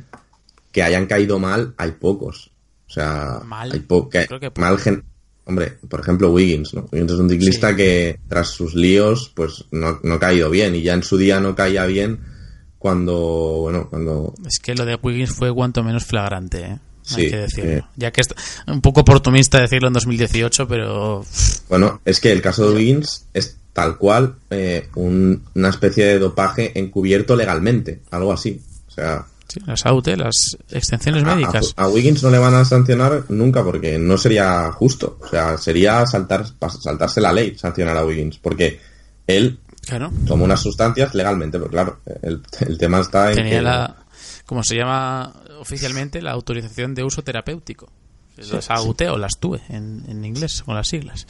que 0.73 0.83
hayan 0.83 1.07
caído 1.07 1.39
mal, 1.39 1.75
hay 1.79 1.93
pocos. 1.93 2.51
O 2.89 2.91
sea, 2.93 3.41
Mal. 3.45 3.73
hay 3.73 3.81
po- 3.81 4.09
que- 4.09 4.27
Creo 4.27 4.39
que 4.41 4.53
mal 4.61 4.79
gen- 4.79 5.05
Hombre, 5.49 5.79
por 5.89 6.01
ejemplo, 6.01 6.33
Wiggins, 6.33 6.75
¿no? 6.75 6.89
Wiggins 6.93 7.13
es 7.13 7.19
un 7.19 7.31
ciclista 7.31 7.71
Sí. 7.71 7.77
que 7.77 8.19
tras 8.29 8.49
sus 8.49 8.75
líos, 8.75 9.31
pues 9.35 9.65
no, 9.71 10.01
no 10.03 10.15
ha 10.15 10.19
caído 10.21 10.51
bien 10.51 10.75
y 10.75 10.83
ya 10.83 10.93
en 10.95 11.03
su 11.05 11.17
día 11.17 11.39
no 11.41 11.55
caía 11.55 11.87
bien 11.87 12.19
cuando, 12.79 13.59
bueno, 13.63 13.89
cuando 13.89 14.35
Es 14.47 14.59
que 14.59 14.75
lo 14.75 14.85
de 14.85 14.99
Wiggins 15.03 15.31
fue 15.31 15.53
cuanto 15.55 15.83
menos 15.83 16.05
flagrante, 16.05 16.63
¿eh? 16.63 16.79
Sí, 17.03 17.21
Hay 17.23 17.31
que 17.31 17.37
decirlo. 17.37 17.71
eh. 17.71 17.83
Ya 17.97 18.11
que 18.11 18.21
es 18.21 18.29
un 18.67 18.81
poco 18.81 19.03
oportunista 19.03 19.61
decirlo 19.61 19.87
en 19.89 19.95
2018, 19.95 20.67
pero 20.67 21.25
Bueno, 21.69 22.01
es 22.05 22.19
que 22.21 22.33
el 22.33 22.43
caso 22.43 22.69
de 22.69 22.75
Wiggins 22.77 23.27
es 23.33 23.57
tal 23.73 23.97
cual 23.99 24.35
eh, 24.51 24.89
un- 24.97 25.45
una 25.55 25.69
especie 25.69 26.05
de 26.07 26.19
dopaje 26.19 26.77
encubierto 26.79 27.37
legalmente, 27.37 28.01
algo 28.11 28.33
así. 28.33 28.61
O 28.89 28.91
sea, 28.91 29.25
sí, 29.49 29.61
las 29.67 29.85
AUTE, 29.87 30.17
las 30.17 30.57
extensiones 30.71 31.25
médicas. 31.25 31.75
a- 31.77 31.85
a 31.85 31.89
Wiggins 31.89 32.23
no 32.23 32.31
le 32.31 32.39
van 32.39 32.55
a 32.55 32.65
sancionar 32.65 33.25
nunca 33.29 33.63
porque 33.65 33.99
no 33.99 34.17
sería 34.19 34.71
justo. 34.73 35.19
O 35.23 35.27
sea, 35.29 35.57
sería 35.59 36.05
saltar, 36.07 36.45
saltarse 36.81 37.21
la 37.21 37.33
ley 37.33 37.57
sancionar 37.59 37.97
a 37.97 38.05
Wiggins 38.05 38.39
porque 38.39 38.81
él 39.27 39.59
Claro. 39.87 40.11
tomó 40.27 40.45
unas 40.45 40.61
sustancias 40.61 41.15
legalmente, 41.15 41.59
pero 41.59 41.71
claro, 41.71 42.01
el, 42.23 42.43
el 42.61 42.77
tema 42.79 43.01
está 43.01 43.31
en 43.31 43.37
Tenía 43.37 43.53
que 43.59 43.63
la, 43.63 43.97
como 44.45 44.63
se 44.65 44.75
llama 44.77 45.33
oficialmente, 45.61 46.21
la 46.23 46.33
autorización 46.33 46.95
de 46.95 47.05
uso 47.05 47.23
terapéutico. 47.23 47.91
Las 48.37 48.69
AUT 48.71 49.01
o 49.11 49.17
las 49.17 49.39
TUE 49.41 49.61
en, 49.71 50.05
en 50.09 50.23
inglés, 50.25 50.63
con 50.63 50.75
las 50.75 50.89
siglas. 50.89 51.25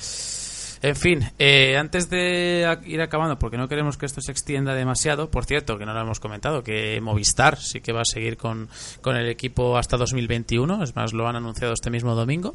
En 0.87 0.95
fin, 0.95 1.33
eh, 1.41 1.77
antes 1.77 2.09
de 2.11 2.79
ir 2.85 3.01
acabando, 3.01 3.41
porque 3.41 3.57
no 3.57 3.67
queremos 3.67 3.97
que 3.97 4.07
esto 4.07 4.21
se 4.21 4.31
extienda 4.31 4.73
demasiado, 4.73 5.33
por 5.33 5.45
cierto, 5.45 5.79
que 5.79 5.85
no 5.85 5.93
lo 5.93 6.01
hemos 6.01 6.21
comentado, 6.21 6.63
que 6.63 7.01
Movistar 7.01 7.59
sí 7.59 7.81
que 7.81 7.93
va 7.93 8.03
a 8.03 8.05
seguir 8.05 8.37
con, 8.37 8.69
con 9.01 9.17
el 9.17 9.29
equipo 9.29 9.79
hasta 9.79 9.97
2021, 9.97 10.85
es 10.85 10.95
más, 10.95 11.13
lo 11.13 11.27
han 11.27 11.35
anunciado 11.35 11.73
este 11.73 11.91
mismo 11.91 12.15
domingo, 12.15 12.55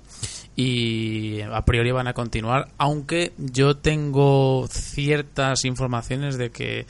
y 0.56 1.42
a 1.42 1.62
priori 1.64 1.92
van 1.92 2.08
a 2.08 2.14
continuar, 2.14 2.70
aunque 2.78 3.34
yo 3.38 3.76
tengo 3.76 4.66
ciertas 4.70 5.66
informaciones 5.66 6.38
de 6.38 6.52
que 6.52 6.86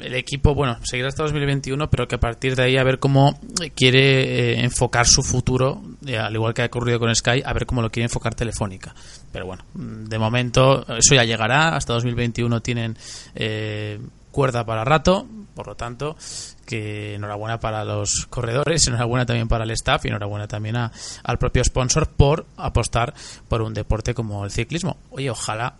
el 0.00 0.14
equipo, 0.14 0.54
bueno, 0.54 0.78
seguirá 0.82 1.08
hasta 1.08 1.22
2021, 1.24 1.90
pero 1.90 2.08
que 2.08 2.14
a 2.16 2.20
partir 2.20 2.56
de 2.56 2.62
ahí 2.64 2.76
a 2.76 2.84
ver 2.84 2.98
cómo 2.98 3.38
quiere 3.74 4.52
eh, 4.54 4.60
enfocar 4.64 5.06
su 5.06 5.22
futuro, 5.22 5.82
eh, 6.06 6.16
al 6.18 6.32
igual 6.34 6.54
que 6.54 6.62
ha 6.62 6.66
ocurrido 6.66 6.98
con 6.98 7.14
Sky, 7.14 7.42
a 7.44 7.52
ver 7.52 7.66
cómo 7.66 7.82
lo 7.82 7.90
quiere 7.90 8.04
enfocar 8.06 8.34
Telefónica. 8.34 8.94
Pero 9.32 9.46
bueno, 9.46 9.64
mm, 9.74 10.04
de 10.04 10.18
momento 10.18 10.84
eso 10.96 11.14
ya 11.14 11.24
llegará, 11.24 11.76
hasta 11.76 11.92
2021 11.94 12.60
tienen 12.62 12.96
eh, 13.34 14.00
cuerda 14.30 14.64
para 14.64 14.84
rato, 14.84 15.26
por 15.54 15.66
lo 15.66 15.74
tanto, 15.74 16.16
que 16.64 17.14
enhorabuena 17.16 17.60
para 17.60 17.84
los 17.84 18.26
corredores, 18.30 18.86
enhorabuena 18.88 19.26
también 19.26 19.48
para 19.48 19.64
el 19.64 19.70
staff 19.72 20.04
y 20.04 20.08
enhorabuena 20.08 20.48
también 20.48 20.76
a- 20.76 20.90
al 21.24 21.38
propio 21.38 21.62
sponsor 21.64 22.08
por 22.08 22.46
apostar 22.56 23.12
por 23.48 23.60
un 23.62 23.74
deporte 23.74 24.14
como 24.14 24.44
el 24.44 24.50
ciclismo. 24.50 24.96
Oye, 25.10 25.28
ojalá 25.28 25.74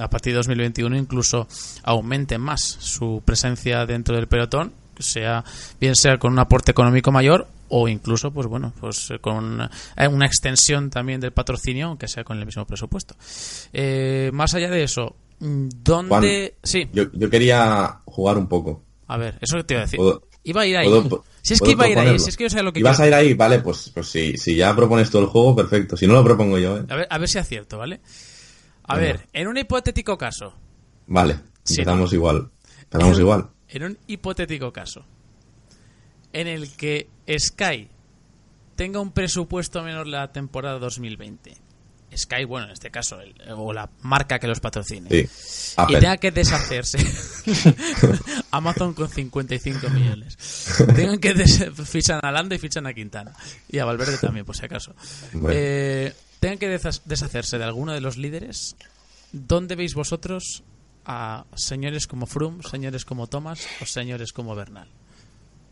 a 0.00 0.08
partir 0.10 0.32
de 0.32 0.36
2021 0.38 0.96
incluso 0.96 1.46
aumente 1.82 2.38
más 2.38 2.60
su 2.62 3.22
presencia 3.24 3.84
dentro 3.86 4.14
del 4.16 4.26
pelotón 4.28 4.72
sea 4.98 5.44
bien 5.80 5.94
sea 5.94 6.18
con 6.18 6.32
un 6.32 6.38
aporte 6.40 6.72
económico 6.72 7.12
mayor 7.12 7.46
o 7.68 7.86
incluso 7.88 8.30
pues 8.32 8.46
bueno 8.46 8.72
pues 8.80 9.10
eh, 9.10 9.18
con 9.20 9.60
eh, 9.96 10.08
una 10.08 10.26
extensión 10.26 10.90
también 10.90 11.20
del 11.20 11.32
patrocinio 11.32 11.86
aunque 11.88 12.08
sea 12.08 12.24
con 12.24 12.38
el 12.38 12.46
mismo 12.46 12.64
presupuesto 12.66 13.14
Eh, 13.72 14.30
más 14.32 14.54
allá 14.54 14.70
de 14.70 14.82
eso 14.82 15.14
Juan, 15.38 15.68
dónde 15.84 16.54
sí 16.62 16.88
yo, 16.92 17.04
yo 17.12 17.30
quería 17.30 18.00
jugar 18.06 18.38
un 18.38 18.48
poco. 18.48 18.82
a 19.06 19.16
ver 19.16 19.38
eso 19.40 19.56
que 19.58 19.64
te 19.64 19.74
iba 19.74 19.82
a 19.82 19.84
decir 19.84 19.98
¿Puedo- 19.98 20.22
iba 20.44 20.62
a 20.62 20.66
ir 20.66 20.76
ahí 20.78 20.86
puedo- 20.88 21.24
si 21.42 21.54
es 21.54 21.60
que 21.60 21.70
iba 21.70 21.84
a 21.84 21.88
ir 21.88 21.98
ahí 21.98 22.18
si 22.18 22.30
es 22.30 22.36
que 22.36 22.44
yo 22.44 22.50
sé 22.50 22.62
lo 22.62 22.72
que 22.72 22.80
¿Y 22.80 22.82
vas 22.82 22.96
quiero- 22.96 23.16
a 23.16 23.20
ir 23.20 23.26
ahí? 23.28 23.34
Vale, 23.34 23.60
pues, 23.60 23.90
pues 23.94 24.08
si, 24.08 24.36
si 24.36 24.54
ya 24.56 24.74
propones 24.76 25.08
todo 25.10 25.22
el 25.22 25.28
juego, 25.28 25.56
perfecto. 25.56 25.96
Si 25.96 26.06
no 26.06 26.12
lo 26.12 26.22
propongo 26.24 26.58
yo, 26.58 26.76
¿eh? 26.78 26.82
a 26.90 26.94
ver 26.96 27.06
a 27.08 27.16
ver 27.18 27.28
si 27.28 27.38
acierto 27.38 27.78
vale 27.78 28.00
a 28.88 28.96
Venga. 28.96 29.12
ver 29.12 29.28
en 29.32 29.46
un 29.48 29.56
hipotético 29.58 30.18
caso 30.18 30.54
Vale, 31.06 31.38
Sí, 31.64 31.74
empezamos 31.80 32.12
igual. 32.12 32.50
Empezamos 32.82 33.16
En- 33.16 33.22
igual. 33.22 33.48
En 33.68 33.82
un 33.84 33.98
hipotético 34.06 34.72
caso 34.72 35.04
en 36.32 36.46
el 36.48 36.70
que 36.76 37.08
Sky 37.38 37.88
tenga 38.76 39.00
un 39.00 39.12
presupuesto 39.12 39.82
menor 39.82 40.06
la 40.06 40.32
temporada 40.32 40.78
2020. 40.78 41.56
Sky, 42.16 42.44
bueno, 42.44 42.66
en 42.68 42.72
este 42.72 42.90
caso, 42.90 43.20
el- 43.20 43.34
o 43.54 43.72
la 43.74 43.90
marca 44.00 44.38
que 44.38 44.46
los 44.46 44.60
patrocine. 44.60 45.10
Sí. 45.10 45.28
Y 45.88 45.92
tenga 45.98 46.16
que 46.16 46.30
deshacerse. 46.30 46.98
Amazon 48.50 48.94
con 48.94 49.08
55 49.08 49.90
millones. 49.90 50.36
Tengan 50.96 51.18
que 51.18 51.34
fichan 51.84 52.20
a 52.22 52.30
Lando 52.32 52.54
y 52.54 52.58
fichan 52.58 52.86
a 52.86 52.94
Quintana. 52.94 53.32
Y 53.68 53.78
a 53.78 53.84
Valverde 53.84 54.16
también, 54.18 54.46
por 54.46 54.56
si 54.56 54.64
acaso. 54.64 54.94
Bueno. 55.32 55.50
Eh, 55.52 56.14
tengan 56.40 56.58
que 56.58 56.68
deshacerse 56.68 57.58
de 57.58 57.64
alguno 57.64 57.92
de 57.92 58.00
los 58.00 58.16
líderes. 58.16 58.76
¿Dónde 59.32 59.76
veis 59.76 59.94
vosotros 59.94 60.62
a 61.04 61.44
señores 61.54 62.06
como 62.06 62.26
Froome, 62.26 62.62
señores 62.62 63.04
como 63.04 63.26
Thomas 63.26 63.66
o 63.82 63.86
señores 63.86 64.32
como 64.32 64.54
Bernal? 64.54 64.88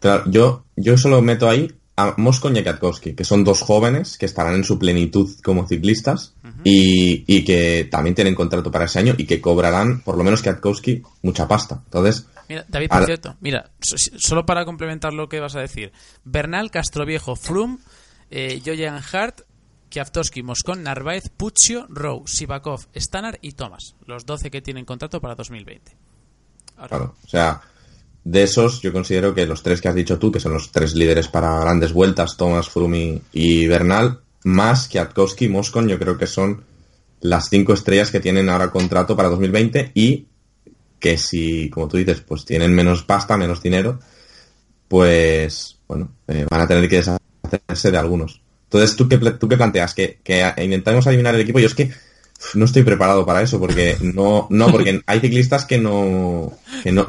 Claro, 0.00 0.24
yo, 0.26 0.64
yo 0.76 0.98
solo 0.98 1.22
meto 1.22 1.48
ahí 1.48 1.72
a 1.98 2.12
Moscon 2.18 2.54
y 2.54 2.58
a 2.58 2.62
Kwiatkowski, 2.62 3.14
que 3.14 3.24
son 3.24 3.42
dos 3.44 3.62
jóvenes 3.62 4.18
que 4.18 4.26
estarán 4.26 4.54
en 4.54 4.64
su 4.64 4.78
plenitud 4.78 5.30
como 5.42 5.66
ciclistas 5.66 6.34
y, 6.62 7.24
y 7.26 7.44
que 7.44 7.88
también 7.90 8.14
tienen 8.14 8.34
contrato 8.34 8.70
para 8.70 8.84
ese 8.84 8.98
año 8.98 9.14
y 9.16 9.24
que 9.24 9.40
cobrarán, 9.40 10.02
por 10.02 10.18
lo 10.18 10.22
menos 10.24 10.42
Kwiatkowski, 10.42 11.02
mucha 11.22 11.48
pasta. 11.48 11.80
Entonces, 11.86 12.26
Mira, 12.48 12.64
David, 12.68 12.88
por 12.88 12.94
Ahora- 12.98 13.06
cierto, 13.06 13.36
mira, 13.40 13.70
solo 13.80 14.46
para 14.46 14.64
complementar 14.64 15.12
lo 15.12 15.28
que 15.28 15.40
vas 15.40 15.56
a 15.56 15.60
decir. 15.60 15.90
Bernal, 16.24 16.70
Castroviejo, 16.70 17.34
Froome, 17.34 17.78
eh, 18.30 18.60
Jojan 18.64 19.02
Hart, 19.12 19.40
Kwiatkowski, 19.90 20.42
Moscón, 20.42 20.82
Narváez, 20.82 21.30
Puccio, 21.36 21.86
Rowe, 21.88 22.24
Sivakov, 22.26 22.86
Stannard 22.94 23.38
y 23.42 23.52
Thomas. 23.52 23.94
Los 24.06 24.26
12 24.26 24.50
que 24.50 24.62
tienen 24.62 24.84
contrato 24.84 25.20
para 25.20 25.34
2020. 25.34 25.96
Ahora, 26.76 26.88
claro, 26.88 27.14
o 27.24 27.28
sea, 27.28 27.60
de 28.24 28.42
esos 28.42 28.82
yo 28.82 28.92
considero 28.92 29.34
que 29.34 29.46
los 29.46 29.62
tres 29.62 29.80
que 29.80 29.88
has 29.88 29.94
dicho 29.94 30.18
tú, 30.18 30.32
que 30.32 30.40
son 30.40 30.52
los 30.52 30.72
tres 30.72 30.94
líderes 30.94 31.28
para 31.28 31.60
grandes 31.60 31.92
vueltas, 31.92 32.36
Thomas, 32.36 32.68
Froome 32.68 33.22
y 33.32 33.66
Bernal, 33.66 34.20
más 34.44 34.88
Kwiatkowski 34.88 35.46
y 35.46 35.48
Moscon, 35.48 35.88
yo 35.88 35.98
creo 35.98 36.18
que 36.18 36.26
son 36.26 36.64
las 37.20 37.48
cinco 37.48 37.72
estrellas 37.72 38.10
que 38.10 38.20
tienen 38.20 38.48
ahora 38.48 38.70
contrato 38.70 39.16
para 39.16 39.28
2020 39.28 39.92
y 39.94 40.26
que 40.98 41.18
si, 41.18 41.70
como 41.70 41.88
tú 41.88 41.96
dices, 41.96 42.20
pues 42.20 42.44
tienen 42.44 42.74
menos 42.74 43.02
pasta, 43.04 43.36
menos 43.36 43.62
dinero, 43.62 44.00
pues, 44.88 45.78
bueno, 45.86 46.10
eh, 46.28 46.46
van 46.50 46.60
a 46.60 46.66
tener 46.66 46.88
que 46.88 46.96
deshacerse 46.96 47.90
de 47.90 47.98
algunos. 47.98 48.40
Entonces, 48.66 48.96
¿tú 48.96 49.08
qué, 49.08 49.18
tú 49.18 49.48
qué 49.48 49.56
planteas? 49.56 49.94
¿Que, 49.94 50.18
que 50.22 50.52
intentamos 50.58 51.06
adivinar 51.06 51.34
el 51.34 51.40
equipo? 51.40 51.58
Yo 51.58 51.66
es 51.66 51.74
que 51.74 51.90
no 52.54 52.64
estoy 52.64 52.82
preparado 52.82 53.24
para 53.24 53.42
eso, 53.42 53.58
porque 53.58 53.96
no, 54.00 54.46
no, 54.50 54.70
porque 54.70 55.02
hay 55.06 55.20
ciclistas 55.20 55.64
que 55.64 55.78
no, 55.78 56.52
que 56.82 56.92
no, 56.92 57.06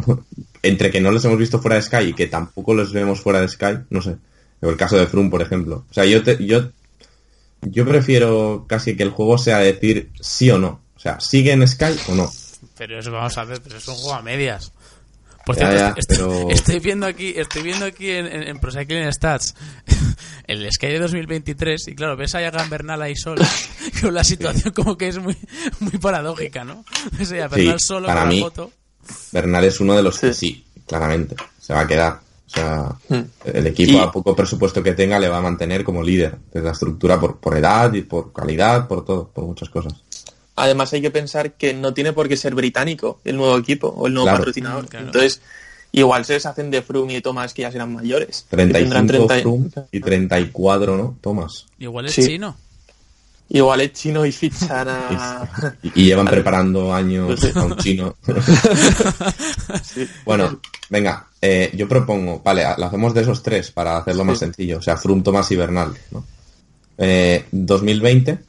entre 0.64 0.92
que 0.92 1.02
no 1.02 1.12
los 1.12 1.26
hemos 1.26 1.38
visto 1.38 1.60
fuera 1.60 1.76
de 1.76 1.82
Sky 1.82 2.10
y 2.10 2.14
que 2.14 2.28
tampoco 2.28 2.74
los 2.74 2.94
vemos 2.94 3.22
fuera 3.22 3.42
de 3.42 3.48
Sky, 3.48 3.80
no 3.90 4.02
sé. 4.02 4.18
El 4.62 4.78
caso 4.78 4.98
de 4.98 5.08
Froome, 5.08 5.30
por 5.30 5.42
ejemplo. 5.42 5.86
O 5.90 5.94
sea, 5.94 6.06
yo 6.06 6.24
te, 6.24 6.44
yo, 6.44 6.70
yo 7.62 7.86
prefiero 7.86 8.66
casi 8.68 8.96
que 8.96 9.04
el 9.04 9.12
juego 9.12 9.38
sea 9.38 9.60
decir 9.60 10.10
sí 10.20 10.50
o 10.50 10.58
no. 10.58 10.82
O 10.96 11.00
sea, 11.00 11.20
¿sigue 11.20 11.52
en 11.52 11.68
Sky 11.68 11.96
o 12.10 12.16
no? 12.16 12.32
Pero 12.78 13.00
eso 13.00 13.12
vamos 13.12 13.38
a 13.38 13.44
ver, 13.44 13.62
pero 13.62 13.78
es 13.78 13.88
un 13.88 13.96
juego 13.96 14.14
a 14.14 14.22
medias. 14.22 14.72
Por 15.48 15.56
cierto, 15.56 15.76
ya, 15.76 15.94
estoy, 15.98 16.18
pero- 16.18 16.50
estoy 16.52 16.80
viendo 16.80 17.06
aquí, 17.08 17.34
estoy 17.36 17.64
viendo 17.64 17.86
aquí 17.86 18.12
en, 18.12 18.28
en, 18.28 18.44
en 18.44 19.14
Stats 19.14 19.56
el 20.48 20.72
Sky 20.72 20.88
de 20.88 21.00
2023 21.00 21.88
y 21.88 21.96
claro, 21.96 22.16
ves 22.16 22.36
a 22.36 22.40
Jagan 22.42 22.70
Bernal 22.70 23.02
ahí 23.02 23.16
solo, 23.16 23.44
con 24.02 24.14
la 24.14 24.24
situación 24.24 24.74
como 24.74 24.98
que 24.98 25.08
es 25.08 25.18
muy, 25.20 25.36
muy 25.80 25.98
paradójica, 26.00 26.64
¿no? 26.64 26.84
Ves 27.18 27.32
a 27.32 27.48
Bernal 27.48 27.80
Sí, 27.80 27.86
solo 27.88 28.08
para 28.08 28.22
con 28.22 28.30
mí- 28.30 28.40
la 28.40 28.46
foto. 28.46 28.72
Bernal 29.32 29.64
es 29.64 29.80
uno 29.80 29.96
de 29.96 30.04
los 30.04 30.20
que 30.20 30.34
Sí. 30.34 30.66
claramente, 30.86 31.36
se 31.60 31.74
va 31.74 31.82
a 31.82 31.88
quedar. 31.88 32.20
O 32.46 32.50
sea, 32.50 32.96
Hmm. 33.10 33.24
el 33.44 33.68
equipo 33.68 33.92
Y- 33.94 34.00
a 34.00 34.10
poco 34.12 34.34
presupuesto 34.36 34.82
que 34.82 34.94
tenga 34.94 35.20
le 35.20 35.28
va 35.28 35.38
a 35.38 35.42
mantener 35.42 35.84
como 35.84 36.02
líder 36.04 36.38
de 36.54 36.62
la 36.62 36.72
estructura 36.72 37.20
por, 37.20 37.40
por 37.40 37.58
edad 37.58 37.92
y 37.94 38.04
por 38.04 38.32
calidad, 38.32 38.88
por 38.88 39.04
todo, 39.04 39.28
por 39.30 39.44
muchas 39.46 39.70
cosas. 39.70 39.94
Además 40.58 40.92
hay 40.92 41.02
que 41.02 41.12
pensar 41.12 41.54
que 41.54 41.74
no 41.74 41.94
tiene 41.94 42.12
por 42.14 42.28
qué 42.28 42.36
ser 42.36 42.54
británico 42.56 43.22
el 43.24 43.38
nuevo 43.38 43.58
equipo 43.58 43.88
o 43.90 44.08
el 44.08 44.14
nuevo 44.14 44.26
Claro. 44.26 44.40
patrocinador. 44.40 44.84
Mm, 44.84 44.88
claro. 44.88 45.06
Entonces, 45.06 45.42
igual 45.92 46.26
se 46.26 46.34
deshacen 46.34 46.70
de 46.72 46.82
Froome 46.82 47.14
y 47.14 47.16
de 47.16 47.22
Thomas 47.22 47.54
que 47.54 47.62
ya 47.62 47.72
serán 47.72 47.94
mayores. 47.94 48.46
que 48.50 48.58
35 48.58 48.84
tendrán 48.94 49.08
30 49.08 49.42
Froome 49.42 49.70
y 49.92 50.00
34, 50.02 50.98
¿no? 50.98 51.16
Thomas. 51.22 51.66
Igual 51.80 52.08
es 52.08 52.14
Sí. 52.14 52.26
chino. 52.26 52.58
Igual 53.50 53.80
es 53.80 53.94
chino 53.94 54.26
y 54.26 54.32
fichan 54.34 54.88
a... 54.90 55.48
Y, 55.84 56.02
y 56.02 56.06
llevan 56.06 56.26
preparando 56.26 56.94
años 56.94 57.40
a 57.56 57.64
un 57.64 57.78
chino. 57.78 58.16
Bueno, 60.26 60.60
venga, 60.90 61.28
eh, 61.42 61.72
yo 61.74 61.88
propongo, 61.88 62.42
vale, 62.44 62.64
lo 62.78 62.86
hacemos 62.86 63.14
de 63.14 63.22
esos 63.22 63.44
tres 63.44 63.72
para 63.72 63.98
hacerlo 63.98 64.24
más 64.26 64.40
sencillo, 64.40 64.80
o 64.80 64.82
sea, 64.82 64.98
Froome, 64.98 65.22
Thomas 65.22 65.52
y 65.52 65.56
Bernal, 65.56 65.94
¿no? 66.12 66.26
Eh, 66.98 67.46
2020, 67.52 68.40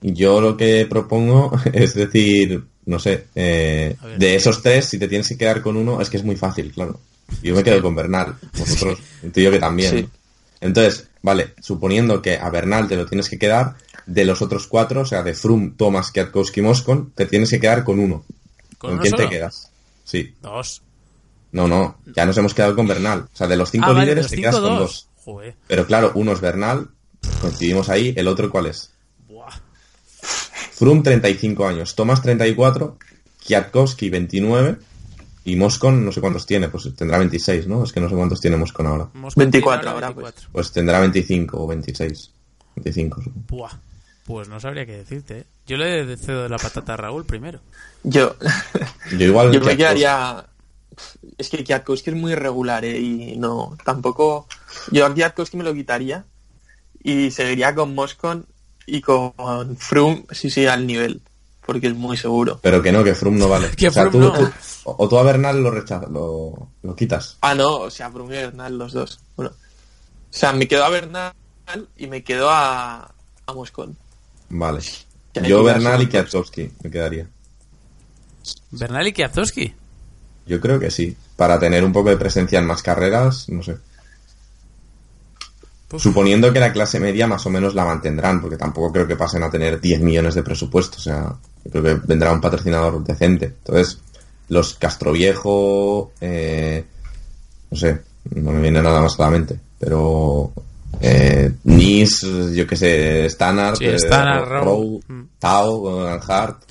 yo 0.00 0.40
lo 0.40 0.56
que 0.56 0.86
propongo 0.88 1.52
es 1.72 1.94
decir, 1.94 2.62
no 2.86 2.98
sé, 2.98 3.26
eh, 3.34 3.96
ver. 4.02 4.18
de 4.18 4.34
esos 4.34 4.62
tres, 4.62 4.86
si 4.86 4.98
te 4.98 5.08
tienes 5.08 5.28
que 5.28 5.36
quedar 5.38 5.60
con 5.62 5.76
uno, 5.76 6.00
es 6.00 6.10
que 6.10 6.16
es 6.16 6.24
muy 6.24 6.36
fácil, 6.36 6.72
claro. 6.72 7.00
Yo 7.42 7.54
me 7.54 7.62
quedo 7.62 7.80
con 7.82 7.94
Bernal, 7.94 8.34
vosotros, 8.58 8.98
entiendo 9.22 9.52
que 9.52 9.58
también. 9.60 9.90
Sí. 9.90 10.02
¿no? 10.02 10.10
Entonces, 10.62 11.08
vale, 11.22 11.54
suponiendo 11.60 12.20
que 12.20 12.36
a 12.36 12.50
Bernal 12.50 12.88
te 12.88 12.96
lo 12.96 13.06
tienes 13.06 13.28
que 13.30 13.38
quedar, 13.38 13.76
de 14.06 14.24
los 14.24 14.42
otros 14.42 14.66
cuatro, 14.66 15.02
o 15.02 15.06
sea, 15.06 15.22
de 15.22 15.34
Froome, 15.34 15.72
Thomas, 15.76 16.10
Kwiatkowski, 16.10 16.60
Moscon, 16.62 17.12
te 17.14 17.26
tienes 17.26 17.50
que 17.50 17.60
quedar 17.60 17.84
con 17.84 17.98
uno. 18.00 18.24
¿Con 18.76 18.90
¿Con, 18.90 18.92
uno 18.94 19.02
quién 19.02 19.10
solo? 19.12 19.22
te 19.28 19.30
quedas? 19.36 19.70
Sí. 20.04 20.34
Dos. 20.42 20.82
No, 21.52 21.66
no, 21.68 21.98
ya 22.14 22.26
nos 22.26 22.36
hemos 22.38 22.52
quedado 22.54 22.74
con 22.74 22.86
Bernal. 22.86 23.20
O 23.32 23.36
sea, 23.36 23.46
de 23.46 23.56
los 23.56 23.70
cinco 23.70 23.86
Ah, 23.88 23.92
vale, 23.92 24.02
líderes 24.06 24.24
los 24.24 24.30
te 24.30 24.36
cinco, 24.36 24.50
quedas 24.50 24.60
con 24.62 24.70
dos. 24.76 24.80
dos. 24.80 25.08
Joder. 25.24 25.54
Pero 25.66 25.86
claro, 25.86 26.12
uno 26.14 26.32
es 26.32 26.40
Bernal, 26.40 26.88
coincidimos 27.40 27.88
ahí, 27.88 28.12
el 28.16 28.26
otro 28.28 28.50
¿cuál 28.50 28.66
es? 28.66 28.90
Froome 30.80 31.02
35 31.02 31.68
años, 31.68 31.94
Thomas 31.94 32.22
34, 32.22 32.96
Kwiatkowski 33.46 34.08
29 34.08 34.78
y 35.44 35.54
Moscon 35.56 36.02
no 36.02 36.10
sé 36.10 36.22
cuántos 36.22 36.46
tiene, 36.46 36.70
pues 36.70 36.88
tendrá 36.96 37.18
26, 37.18 37.66
¿no? 37.66 37.84
Es 37.84 37.92
que 37.92 38.00
no 38.00 38.08
sé 38.08 38.14
cuántos 38.14 38.40
tiene 38.40 38.56
Moscon 38.56 38.86
ahora. 38.86 39.10
Moscú 39.12 39.40
24 39.40 39.78
tiene 39.78 39.92
ahora, 39.92 40.06
24. 40.06 40.48
Pues 40.50 40.72
tendrá 40.72 41.00
25 41.00 41.62
o 41.62 41.66
26. 41.66 42.30
25, 42.76 43.22
supongo. 43.22 43.46
Buah. 43.46 43.72
Pues 44.24 44.48
no 44.48 44.58
sabría 44.58 44.86
qué 44.86 44.96
decirte. 44.96 45.40
¿eh? 45.40 45.44
Yo 45.66 45.76
le 45.76 46.16
cedo 46.16 46.44
de 46.44 46.48
la 46.48 46.56
patata 46.56 46.94
a 46.94 46.96
Raúl 46.96 47.26
primero. 47.26 47.60
Yo, 48.02 48.36
Yo 49.18 49.26
igual 49.26 49.52
yo 49.52 49.60
me 49.60 49.76
quedaría... 49.76 50.46
Es 51.36 51.50
que 51.50 51.62
Kwiatkowski 51.62 52.08
es 52.08 52.16
muy 52.16 52.32
irregular, 52.32 52.86
¿eh? 52.86 52.98
Y 52.98 53.36
no, 53.36 53.76
tampoco... 53.84 54.46
Yo 54.90 55.04
a 55.04 55.12
Kwiatkowski 55.12 55.58
me 55.58 55.64
lo 55.64 55.74
quitaría 55.74 56.24
y 57.02 57.30
seguiría 57.32 57.74
con 57.74 57.94
Moscon 57.94 58.46
y 58.96 59.00
con 59.00 59.32
Froome, 59.78 60.24
sí, 60.30 60.50
sí, 60.50 60.66
al 60.66 60.86
nivel, 60.86 61.20
porque 61.64 61.86
es 61.88 61.94
muy 61.94 62.16
seguro. 62.16 62.58
Pero 62.62 62.82
que 62.82 62.92
no, 62.92 63.02
que 63.04 63.14
Froome 63.14 63.38
no 63.38 63.48
vale. 63.48 63.70
Que 63.76 63.88
o 63.88 63.92
sea, 63.92 64.10
Froome 64.10 64.26
tú, 64.26 64.32
no. 64.32 64.38
tú- 64.46 64.52
o 64.84 64.96
o 65.04 65.08
tú 65.08 65.18
a 65.18 65.22
Bernal 65.22 65.62
lo 65.62 65.70
rechazas, 65.70 66.10
lo, 66.10 66.68
lo 66.82 66.96
quitas. 66.96 67.36
Ah, 67.42 67.54
no, 67.54 67.76
o 67.76 67.90
sea, 67.90 68.10
Froome 68.10 68.34
y 68.34 68.38
Bernal, 68.38 68.78
los 68.78 68.92
dos. 68.92 69.20
Bueno, 69.36 69.52
o 69.52 69.56
sea, 70.32 70.52
me 70.52 70.66
quedo 70.68 70.84
a 70.84 70.88
Bernal 70.88 71.32
y 71.96 72.06
me 72.06 72.22
quedo 72.24 72.48
a, 72.50 73.12
a 73.46 73.52
Moscon. 73.52 73.96
Vale. 74.48 74.80
Yo 75.46 75.62
Bernal 75.62 76.02
y. 76.02 76.06
Kwiatkowski 76.08 76.70
me 76.82 76.90
quedaría. 76.90 77.28
Bernal 78.72 79.06
y 79.06 79.12
Kwiatkowski. 79.12 79.74
Yo 80.46 80.60
creo 80.60 80.80
que 80.80 80.90
sí. 80.90 81.16
Para 81.36 81.58
tener 81.60 81.84
un 81.84 81.92
poco 81.92 82.08
de 82.10 82.16
presencia 82.16 82.58
en 82.58 82.66
más 82.66 82.82
carreras, 82.82 83.48
no 83.48 83.62
sé. 83.62 83.76
Uf. 85.92 86.02
Suponiendo 86.02 86.52
que 86.52 86.60
la 86.60 86.72
clase 86.72 87.00
media 87.00 87.26
más 87.26 87.44
o 87.46 87.50
menos 87.50 87.74
la 87.74 87.84
mantendrán, 87.84 88.40
porque 88.40 88.56
tampoco 88.56 88.92
creo 88.92 89.06
que 89.06 89.16
pasen 89.16 89.42
a 89.42 89.50
tener 89.50 89.80
10 89.80 90.00
millones 90.00 90.34
de 90.34 90.42
presupuesto. 90.42 90.98
O 90.98 91.00
sea, 91.00 91.34
yo 91.64 91.70
creo 91.70 91.82
que 91.82 92.06
vendrá 92.06 92.32
un 92.32 92.40
patrocinador 92.40 93.02
decente. 93.02 93.46
Entonces, 93.46 93.98
los 94.48 94.74
Castroviejo, 94.74 96.12
eh, 96.20 96.84
no 97.70 97.76
sé, 97.76 98.00
no 98.34 98.52
me 98.52 98.60
viene 98.60 98.82
nada 98.82 99.00
más 99.00 99.18
a 99.18 99.24
la 99.24 99.30
mente. 99.30 99.58
Pero 99.78 100.52
eh, 101.00 101.52
Nis, 101.64 102.22
yo 102.54 102.66
que 102.66 102.76
sé, 102.76 103.28
Stannard, 103.28 103.76
Sí, 103.76 103.86
eh, 103.86 103.98
Stannard, 103.98 104.48
Rowe, 104.48 104.64
Rowe. 104.64 105.00
Mm. 105.08 105.28
Tao, 105.38 106.06
Hart, 106.06 106.62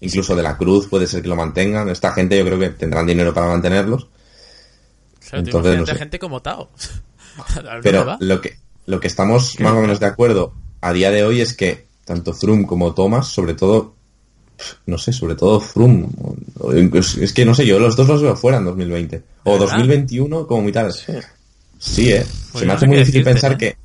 incluso 0.00 0.34
de 0.34 0.42
la 0.42 0.56
Cruz 0.56 0.88
puede 0.88 1.06
ser 1.06 1.22
que 1.22 1.28
lo 1.28 1.36
mantengan. 1.36 1.88
Esta 1.88 2.12
gente 2.12 2.38
yo 2.38 2.44
creo 2.44 2.58
que 2.58 2.70
tendrán 2.70 3.06
dinero 3.06 3.32
para 3.32 3.48
mantenerlos. 3.48 4.08
Entonces, 5.32 5.78
no 5.78 5.86
sé. 5.86 5.94
gente 5.94 6.18
como 6.18 6.42
Tao. 6.42 6.70
¿A 7.54 7.60
dónde 7.60 7.80
Pero 7.82 8.16
lo 8.20 8.40
que, 8.40 8.56
lo 8.86 9.00
que 9.00 9.08
estamos 9.08 9.58
más 9.60 9.72
o 9.72 9.80
menos 9.80 10.00
de 10.00 10.06
acuerdo 10.06 10.54
a 10.80 10.92
día 10.92 11.10
de 11.10 11.24
hoy 11.24 11.40
es 11.40 11.54
que 11.54 11.86
tanto 12.04 12.32
Froome 12.32 12.66
como 12.66 12.94
Thomas, 12.94 13.26
sobre 13.26 13.54
todo, 13.54 13.94
no 14.86 14.96
sé, 14.96 15.12
sobre 15.12 15.34
todo 15.34 15.60
Froome, 15.60 16.06
es 17.20 17.32
que 17.32 17.44
no 17.44 17.54
sé, 17.54 17.66
yo 17.66 17.78
los 17.78 17.96
dos 17.96 18.08
los 18.08 18.22
veo 18.22 18.36
fuera 18.36 18.58
en 18.58 18.64
2020. 18.64 19.22
O 19.44 19.52
¿Verdad? 19.52 19.66
2021 19.66 20.46
como 20.46 20.62
mitad. 20.62 20.90
Sí. 20.90 21.12
Sí, 21.78 22.12
eh. 22.12 22.24
Pues 22.52 22.60
Se 22.60 22.66
me 22.66 22.72
hace 22.72 22.86
muy 22.86 22.96
difícil 22.96 23.24
decirte, 23.24 23.32
pensar 23.32 23.52
¿eh? 23.52 23.56
que 23.58 23.76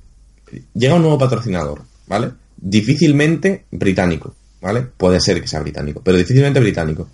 llega 0.73 0.95
un 0.95 1.01
nuevo 1.01 1.17
patrocinador, 1.17 1.81
¿vale? 2.07 2.31
Difícilmente 2.55 3.65
británico, 3.71 4.35
¿vale? 4.61 4.81
Puede 4.81 5.19
ser 5.19 5.41
que 5.41 5.47
sea 5.47 5.59
británico, 5.59 6.01
pero 6.03 6.17
difícilmente 6.17 6.59
británico. 6.59 7.09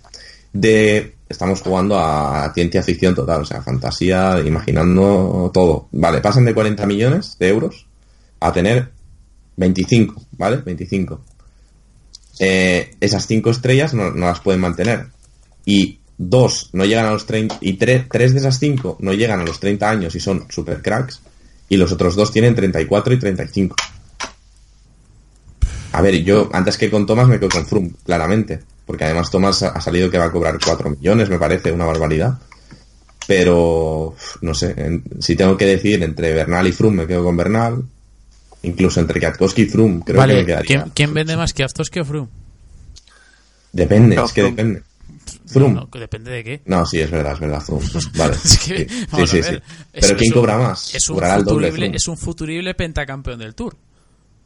De 0.52 1.14
estamos 1.28 1.60
jugando 1.62 1.98
a 1.98 2.52
ciencia 2.54 2.82
ficción 2.82 3.14
total, 3.14 3.42
o 3.42 3.44
sea, 3.44 3.62
fantasía, 3.62 4.40
imaginando 4.44 5.50
todo. 5.52 5.88
Vale, 5.92 6.20
pasan 6.20 6.44
de 6.44 6.54
40 6.54 6.86
millones 6.86 7.36
de 7.38 7.48
euros 7.48 7.86
a 8.40 8.52
tener 8.52 8.90
25, 9.56 10.22
¿vale? 10.32 10.58
25. 10.58 11.20
Eh, 12.40 12.94
esas 13.00 13.26
cinco 13.26 13.50
estrellas 13.50 13.94
no, 13.94 14.10
las 14.10 14.40
pueden 14.40 14.60
mantener. 14.60 15.06
Y 15.64 16.00
dos 16.16 16.70
no 16.72 16.84
llegan 16.84 17.06
a 17.06 17.12
los 17.12 17.26
30, 17.26 17.58
y 17.60 17.74
tres, 17.74 18.08
de 18.08 18.38
esas 18.38 18.58
cinco 18.58 18.96
no 19.00 19.12
llegan 19.12 19.40
a 19.40 19.44
los 19.44 19.60
30 19.60 19.88
años 19.88 20.14
y 20.14 20.20
son 20.20 20.46
super 20.48 20.82
cracks, 20.82 21.20
y 21.68 21.76
los 21.76 21.92
otros 21.92 22.16
dos 22.16 22.32
tienen 22.32 22.54
34 22.54 23.14
y 23.14 23.18
35. 23.18 23.76
A 25.92 26.00
ver, 26.00 26.22
yo 26.22 26.48
antes 26.52 26.78
que 26.78 26.90
con 26.90 27.06
Thomas 27.06 27.28
me 27.28 27.38
quedo 27.38 27.50
con 27.50 27.66
Froome, 27.66 27.92
claramente. 28.04 28.60
Porque 28.88 29.04
además 29.04 29.30
Thomas 29.30 29.62
ha 29.62 29.80
salido 29.80 30.10
que 30.10 30.18
va 30.18 30.24
a 30.24 30.32
cobrar 30.32 30.58
4 30.64 30.90
millones, 30.90 31.28
me 31.28 31.38
parece, 31.38 31.70
una 31.70 31.84
barbaridad. 31.84 32.38
Pero, 33.26 34.14
no 34.40 34.54
sé, 34.54 34.74
en- 34.78 35.04
si 35.20 35.36
tengo 35.36 35.56
que 35.56 35.66
decir 35.66 36.02
entre 36.02 36.32
Bernal 36.32 36.66
y 36.66 36.72
Froome, 36.72 37.02
me 37.02 37.06
quedo 37.06 37.22
con 37.22 37.36
Bernal. 37.36 37.84
Incluso 38.62 38.98
entre 39.00 39.20
Kwiatkowski 39.20 39.62
y 39.62 39.66
Froome, 39.66 40.00
creo 40.04 40.20
que 40.26 40.34
me 40.34 40.46
quedaría. 40.46 40.66
¿quién, 40.66 40.90
quién 40.94 41.14
vende 41.14 41.36
más 41.36 41.52
Kwiatkowski 41.52 42.00
o 42.00 42.04
Froome? 42.04 42.28
Depende, 43.72 44.16
No, 44.16 44.24
es 44.24 44.32
que 44.32 44.42
depende. 44.42 44.82
Froome. 45.46 45.74
No, 45.74 45.90
que 45.90 45.98
depende 45.98 46.30
de 46.30 46.42
qué. 46.44 46.62
No, 46.64 46.84
sí, 46.86 46.98
es 47.00 47.10
verdad, 47.10 47.34
es 47.34 47.40
verdad, 47.40 47.60
Froome. 47.60 47.86
Vale. 48.16 48.34
Es 48.34 48.58
que, 48.58 48.88
sí, 48.88 49.06
vamos 49.10 49.30
sí, 49.30 49.38
a 49.38 49.40
ver, 49.42 49.50
sí. 49.50 49.56
es- 49.92 50.00
Pero 50.06 50.16
¿quién 50.18 50.30
es 50.30 50.36
un- 50.36 50.40
cobra 50.42 50.58
más? 50.58 50.94
Es 50.94 51.08
un, 51.10 51.18
futurible, 51.20 51.90
es 51.94 52.08
un 52.08 52.16
futurible 52.16 52.74
pentacampeón 52.74 53.38
del 53.38 53.54
Tour. 53.54 53.76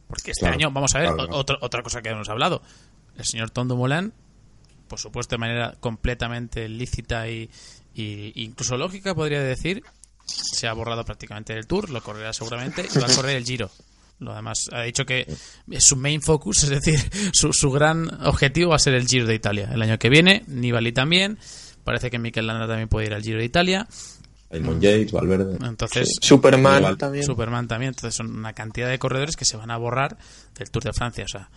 Porque 0.07 0.31
este 0.31 0.41
Claro, 0.41 0.55
año, 0.55 0.71
vamos 0.71 0.93
a 0.93 0.99
ver, 0.99 1.07
claro, 1.07 1.23
claro. 1.23 1.37
otra, 1.39 1.57
otra 1.61 1.81
cosa 1.81 2.01
que 2.01 2.09
hemos 2.09 2.27
hablado. 2.29 2.61
El 3.17 3.25
señor 3.25 3.49
Tom 3.49 3.67
Dumoulin, 3.67 4.11
por 4.93 4.99
supuesto, 4.99 5.33
de 5.33 5.39
manera 5.39 5.73
completamente 5.79 6.69
lícita 6.69 7.27
y, 7.27 7.49
y 7.95 8.31
incluso 8.43 8.77
lógica, 8.77 9.15
podría 9.15 9.41
decir, 9.41 9.81
se 10.23 10.67
ha 10.67 10.73
borrado 10.73 11.03
prácticamente 11.03 11.51
del 11.55 11.65
Tour, 11.65 11.89
lo 11.89 12.03
correrá 12.03 12.31
seguramente 12.31 12.85
y 12.93 12.99
va 12.99 13.07
a 13.07 13.15
correr 13.15 13.37
el 13.37 13.43
Giro. 13.43 13.71
Lo 14.19 14.35
demás, 14.35 14.69
ha 14.71 14.83
dicho 14.83 15.03
que 15.03 15.25
es 15.71 15.83
su 15.83 15.95
main 15.95 16.21
focus, 16.21 16.61
es 16.65 16.69
decir, 16.69 16.99
su, 17.33 17.51
su 17.53 17.71
gran 17.71 18.07
objetivo 18.23 18.69
va 18.69 18.75
a 18.75 18.79
ser 18.79 18.93
el 18.93 19.07
Giro 19.07 19.25
de 19.25 19.33
Italia. 19.33 19.67
El 19.73 19.81
año 19.81 19.97
que 19.97 20.09
viene, 20.09 20.43
Nibali 20.45 20.91
también, 20.91 21.39
parece 21.83 22.11
que 22.11 22.19
Mikel 22.19 22.45
Landa 22.45 22.67
también 22.67 22.87
puede 22.87 23.07
ir 23.07 23.15
al 23.15 23.23
Giro 23.23 23.39
de 23.39 23.45
Italia. 23.45 23.87
Raymond 24.51 24.83
Yates, 24.83 25.11
Valverde. 25.11 25.57
Entonces, 25.65 26.15
Superman 26.21 26.77
Igual. 26.77 26.97
también. 26.99 27.23
Superman 27.25 27.67
también. 27.67 27.89
Entonces 27.89 28.13
son 28.13 28.29
una 28.37 28.53
cantidad 28.53 28.87
de 28.87 28.99
corredores 28.99 29.35
que 29.35 29.45
se 29.45 29.57
van 29.57 29.71
a 29.71 29.77
borrar 29.77 30.15
del 30.55 30.69
Tour 30.69 30.83
de 30.83 30.93
Francia. 30.93 31.25
O 31.25 31.27
sea, 31.27 31.49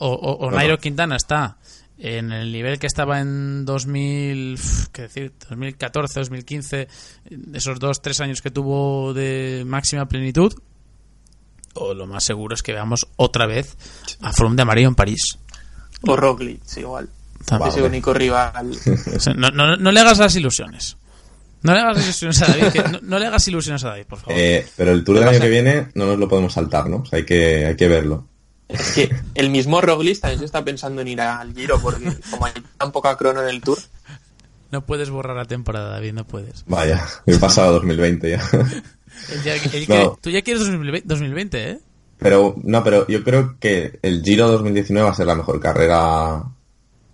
o, 0.00 0.08
o- 0.08 0.32
o 0.46 0.50
No, 0.50 0.56
Nairo. 0.56 0.78
Quintana 0.78 1.14
está 1.14 1.58
en 2.04 2.32
el 2.32 2.50
nivel 2.50 2.80
que 2.80 2.88
estaba 2.88 3.20
en 3.20 3.64
2000, 3.64 4.54
uf, 4.54 4.88
qué 4.88 5.02
decir, 5.02 5.32
2014, 5.48 6.18
2015, 6.18 6.88
esos 7.54 7.78
dos, 7.78 8.02
tres 8.02 8.20
años 8.20 8.42
que 8.42 8.50
tuvo 8.50 9.14
de 9.14 9.62
máxima 9.64 10.06
plenitud. 10.08 10.52
O 11.74 11.94
lo 11.94 12.08
más 12.08 12.24
seguro 12.24 12.54
es 12.56 12.62
que 12.62 12.72
veamos 12.72 13.06
otra 13.16 13.46
vez 13.46 13.76
a 14.20 14.32
Froome 14.32 14.56
de 14.56 14.62
amarillo 14.62 14.88
en 14.88 14.94
París. 14.96 15.38
O 16.02 16.16
Roglic, 16.16 16.60
igual. 16.76 17.08
También. 17.46 17.70
Ese 17.70 17.82
único 17.82 18.12
rival. 18.12 18.72
No, 19.36 19.50
no- 19.50 19.76
no 19.76 19.92
le 19.92 20.00
hagas 20.00 20.18
las 20.18 20.34
ilusiones. 20.34 20.96
No 21.62 21.72
le 21.72 21.80
hagas 21.80 22.02
ilusiones 22.02 22.42
a 22.42 22.46
David. 22.48 22.72
que- 22.72 22.82
no, 22.82 22.98
no 23.00 23.18
le 23.20 23.26
hagas 23.26 23.46
ilusiones 23.46 23.84
a 23.84 23.90
David, 23.90 24.06
por 24.08 24.18
favor. 24.18 24.34
Eh, 24.36 24.66
pero 24.76 24.90
el 24.90 25.04
Tour 25.04 25.16
¿Qué 25.16 25.20
del 25.20 25.28
año 25.28 25.40
que 25.40 25.48
viene 25.48 25.88
no 25.94 26.06
nos 26.06 26.18
lo 26.18 26.28
podemos 26.28 26.52
saltar, 26.52 26.88
¿no? 26.90 26.96
O 26.96 27.04
sea, 27.06 27.18
hay 27.20 27.24
que, 27.24 27.66
hay 27.66 27.76
que 27.76 27.86
verlo. 27.88 28.26
Es 28.72 28.92
que 28.92 29.10
el 29.34 29.50
mismo 29.50 29.80
Roglic 29.80 30.20
también 30.20 30.38
se 30.40 30.44
está 30.46 30.64
pensando 30.64 31.00
en 31.02 31.08
ir 31.08 31.20
al 31.20 31.54
Giro 31.54 31.78
porque 31.80 32.04
como 32.30 32.46
hay 32.46 32.52
tan 32.78 32.92
poca 32.92 33.16
crono 33.16 33.42
en 33.42 33.48
el 33.48 33.60
Tour, 33.60 33.78
No 34.70 34.84
puedes 34.86 35.10
borrar 35.10 35.36
la 35.36 35.44
temporada, 35.44 35.90
David, 35.90 36.14
no 36.14 36.26
puedes. 36.26 36.64
Vaya, 36.66 37.06
he 37.26 37.36
pasado 37.38 37.72
2020 37.74 38.30
ya. 38.30 38.42
Ya- 39.44 39.54
él 39.54 39.86
No. 39.88 40.14
que- 40.14 40.20
Tú 40.22 40.30
ya 40.30 40.42
quieres 40.42 40.62
2020, 40.62 41.06
2020, 41.06 41.70
¿eh? 41.72 41.78
Pero, 42.18 42.54
no, 42.62 42.82
pero 42.82 43.06
yo 43.08 43.22
creo 43.24 43.56
que 43.60 43.98
el 44.02 44.22
Giro 44.22 44.48
2019 44.48 45.04
va 45.06 45.12
a 45.12 45.16
ser 45.16 45.26
la 45.26 45.34
mejor 45.34 45.60
carrera 45.60 46.42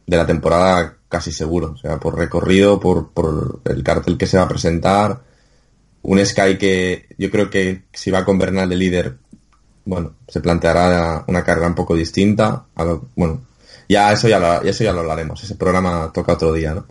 de 0.06 0.16
la 0.16 0.26
temporada 0.26 0.96
casi 1.08 1.32
seguro. 1.32 1.72
O 1.72 1.76
sea, 1.78 1.98
por 1.98 2.16
recorrido, 2.16 2.78
por, 2.78 3.10
por 3.10 3.60
el 3.64 3.82
cartel 3.82 4.16
que 4.18 4.26
se 4.26 4.36
va 4.36 4.44
a 4.44 4.48
presentar. 4.48 5.22
Un 6.02 6.24
Sky 6.24 6.56
que 6.58 7.06
yo 7.18 7.30
creo 7.30 7.50
que 7.50 7.82
si 7.92 8.10
va 8.10 8.24
con 8.24 8.38
Bernal 8.38 8.68
de 8.68 8.76
líder, 8.76 9.16
bueno, 9.88 10.12
se 10.28 10.40
planteará 10.40 11.24
una 11.26 11.42
carrera 11.42 11.66
un 11.68 11.74
poco 11.74 11.96
distinta. 11.96 12.64
A 12.74 12.84
lo- 12.84 13.06
bueno, 13.16 13.40
ya 13.88 14.12
eso 14.12 14.28
ya, 14.28 14.38
lo, 14.38 14.62
eso 14.62 14.84
ya 14.84 14.92
lo 14.92 15.00
hablaremos. 15.00 15.42
Ese 15.42 15.54
programa 15.54 16.10
toca 16.12 16.34
otro 16.34 16.52
día, 16.52 16.74
¿no? 16.74 16.84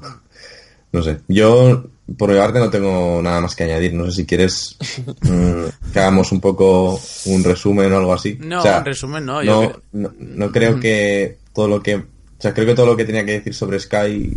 No 0.91 1.03
sé. 1.03 1.19
Yo, 1.27 1.83
por 2.17 2.31
mi 2.31 2.37
parte, 2.37 2.57
no 2.59 2.69
tengo 2.71 3.21
nada 3.21 3.39
más 3.41 3.55
que 3.55 3.65
añadir. 3.65 3.93
No 3.93 4.05
sé 4.05 4.11
si 4.13 4.25
quieres 4.25 4.77
mm, 5.21 5.91
que 5.93 5.99
hagamos 5.99 6.31
un 6.31 6.41
poco 6.41 6.99
un 7.25 7.43
resumen 7.43 7.91
o 7.93 7.97
algo 7.97 8.13
así. 8.13 8.37
No, 8.41 8.59
O 8.59 8.61
sea, 8.63 8.79
en 8.79 8.85
resumen, 8.85 9.25
no. 9.25 9.43
yo 9.43 9.61
no, 9.61 9.69
creo- 9.69 9.81
no, 9.93 10.11
no 10.17 10.51
creo 10.51 10.79
que 10.79 11.37
todo 11.53 11.67
lo 11.67 11.83
que... 11.83 11.95
O 11.95 12.41
sea, 12.41 12.53
creo 12.53 12.65
que 12.67 12.73
todo 12.75 12.85
lo 12.87 12.95
que 12.97 13.05
tenía 13.05 13.25
que 13.25 13.33
decir 13.33 13.53
sobre 13.53 13.79
Sky 13.79 14.31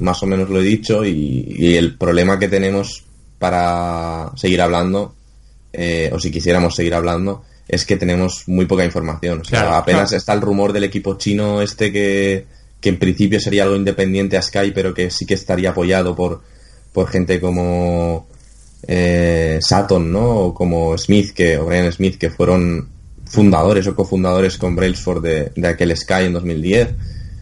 más 0.00 0.22
o 0.22 0.26
menos 0.26 0.48
lo 0.48 0.60
he 0.60 0.64
dicho 0.64 1.04
y, 1.04 1.54
y 1.58 1.76
el 1.76 1.96
problema 1.98 2.38
que 2.38 2.48
tenemos 2.48 3.04
para 3.38 4.30
seguir 4.36 4.60
hablando, 4.62 5.14
eh, 5.72 6.10
o 6.12 6.18
si 6.18 6.30
quisiéramos 6.30 6.74
seguir 6.74 6.94
hablando, 6.94 7.44
es 7.68 7.84
que 7.84 7.96
tenemos 7.96 8.44
muy 8.46 8.66
poca 8.66 8.84
información. 8.84 9.40
O 9.40 9.44
sea, 9.44 9.60
Claro, 9.62 9.76
apenas 9.76 10.08
claro. 10.10 10.16
está 10.18 10.32
el 10.34 10.40
rumor 10.40 10.72
del 10.72 10.84
equipo 10.84 11.16
chino 11.18 11.60
este 11.62 11.92
que, 11.92 12.46
que 12.80 12.88
en 12.88 12.98
principio 12.98 13.40
sería 13.40 13.64
algo 13.64 13.76
independiente 13.76 14.36
a 14.36 14.42
Sky, 14.42 14.70
pero 14.74 14.94
que 14.94 15.10
sí 15.10 15.26
que 15.26 15.34
estaría 15.34 15.70
apoyado 15.70 16.14
por, 16.14 16.42
por 16.92 17.08
gente 17.08 17.40
como 17.40 18.26
eh, 18.86 19.58
Saturn, 19.60 20.12
¿no? 20.12 20.30
O 20.30 20.54
como 20.54 20.96
Smith, 20.96 21.32
que, 21.32 21.58
o 21.58 21.66
Brian 21.66 21.90
Smith, 21.92 22.18
que 22.18 22.30
fueron 22.30 22.88
fundadores 23.24 23.86
o 23.88 23.96
cofundadores 23.96 24.56
con 24.56 24.76
Brailsford 24.76 25.22
de, 25.22 25.52
de 25.56 25.68
aquel 25.68 25.96
Sky 25.96 26.26
en 26.26 26.32
2010 26.34 26.88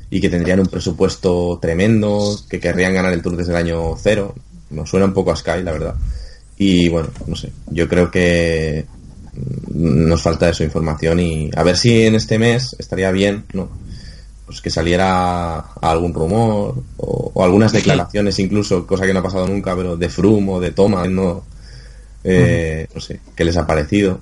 y 0.08 0.20
que 0.20 0.30
tendrían 0.30 0.60
un 0.60 0.68
presupuesto 0.68 1.58
tremendo, 1.60 2.38
que 2.48 2.60
querrían 2.60 2.94
ganar 2.94 3.12
el 3.12 3.20
Tour 3.20 3.36
desde 3.36 3.52
el 3.52 3.58
año 3.58 3.96
cero. 3.96 4.34
Nos 4.70 4.88
suena 4.88 5.06
un 5.06 5.12
poco 5.12 5.32
a 5.32 5.36
Sky, 5.36 5.62
la 5.62 5.72
verdad. 5.72 5.94
Y 6.56 6.88
bueno, 6.88 7.08
no 7.26 7.36
sé, 7.36 7.50
yo 7.70 7.88
creo 7.88 8.10
que 8.10 8.86
nos 9.72 10.22
falta 10.22 10.48
eso, 10.48 10.62
información 10.64 11.20
y 11.20 11.50
a 11.56 11.62
ver 11.62 11.76
si 11.76 12.02
en 12.06 12.14
este 12.14 12.38
mes 12.38 12.74
estaría 12.78 13.10
bien, 13.10 13.44
¿no? 13.52 13.68
Pues 14.46 14.60
que 14.60 14.70
saliera 14.70 15.58
algún 15.80 16.12
rumor 16.14 16.82
o, 16.98 17.30
o 17.34 17.44
algunas 17.44 17.72
declaraciones 17.72 18.38
incluso, 18.38 18.86
cosa 18.86 19.06
que 19.06 19.12
no 19.14 19.20
ha 19.20 19.22
pasado 19.22 19.46
nunca, 19.48 19.74
pero 19.74 19.96
de 19.96 20.08
Froome 20.08 20.52
o 20.52 20.60
de 20.60 20.70
Thomas, 20.70 21.08
¿no? 21.08 21.44
Eh, 22.22 22.86
No 22.94 23.00
sé, 23.00 23.20
¿qué 23.34 23.44
les 23.44 23.56
ha 23.56 23.66
parecido? 23.66 24.20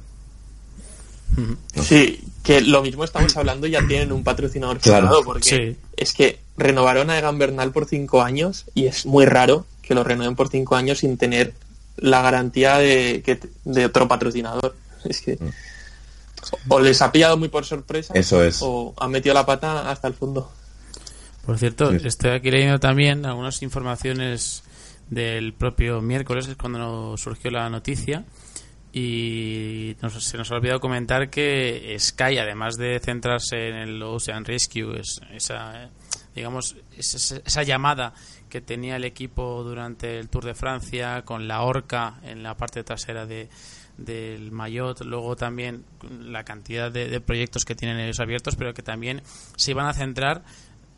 sí, 1.83 2.21
que 2.43 2.61
lo 2.61 2.83
mismo 2.83 3.05
estamos 3.05 3.37
hablando 3.37 3.67
ya 3.67 3.87
tienen 3.87 4.13
un 4.13 4.23
patrocinador 4.25 4.79
Claro. 4.81 5.07
firmado 5.07 5.25
porque 5.25 5.49
Sí. 5.49 5.77
es 5.97 6.13
que 6.13 6.41
renovaron 6.57 7.09
a 7.11 7.19
Egan 7.19 7.39
Bernal 7.39 7.73
por 7.73 7.87
cinco 7.87 8.23
años 8.23 8.67
y 8.75 8.87
es 8.87 9.07
muy 9.07 9.25
raro 9.25 9.65
que 9.81 9.95
lo 9.95 10.05
renueven 10.05 10.37
por 10.37 10.49
cinco 10.49 10.77
años 10.77 10.99
sin 10.99 11.17
tener 11.17 11.55
la 11.97 12.21
garantía 12.23 12.79
de, 12.79 13.23
que, 13.25 13.39
de 13.65 13.87
otro 13.87 14.09
patrocinador. 14.09 14.75
Es 15.09 15.21
que 15.23 15.39
o 16.69 16.81
les 16.81 17.01
ha 17.03 17.13
pillado 17.13 17.37
muy 17.37 17.49
por 17.49 17.65
sorpresa 17.65 18.13
Mm. 18.15 18.19
Eso 18.19 18.43
es. 18.43 18.59
o 18.63 18.95
han 18.99 19.11
metido 19.11 19.35
la 19.35 19.47
pata 19.47 19.89
hasta 19.91 20.09
el 20.09 20.15
fondo. 20.15 20.51
Por 21.47 21.59
cierto, 21.59 21.91
Sí. 21.99 22.07
estoy 22.07 22.31
aquí 22.33 22.51
leyendo 22.51 22.79
también 22.81 23.25
algunas 23.27 23.63
informaciones 23.63 24.63
del 25.09 25.53
propio 25.55 26.01
miércoles, 26.01 26.47
es 26.49 26.57
cuando 26.57 26.79
nos 26.79 27.21
surgió 27.21 27.51
la 27.51 27.69
noticia. 27.71 28.25
Y 28.95 29.97
nos- 30.03 30.23
se 30.23 30.37
nos 30.37 30.51
ha 30.51 30.57
olvidado 30.57 30.79
comentar 30.81 31.31
que 31.31 31.97
Sky, 31.99 32.37
además 32.39 32.77
de 32.77 33.01
centrarse 33.01 33.69
en 33.69 33.77
el 33.77 34.03
Ocean 34.03 34.45
Rescue, 34.45 35.01
es, 35.01 35.21
esa, 35.33 35.89
digamos, 36.35 36.77
es- 36.97 37.15
es- 37.15 37.43
esa 37.45 37.63
llamada 37.63 38.13
que 38.51 38.61
tenía 38.61 38.97
el 38.97 39.05
equipo 39.05 39.63
durante 39.65 40.19
el 40.19 40.29
Tour 40.29 40.45
de 40.45 40.55
Francia 40.55 41.23
con 41.25 41.49
la 41.49 41.63
horca 41.63 42.21
en 42.23 42.43
la 42.43 42.55
parte 42.57 42.85
trasera 42.85 43.25
de, 43.25 43.49
del 43.99 44.53
Mayotte, 44.53 45.05
luego 45.05 45.37
también 45.37 45.85
la 46.21 46.45
cantidad 46.45 46.91
de, 46.91 47.09
de 47.09 47.21
proyectos 47.21 47.65
que 47.65 47.75
tienen 47.75 47.99
ellos 47.99 48.21
abiertos, 48.21 48.57
pero 48.57 48.75
que 48.75 48.83
también 48.83 49.23
se 49.57 49.71
iban 49.71 49.87
a 49.87 49.95
centrar 49.95 50.43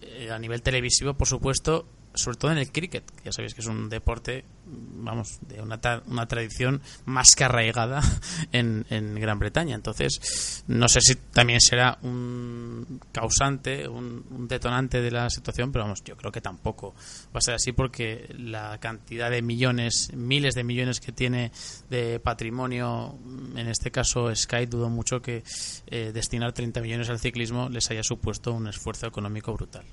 eh, 0.01 0.31
a 0.31 0.39
nivel 0.39 0.63
televisivo, 0.63 1.15
por 1.15 1.27
supuesto, 1.27 1.87
sobre 2.15 2.37
todo 2.39 2.53
en 2.53 2.59
el 2.59 2.71
cricket, 2.71 3.05
ya 3.25 3.33
sabéis 3.33 3.55
que 3.55 3.61
es 3.61 3.67
un 3.67 3.89
deporte, 3.89 4.45
vamos, 4.67 5.39
de 5.49 5.61
una, 5.61 5.81
ta- 5.81 6.03
una 6.07 6.27
tradición 6.27 6.81
más 7.07 7.35
que 7.35 7.45
arraigada 7.45 8.01
en, 8.53 8.87
en 8.91 9.15
Gran 9.17 9.39
Bretaña. 9.39 9.75
Entonces, 9.75 10.63
no 10.69 10.89
sé 10.89 11.01
si 11.01 11.17
también 11.17 11.61
será 11.61 11.99
un 12.03 13.01
causante, 13.13 13.89
un, 13.89 14.25
un 14.31 14.49
detonante 14.49 15.01
de 15.03 15.11
la 15.11 15.29
situación, 15.31 15.73
pero 15.73 15.85
vamos, 15.85 16.03
yo 16.05 16.17
creo 16.17 16.31
que 16.33 16.41
tampoco 16.41 16.95
va 17.35 17.39
a 17.39 17.41
ser 17.41 17.55
así 17.55 17.73
porque 17.73 18.33
la 18.39 18.79
cantidad 18.79 19.31
de 19.31 19.43
millones, 19.43 20.11
miles 20.15 20.55
de 20.55 20.65
millones 20.65 21.01
que 21.01 21.13
tiene 21.13 21.51
de 21.91 22.21
patrimonio, 22.21 23.19
en 23.57 23.67
este 23.69 23.91
caso 23.91 24.35
Sky, 24.35 24.67
dudo 24.67 24.89
mucho 24.89 25.21
que 25.21 25.43
eh, 25.89 26.13
destinar 26.15 26.53
30 26.53 26.81
millones 26.81 27.11
al 27.11 27.19
ciclismo 27.19 27.69
les 27.69 27.91
haya 27.91 28.03
supuesto 28.03 28.53
un 28.53 28.69
esfuerzo 28.69 29.07
económico 29.07 29.53
brutal 29.53 29.85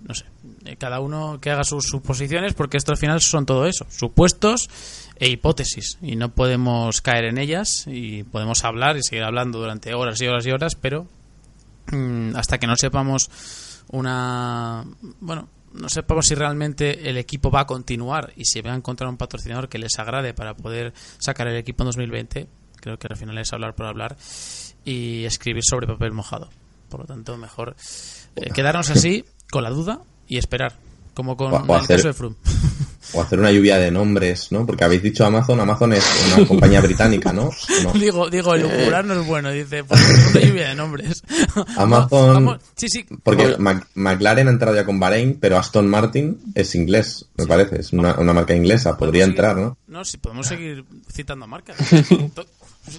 no 0.00 0.14
sé, 0.14 0.24
eh, 0.64 0.76
cada 0.76 1.00
uno 1.00 1.38
que 1.40 1.50
haga 1.50 1.64
sus 1.64 1.86
suposiciones, 1.86 2.54
porque 2.54 2.76
esto 2.76 2.92
al 2.92 2.98
final 2.98 3.20
son 3.20 3.46
todo 3.46 3.66
eso, 3.66 3.86
supuestos 3.90 4.68
e 5.18 5.28
hipótesis, 5.28 5.98
y 6.02 6.16
no 6.16 6.30
podemos 6.30 7.00
caer 7.00 7.24
en 7.24 7.38
ellas, 7.38 7.84
y 7.86 8.22
podemos 8.24 8.64
hablar 8.64 8.96
y 8.96 9.02
seguir 9.02 9.24
hablando 9.24 9.58
durante 9.58 9.94
horas 9.94 10.20
y 10.20 10.26
horas 10.26 10.46
y 10.46 10.50
horas, 10.50 10.74
pero 10.74 11.06
mm, 11.92 12.36
hasta 12.36 12.58
que 12.58 12.66
no 12.66 12.76
sepamos 12.76 13.30
una, 13.88 14.84
bueno, 15.20 15.48
no 15.72 15.88
sepamos 15.88 16.26
si 16.26 16.34
realmente 16.34 17.08
el 17.08 17.16
equipo 17.18 17.50
va 17.50 17.60
a 17.60 17.66
continuar 17.66 18.32
y 18.36 18.44
si 18.44 18.60
va 18.60 18.72
a 18.72 18.76
encontrar 18.76 19.08
un 19.08 19.16
patrocinador 19.16 19.68
que 19.68 19.78
les 19.78 19.98
agrade 19.98 20.34
para 20.34 20.54
poder 20.54 20.92
sacar 21.18 21.48
el 21.48 21.56
equipo 21.56 21.82
en 21.82 21.86
2020, 21.86 22.48
creo 22.80 22.98
que 22.98 23.06
al 23.08 23.16
final 23.16 23.38
es 23.38 23.52
hablar 23.52 23.74
por 23.74 23.86
hablar 23.86 24.16
y 24.84 25.24
escribir 25.24 25.62
sobre 25.64 25.86
papel 25.86 26.12
mojado. 26.12 26.48
Por 26.88 27.00
lo 27.00 27.06
tanto, 27.06 27.36
mejor 27.36 27.76
eh, 28.36 28.50
quedarnos 28.54 28.90
así 28.90 29.24
con 29.50 29.62
la 29.64 29.70
duda 29.70 30.00
y 30.28 30.38
esperar, 30.38 30.76
como 31.14 31.36
con 31.36 31.52
O- 31.52 31.56
o 31.56 31.74
el 31.76 31.80
hacer- 31.80 31.96
caso 31.96 32.08
de 32.08 32.14
Froome. 32.14 32.36
O 33.12 33.22
hacer 33.22 33.38
una 33.38 33.52
lluvia 33.52 33.78
de 33.78 33.92
nombres, 33.92 34.50
¿no? 34.50 34.66
Porque 34.66 34.82
habéis 34.82 35.00
dicho 35.00 35.24
Amazon, 35.24 35.60
Amazon 35.60 35.92
es 35.92 36.04
una 36.36 36.44
compañía 36.48 36.80
británica, 36.80 37.32
¿no? 37.32 37.50
No. 37.84 37.92
digo, 37.92 38.28
digo, 38.28 38.52
el 38.56 38.62
lucular 38.62 39.04
no 39.04 39.20
es 39.20 39.24
bueno, 39.24 39.52
dice, 39.52 39.84
pues 39.84 40.00
una 40.34 40.40
lluvia 40.44 40.68
de 40.70 40.74
nombres. 40.74 41.22
Amazon- 41.76 42.34
Vamos- 42.34 42.60
sí, 42.74 42.88
sí, 42.88 43.06
Porque 43.22 43.54
Mac- 43.58 43.86
McLaren 43.94 44.48
ha 44.48 44.50
entrado 44.50 44.74
ya 44.74 44.84
con 44.84 44.98
Bahrein, 44.98 45.38
pero 45.40 45.56
Aston 45.56 45.86
Martin 45.88 46.40
es 46.56 46.74
inglés, 46.74 47.26
me 47.36 47.46
parece. 47.46 47.78
Es 47.80 47.92
una, 47.92 48.14
una 48.18 48.32
marca 48.32 48.56
inglesa, 48.56 48.98
podría 48.98 49.22
entrar, 49.24 49.56
¿no? 49.56 49.78
No, 49.86 50.04
sí, 50.04 50.16
podemos 50.18 50.48
seguir 50.48 50.84
citando 51.08 51.46
marcas. 51.46 51.76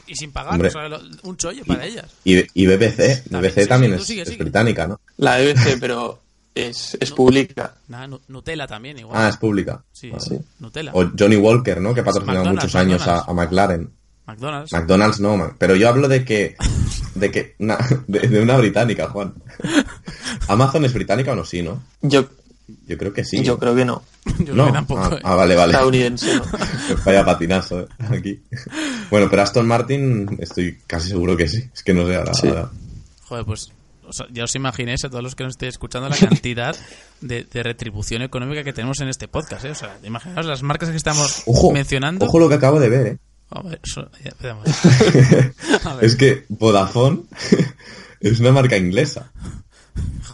Y 0.07 0.15
sin 0.15 0.31
pagar, 0.31 0.53
Hombre. 0.53 0.69
o 0.69 0.71
sea, 0.71 0.99
un 1.23 1.35
chollo 1.35 1.65
para 1.65 1.85
ellas. 1.85 2.05
Y, 2.23 2.37
y 2.53 2.65
BBC, 2.65 3.23
También, 3.29 3.41
BBC 3.41 3.55
sí, 3.55 3.61
sí, 3.61 3.67
también 3.67 3.93
es, 3.95 4.05
sigue, 4.05 4.21
es 4.21 4.29
sigue. 4.29 4.43
británica, 4.43 4.87
¿no? 4.87 5.01
La 5.17 5.37
BBC, 5.37 5.77
pero 5.81 6.21
es, 6.57 6.97
es 6.99 7.11
pública. 7.11 7.73
Nada, 7.87 8.07
Nu- 8.07 8.21
Nutella 8.27 8.67
también, 8.67 8.97
igual. 8.99 9.17
Ah, 9.21 9.29
es 9.29 9.37
pública. 9.37 9.83
sí, 9.91 10.09
Vale. 10.09 10.41
Nutella. 10.59 10.91
O 10.93 11.05
Johnny 11.17 11.35
Walker, 11.35 11.79
¿no? 11.81 11.93
Que 11.93 12.01
ha 12.01 12.03
patrocinado 12.03 12.39
McDonald's, 12.45 12.63
muchos 12.65 12.75
años 12.75 13.01
a, 13.01 13.05
McDonald's. 13.05 13.29
a 13.29 13.33
McLaren. 13.33 13.89
McDonald's. 14.27 14.73
McDonald's 14.73 15.19
no, 15.21 15.37
man. 15.37 15.55
pero 15.57 15.75
yo 15.75 15.87
hablo 15.87 16.07
de 16.09 16.25
que 16.25 16.55
de 17.15 17.31
que 17.31 17.55
una, 17.59 17.77
de, 18.07 18.19
de 18.27 18.41
una 18.41 18.57
británica, 18.57 19.07
Juan. 19.09 19.33
Amazon 20.47 20.85
es 20.85 20.93
británica 20.93 21.31
o 21.31 21.35
no, 21.35 21.45
sí, 21.45 21.61
¿no? 21.61 21.81
Yo, 22.01 22.25
Yo 22.87 22.97
creo 22.97 23.13
que 23.13 23.23
sí. 23.23 23.41
yo 23.43 23.57
creo 23.57 23.75
que 23.75 23.85
no. 23.85 24.03
Yo 24.39 24.45
creo 24.45 24.55
no. 24.55 24.65
que 24.67 24.71
tampoco. 24.73 25.01
ah, 25.03 25.09
eh. 25.15 25.19
ah, 25.23 25.35
vale, 25.35 25.55
vale. 25.55 25.71
Estadounidense, 25.73 26.35
¿no? 26.35 26.43
Vaya 27.05 27.23
patinazo 27.25 27.81
eh, 27.81 27.87
aquí. 28.11 28.41
Bueno, 29.09 29.27
pero 29.29 29.41
Aston 29.41 29.65
Martin 29.67 30.37
estoy 30.39 30.77
casi 30.85 31.07
seguro 31.09 31.37
que 31.37 31.47
sí. 31.47 31.63
Es 31.73 31.81
que 31.83 31.93
no 31.93 32.05
sé 32.05 32.15
ahora. 32.15 32.33
Sí. 32.33 32.47
ahora. 32.49 32.69
Joder, 33.23 33.45
pues 33.45 33.71
o 34.07 34.13
sea, 34.13 34.25
ya 34.31 34.43
os 34.45 34.55
imaginéis 34.55 35.03
a 35.05 35.09
todos 35.09 35.23
los 35.23 35.35
que 35.35 35.43
nos 35.43 35.51
estéis 35.53 35.73
escuchando 35.75 36.09
la 36.09 36.15
cantidad 36.17 36.75
de, 37.21 37.43
de 37.43 37.63
retribución 37.63 38.21
económica 38.21 38.63
que 38.63 38.73
tenemos 38.73 38.99
en 39.01 39.09
este 39.09 39.27
podcast. 39.27 39.65
¿eh? 39.65 39.71
O 39.71 39.75
sea, 39.75 39.97
imaginaos 40.03 40.45
las 40.45 40.63
marcas 40.63 40.89
que 40.89 40.97
estamos 40.97 41.43
Ojo, 41.45 41.71
mencionando. 41.71 42.25
ojo 42.25 42.39
lo 42.39 42.49
que 42.49 42.55
acabo 42.55 42.79
de 42.79 42.89
ver, 42.89 43.07
¿eh? 43.07 43.17
A 43.49 43.61
ver, 43.61 43.79
eso- 43.83 44.09
ya, 44.23 44.31
veamos. 44.41 44.67
A 45.85 45.95
ver. 45.95 46.03
Es 46.05 46.15
que 46.15 46.45
Vodafone 46.49 47.21
es 48.19 48.39
una 48.39 48.51
marca 48.51 48.75
inglesa. 48.77 49.31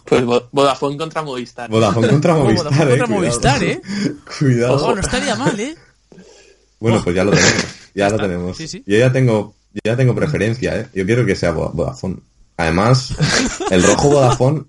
Pues 0.06 0.24
Vo- 0.26 0.50
Vodafone 0.52 0.98
contra 0.98 1.22
Movistar. 1.22 1.70
Vodafone 1.70 2.08
contra 2.10 2.36
Movistar, 2.36 2.66
Vodafone 2.66 2.84
eh. 2.96 2.98
contra 2.98 3.06
cuidado. 3.08 3.22
Movistar, 3.22 3.64
¿eh? 3.64 3.82
Cuidado. 4.40 4.76
Ojo, 4.76 4.96
no 4.96 5.02
estaría 5.02 5.36
mal, 5.36 5.60
¿eh? 5.60 5.76
Bueno, 6.80 7.02
pues 7.04 7.16
ya 7.16 7.24
lo 7.24 7.32
tenemos. 7.36 7.66
Ya 7.96 8.10
lo 8.10 8.16
está. 8.16 8.28
tenemos. 8.28 8.58
Sí, 8.58 8.68
sí. 8.68 8.84
Yo 8.86 8.98
ya 8.98 9.12
tengo, 9.12 9.56
yo 9.74 9.80
ya 9.86 9.96
tengo 9.96 10.14
preferencia, 10.16 10.76
¿eh? 10.80 10.88
Yo 10.94 11.06
quiero 11.06 11.26
que 11.26 11.36
sea 11.36 11.54
Vo- 11.54 11.72
Vodafone. 11.72 12.18
Además, 12.58 13.16
el 13.72 13.84
rojo 13.84 14.10
Vodafone, 14.10 14.64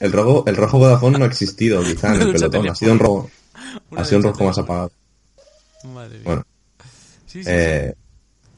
el 0.00 0.12
rojo, 0.12 0.44
el 0.46 0.56
rojo 0.56 0.78
Vodafone 0.78 1.18
no 1.18 1.24
ha 1.24 1.28
existido 1.28 1.82
quizá 1.82 2.14
en 2.14 2.22
el 2.22 2.32
pelotón. 2.32 2.68
Ha 2.68 2.74
sido 2.74 2.92
un 2.92 2.98
rojo, 2.98 3.30
ha 3.96 4.04
sido 4.04 4.18
un 4.18 4.24
rojo 4.24 4.44
más 4.44 4.58
apagado. 4.58 4.92
Madre 5.84 6.14
mía. 6.18 6.22
Bueno, 6.24 6.44
Sí, 7.26 7.38
sí, 7.38 7.44
sí. 7.44 7.50
eh, 7.52 7.94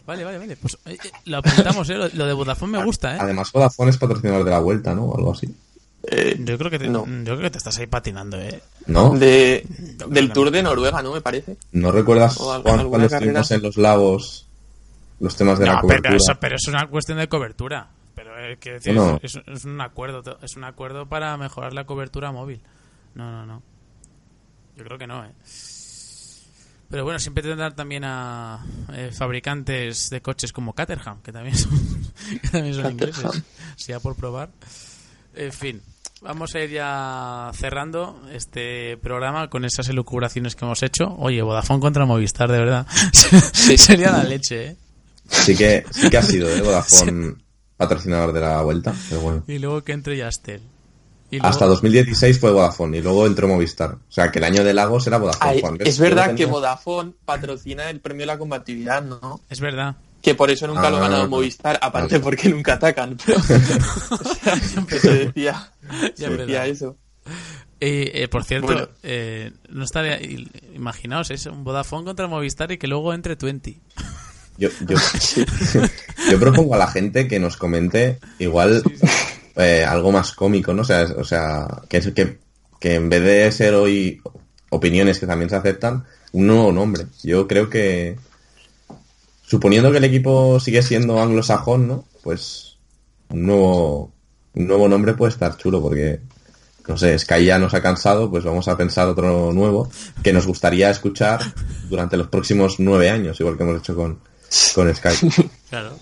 Vale, 0.06 0.24
vale, 0.24 0.38
vale. 0.38 0.56
Pues 0.56 0.76
eh, 0.86 0.98
eh, 1.04 1.10
lo 1.26 1.36
apuntamos, 1.38 1.88
¿eh? 1.90 1.94
Lo, 1.94 2.08
lo 2.08 2.26
de 2.26 2.32
Vodafone 2.32 2.78
me 2.78 2.84
gusta, 2.84 3.14
¿eh? 3.14 3.18
además 3.20 3.52
Vodafone 3.52 3.90
es 3.90 3.98
patrocinador 3.98 4.44
de 4.44 4.50
la 4.50 4.58
vuelta, 4.58 4.94
¿no? 4.94 5.04
O 5.04 5.16
algo 5.16 5.32
así. 5.32 5.54
Eh, 6.10 6.36
Yo 6.40 6.58
creo 6.58 6.68
que 6.70 6.80
te, 6.80 6.88
No. 6.88 7.06
yo 7.06 7.22
creo 7.36 7.40
que 7.42 7.50
te 7.50 7.58
estás 7.58 7.78
ahí 7.78 7.86
patinando, 7.86 8.36
¿eh? 8.40 8.60
¿No? 8.86 9.10
de, 9.16 9.64
del 10.08 10.32
Tour 10.32 10.50
de 10.50 10.62
Noruega, 10.64 11.00
¿no? 11.02 11.12
Me 11.12 11.20
parece. 11.20 11.56
¿No 11.70 11.92
recuerdas 11.92 12.34
Juan, 12.36 12.62
cuando 12.62 12.90
carrera. 12.90 13.06
estuvimos 13.18 13.50
en 13.52 13.62
los 13.62 13.76
lagos 13.76 14.46
los 15.20 15.36
temas 15.36 15.60
de 15.60 15.66
la 15.66 15.80
cobertura? 15.80 16.10
pero 16.10 16.16
eso, 16.16 16.34
pero 16.40 16.56
es 16.56 16.66
una 16.66 16.86
cuestión 16.88 17.18
de 17.18 17.28
cobertura. 17.28 17.86
Eh, 18.42 18.56
quiero 18.60 18.78
decir, 18.78 18.94
Bueno. 18.94 19.20
es, 19.22 19.38
es 19.46 19.64
un 19.64 19.80
acuerdo, 19.80 20.38
es 20.42 20.56
un 20.56 20.64
acuerdo 20.64 21.06
para 21.08 21.36
mejorar 21.36 21.72
la 21.72 21.84
cobertura 21.84 22.32
móvil. 22.32 22.60
No, 23.14 23.30
no, 23.30 23.46
no. 23.46 23.62
Yo 24.76 24.84
creo 24.84 24.98
que 24.98 25.06
no, 25.06 25.24
¿eh? 25.24 25.30
Pero 26.90 27.04
bueno, 27.04 27.18
siempre 27.18 27.42
tendrán 27.42 27.74
también 27.74 28.04
a 28.04 28.64
eh, 28.92 29.10
fabricantes 29.16 30.10
de 30.10 30.20
coches 30.20 30.52
como 30.52 30.74
Caterham, 30.74 31.22
que 31.22 31.32
también 31.32 31.56
son, 31.56 31.70
que 32.42 32.48
también 32.48 32.74
son 32.74 32.90
ingleses. 32.92 33.42
Si 33.76 33.92
ya 33.92 34.00
por 34.00 34.14
probar. 34.16 34.50
En 35.34 35.52
fin, 35.52 35.80
vamos 36.20 36.54
a 36.54 36.60
ir 36.60 36.70
ya 36.70 37.50
cerrando 37.54 38.22
este 38.32 38.98
programa 38.98 39.48
con 39.48 39.64
esas 39.64 39.88
elucubraciones 39.88 40.54
que 40.54 40.64
hemos 40.66 40.82
hecho. 40.82 41.14
Oye, 41.18 41.40
Vodafone 41.40 41.80
contra 41.80 42.04
Movistar, 42.04 42.50
de 42.52 42.58
verdad. 42.58 42.86
Sería 43.76 44.10
la 44.12 44.24
leche, 44.24 44.66
¿eh? 44.66 44.76
Sí 45.28 45.56
que, 45.56 45.86
sí 45.90 46.10
que 46.10 46.16
ha 46.18 46.22
sido, 46.22 46.50
¿eh? 46.50 46.60
Vodafone 46.62 47.36
patrocinador 47.76 48.32
de 48.32 48.40
la 48.40 48.60
vuelta, 48.62 48.94
pero 49.08 49.20
bueno. 49.20 49.44
Y 49.46 49.58
luego 49.58 49.82
que 49.82 49.92
entre 49.92 50.16
Yastel. 50.16 50.60
Y 51.30 51.36
luego- 51.36 51.48
Hasta 51.48 51.64
2016 51.66 52.38
fue 52.38 52.50
Vodafone 52.52 52.98
y 52.98 53.00
luego 53.02 53.26
entró 53.26 53.48
Movistar. 53.48 53.92
O 53.94 54.12
sea, 54.12 54.30
que 54.30 54.38
el 54.38 54.44
año 54.44 54.62
de 54.64 54.74
Lagos 54.74 55.06
era 55.06 55.16
Vodafone. 55.16 55.50
Ay, 55.50 55.60
Juan. 55.62 55.78
¿Ves? 55.78 55.88
es 55.88 55.98
lo 55.98 56.04
verdad 56.04 56.26
tenía- 56.26 56.36
que 56.36 56.46
Vodafone 56.46 57.12
patrocina 57.24 57.88
el 57.88 58.00
premio 58.00 58.24
a 58.24 58.26
la 58.26 58.38
combatividad, 58.38 59.02
¿no? 59.02 59.40
Es 59.48 59.60
verdad. 59.60 59.96
Que 60.20 60.34
por 60.34 60.50
eso 60.50 60.66
nunca 60.66 60.88
lo 60.90 60.98
ha 60.98 61.00
Ah, 61.00 61.02
ganado 61.04 61.22
no. 61.24 61.30
Movistar, 61.30 61.78
aparte 61.82 62.20
porque 62.20 62.48
nunca 62.50 62.74
atacan. 62.74 63.16
Pero, 63.26 63.38
o 63.38 64.34
sea, 64.34 64.54
que 64.86 64.98
se 65.00 65.14
decía, 65.26 65.72
se 66.14 66.68
eso. 66.68 66.96
Eh, 67.80 68.12
eh, 68.14 68.28
por 68.28 68.44
cierto, 68.44 68.66
Bueno. 68.68 68.88
eh, 69.02 69.50
no 69.70 69.84
estaría. 69.84 70.20
Imaginaos, 70.74 71.30
es 71.32 71.46
un 71.46 71.64
Vodafone 71.64 72.04
contra 72.04 72.28
Movistar 72.28 72.70
y 72.70 72.78
que 72.78 72.86
luego 72.86 73.12
entre 73.14 73.34
20. 73.34 73.80
Yo, 74.58 74.68
yo, 74.86 74.96
yo 76.30 76.38
propongo 76.40 76.74
a 76.74 76.78
la 76.78 76.86
gente 76.88 77.26
que 77.28 77.38
nos 77.40 77.56
comente 77.56 78.18
igual 78.38 78.82
eh, 79.56 79.84
algo 79.88 80.12
más 80.12 80.32
cómico, 80.32 80.72
¿no? 80.74 80.82
O 80.82 80.84
sea, 80.84 81.02
es- 81.02 81.10
o 81.10 81.24
sea 81.24 81.66
que, 81.88 81.96
es- 81.98 82.12
que, 82.12 82.38
que 82.80 82.94
en 82.94 83.08
vez 83.08 83.22
de 83.22 83.52
ser 83.52 83.74
hoy 83.74 84.20
opiniones 84.70 85.18
que 85.18 85.26
también 85.26 85.50
se 85.50 85.56
aceptan, 85.56 86.04
un 86.32 86.46
nuevo 86.46 86.72
nombre. 86.72 87.06
Yo 87.22 87.46
creo 87.46 87.68
que, 87.68 88.16
suponiendo 89.46 89.90
que 89.92 89.98
el 89.98 90.04
equipo 90.04 90.58
sigue 90.60 90.82
siendo 90.82 91.20
anglosajón, 91.20 91.88
¿no? 91.88 92.04
Pues 92.22 92.76
un 93.30 93.46
nuevo, 93.46 94.12
un 94.54 94.66
nuevo 94.66 94.88
nombre 94.88 95.14
puede 95.14 95.32
estar 95.32 95.56
chulo 95.56 95.82
porque, 95.82 96.20
no 96.88 96.96
sé, 96.96 97.18
Sky 97.18 97.44
ya 97.44 97.58
nos 97.58 97.74
ha 97.74 97.82
cansado, 97.82 98.30
pues 98.30 98.44
vamos 98.44 98.68
a 98.68 98.76
pensar 98.76 99.08
otro 99.08 99.52
nuevo 99.52 99.90
que 100.22 100.32
nos 100.32 100.46
gustaría 100.46 100.90
escuchar 100.90 101.40
durante 101.88 102.16
los 102.16 102.28
próximos 102.28 102.76
nueve 102.78 103.10
años, 103.10 103.38
igual 103.40 103.56
que 103.56 103.62
hemos 103.64 103.78
hecho 103.80 103.94
con, 103.94 104.18
con 104.74 104.94
Sky. 104.94 105.08
Claro. 105.70 105.98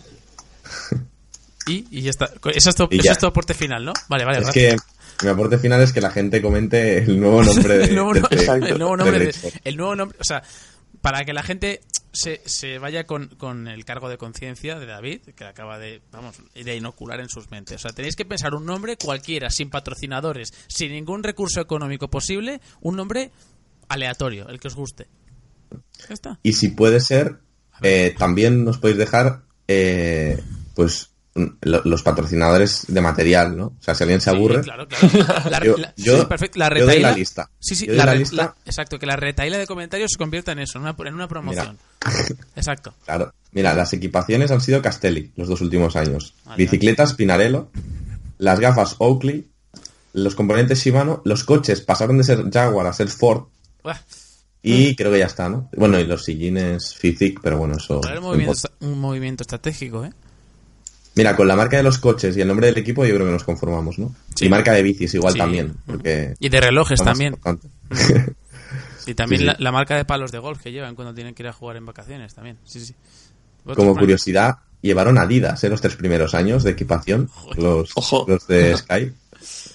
Y, 1.66 1.86
y 1.90 2.02
ya 2.02 2.10
está. 2.10 2.30
Eso 2.54 2.70
es, 2.70 2.76
tu, 2.76 2.88
Y 2.90 2.96
eso 2.96 3.04
ya. 3.04 3.12
es 3.12 3.18
tu 3.18 3.26
aporte 3.26 3.54
final, 3.54 3.84
¿no? 3.84 3.92
Vale, 4.08 4.24
vale. 4.24 4.38
Es 4.38 4.44
gracias. 4.44 4.80
que 5.18 5.24
mi 5.26 5.30
aporte 5.30 5.58
final 5.58 5.80
es 5.82 5.92
que 5.92 6.00
la 6.00 6.10
gente 6.10 6.40
comente 6.42 6.98
el 6.98 7.20
nuevo 7.20 7.42
nombre 7.42 7.78
de, 7.78 7.84
el, 7.84 7.94
nuevo, 7.94 8.14
de- 8.14 8.20
no- 8.20 8.28
Exacto. 8.30 8.66
el 8.66 8.78
nuevo 8.78 8.96
nombre. 8.96 9.18
de- 9.26 9.34
el 9.64 9.76
nuevo 9.76 9.94
nombre. 9.94 10.18
O 10.20 10.24
sea, 10.24 10.42
para 11.00 11.24
que 11.24 11.32
la 11.32 11.42
gente 11.42 11.80
se, 12.12 12.40
se 12.44 12.78
vaya 12.78 13.04
con, 13.04 13.28
con 13.28 13.68
el 13.68 13.84
cargo 13.84 14.08
de 14.08 14.18
conciencia 14.18 14.78
de 14.78 14.86
David, 14.86 15.20
que 15.36 15.44
acaba 15.44 15.78
de, 15.78 16.02
vamos, 16.10 16.36
de 16.54 16.76
inocular 16.76 17.20
en 17.20 17.28
sus 17.28 17.50
mentes. 17.50 17.76
O 17.76 17.78
sea, 17.78 17.92
tenéis 17.92 18.16
que 18.16 18.24
pensar 18.24 18.54
un 18.54 18.66
nombre 18.66 18.96
cualquiera, 18.96 19.50
sin 19.50 19.70
patrocinadores, 19.70 20.52
sin 20.66 20.90
ningún 20.92 21.22
recurso 21.22 21.60
económico 21.60 22.08
posible, 22.08 22.60
un 22.80 22.96
nombre 22.96 23.30
aleatorio, 23.88 24.48
el 24.48 24.58
que 24.58 24.68
os 24.68 24.74
guste. 24.74 25.06
Ya 26.08 26.14
está. 26.14 26.38
Y 26.42 26.54
si 26.54 26.68
puede 26.68 27.00
ser, 27.00 27.38
eh, 27.82 28.14
también 28.18 28.64
nos 28.64 28.78
podéis 28.78 28.98
dejar, 28.98 29.40
eh, 29.68 30.40
pues, 30.74 31.08
lo- 31.62 31.82
los 31.84 32.02
patrocinadores 32.02 32.84
de 32.88 33.00
material, 33.00 33.56
¿no? 33.56 33.66
O 33.66 33.76
sea, 33.80 33.94
si 33.94 34.02
alguien 34.02 34.20
se 34.20 34.30
aburre, 34.30 34.58
Sí, 34.58 34.64
claro, 34.64 34.88
claro. 34.88 35.08
La, 35.50 35.60
Yo- 35.64 35.76
la- 35.76 35.94
yo- 35.96 36.20
sí, 36.20 36.26
perfecto. 36.26 36.58
La 36.58 36.76
yo 36.76 36.86
doy 36.86 36.98
la 37.00 37.12
lista. 37.12 37.48
Sí, 37.60 37.74
sí, 37.76 37.86
la, 37.86 38.14
lista. 38.14 38.54
exacto, 38.66 38.98
que 38.98 39.06
la 39.06 39.16
retaíla 39.16 39.56
de 39.58 39.66
comentarios 39.66 40.10
se 40.12 40.18
convierta 40.18 40.52
en 40.52 40.58
eso, 40.58 40.78
en 40.78 40.82
una, 40.82 40.96
en 41.06 41.14
una 41.14 41.28
promoción. 41.28 41.78
Exacto. 42.56 42.94
Claro. 43.04 43.32
Mira, 43.52 43.74
las 43.74 43.92
equipaciones 43.92 44.50
han 44.50 44.60
sido 44.60 44.82
Castelli 44.82 45.32
los 45.36 45.48
dos 45.48 45.60
últimos 45.60 45.96
años. 45.96 46.34
Vale, 46.44 46.56
Bicicletas 46.56 47.14
Pinarello, 47.14 47.70
las 48.38 48.58
gafas 48.60 48.96
Oakley, 48.98 49.48
los 50.12 50.34
componentes 50.34 50.82
Shimano, 50.82 51.22
los 51.24 51.44
coches 51.44 51.80
pasaron 51.80 52.18
de 52.18 52.24
ser 52.24 52.50
Jaguar 52.50 52.86
a 52.88 52.92
ser 52.92 53.08
Ford 53.08 53.44
Buah, 53.84 53.96
y 54.62 54.94
creo 54.96 55.10
que 55.12 55.18
ya 55.18 55.26
está, 55.26 55.48
¿no? 55.48 55.68
Bueno, 55.76 55.98
y 55.98 56.04
los 56.04 56.24
sillines 56.24 56.94
Fizik, 56.94 57.40
pero 57.42 57.58
bueno, 57.58 57.76
eso... 57.76 58.00
Era 58.06 58.18
un 58.20 58.26
movimiento, 58.26 58.68
un 58.80 58.98
movimiento 59.00 59.42
estratégico, 59.42 60.04
¿eh? 60.04 60.10
Mira, 61.16 61.34
con 61.34 61.48
la 61.48 61.56
marca 61.56 61.76
de 61.76 61.82
los 61.82 61.98
coches 61.98 62.36
y 62.36 62.40
el 62.40 62.48
nombre 62.48 62.66
del 62.68 62.78
equipo 62.78 63.04
yo 63.04 63.14
creo 63.14 63.26
que 63.26 63.32
nos 63.32 63.44
conformamos, 63.44 63.98
¿no? 63.98 64.14
Sí. 64.36 64.46
Y 64.46 64.48
marca 64.48 64.72
de 64.72 64.82
bicis 64.82 65.12
igual 65.14 65.32
Sí. 65.32 65.38
también, 65.38 65.74
porque... 65.86 66.34
Y 66.38 66.48
de 66.48 66.60
relojes 66.60 67.02
también. 67.02 67.34
importante. 67.34 67.68
Y 69.06 69.14
también 69.14 69.40
Sí. 69.40 69.46
La, 69.46 69.56
la 69.58 69.72
marca 69.72 69.96
de 69.96 70.04
palos 70.04 70.30
de 70.30 70.38
golf 70.38 70.62
que 70.62 70.70
llevan 70.70 70.94
cuando 70.94 71.14
tienen 71.14 71.34
que 71.34 71.42
ir 71.42 71.48
a 71.48 71.52
jugar 71.54 71.76
en 71.76 71.86
vacaciones 71.86 72.34
también. 72.34 72.58
Sí, 72.64 72.78
sí. 72.80 72.94
Como 73.74 73.96
curiosidad, 73.96 74.56
llevaron 74.82 75.18
Adidas, 75.18 75.64
¿eh? 75.64 75.68
Los 75.70 75.80
tres 75.80 75.96
primeros 75.96 76.34
años 76.34 76.62
de 76.62 76.72
equipación, 76.72 77.28
los, 77.56 77.90
Ojo. 77.96 78.26
los 78.28 78.46
de 78.46 78.76
Sky. 78.76 79.12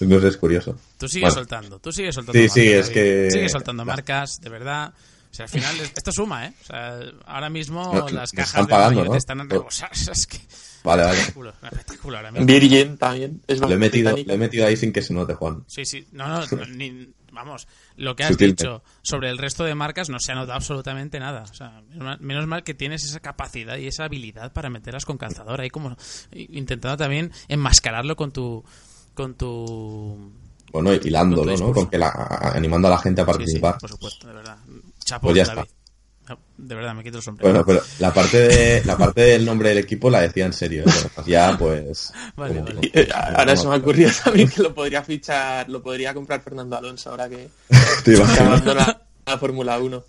No 0.00 0.20
sé, 0.20 0.28
es 0.28 0.36
curioso. 0.36 0.78
Tú 0.98 1.08
sigues 1.08 1.28
Bueno. 1.28 1.34
soltando, 1.34 1.78
tú 1.78 1.92
sigues 1.92 2.14
soltando 2.14 2.38
Sí, 2.38 2.46
marcas. 2.48 2.54
sí, 2.54 2.68
es 2.72 2.90
que- 2.90 3.30
Sigues 3.30 3.52
soltando 3.52 3.84
marcas, 3.84 4.40
de 4.40 4.48
verdad. 4.48 4.92
O 5.30 5.34
sea, 5.36 5.44
al 5.44 5.50
final, 5.50 5.78
es- 5.80 5.92
esto 5.94 6.12
suma, 6.12 6.46
¿eh? 6.46 6.54
O 6.62 6.64
sea, 6.64 6.98
ahora 7.26 7.50
mismo 7.50 7.92
No, 7.94 8.08
las 8.08 8.30
cajas 8.32 8.48
están 8.50 8.64
de 8.66 8.70
pagando, 8.70 9.04
¿no? 9.04 9.14
están 9.14 9.40
a 9.40 9.44
rebosar. 9.44 9.90
Es 10.10 10.26
que... 10.26 10.38
Vale, 10.84 11.02
vale. 11.02 11.14
Espectáculo, 11.18 11.50
espectáculo 11.62 12.16
ahora 12.16 12.30
mismo. 12.30 12.46
Virgin 12.46 12.96
también. 12.96 13.42
Es 13.48 13.60
Lo 13.60 13.68
he 13.70 13.76
metido, 13.76 14.16
lo 14.16 14.32
he 14.32 14.38
metido 14.38 14.66
ahí 14.66 14.76
sin 14.76 14.92
que 14.92 15.02
se 15.02 15.12
note, 15.12 15.34
Juan. 15.34 15.64
Sí, 15.66 15.84
sí, 15.84 16.06
no, 16.12 16.28
no, 16.28 16.40
ni- 16.70 17.08
vamos, 17.32 17.66
lo 17.96 18.14
que 18.16 18.22
has 18.24 18.38
dicho 18.38 18.82
sobre 19.02 19.28
el 19.28 19.36
resto 19.36 19.64
de 19.64 19.74
marcas 19.74 20.08
no 20.08 20.18
se 20.20 20.30
ha 20.32 20.36
notado 20.36 20.54
absolutamente 20.54 21.18
nada. 21.18 21.42
O 21.42 21.54
sea, 21.54 21.82
menos 21.90 22.04
mal, 22.04 22.20
menos 22.20 22.46
mal 22.46 22.62
que 22.62 22.72
tienes 22.72 23.04
esa 23.04 23.18
capacidad 23.20 23.76
y 23.76 23.88
esa 23.88 24.04
habilidad 24.04 24.52
para 24.54 24.70
meterlas 24.70 25.04
con 25.04 25.18
calzador 25.18 25.60
ahí 25.60 25.68
como 25.70 25.96
intentando 26.32 26.96
también 26.96 27.32
enmascararlo 27.48 28.14
con 28.16 28.30
tu 28.32 28.64
con 29.14 29.34
tu 29.34 30.32
Bueno, 30.82 31.00
hilándolo, 31.02 31.56
¿no? 31.56 31.72
Con 31.72 31.88
que 31.88 31.98
la, 31.98 32.10
animando 32.54 32.88
a 32.88 32.92
la 32.92 32.98
gente 32.98 33.20
a 33.20 33.24
sí, 33.24 33.30
sí, 33.32 33.36
participar. 33.38 33.78
por 33.78 33.90
supuesto, 33.90 34.26
de 34.28 34.32
verdad. 34.34 34.56
Chapo, 35.04 35.28
Pues 35.28 35.36
ya 35.36 35.44
David. 35.44 35.62
está. 35.62 35.76
No, 36.28 36.38
De 36.56 36.74
verdad, 36.74 36.94
me 36.94 37.04
quito 37.04 37.18
el 37.18 37.22
sombrero. 37.22 37.50
Bueno, 37.50 37.64
pero 37.64 37.80
la 38.00 38.12
parte 38.12 38.36
de 38.48 38.84
la 38.84 38.96
parte 38.98 39.20
del 39.20 39.44
nombre 39.44 39.68
del 39.68 39.78
equipo 39.78 40.10
la 40.10 40.20
decía 40.22 40.44
en 40.46 40.52
serio. 40.52 40.82
¿eh? 40.84 40.90
Ya, 41.26 41.56
pues. 41.56 42.12
Vale, 42.36 42.54
como- 42.54 42.64
vale. 42.66 42.90
Eh, 42.92 43.08
Ahora 43.14 43.54
se 43.54 43.68
me 43.68 43.74
ha 43.74 43.76
ocurrido 43.76 44.10
también 44.24 44.48
que 44.48 44.60
lo 44.62 44.74
podría 44.74 45.02
fichar, 45.04 45.68
lo 45.68 45.80
podría 45.82 46.12
comprar 46.14 46.40
Fernando 46.42 46.76
Alonso 46.76 47.10
ahora 47.10 47.28
que, 47.28 47.48
Te 48.04 48.14
que 48.14 48.22
abandona 48.40 49.00
la 49.24 49.38
Fórmula 49.38 49.78
1. 49.78 50.04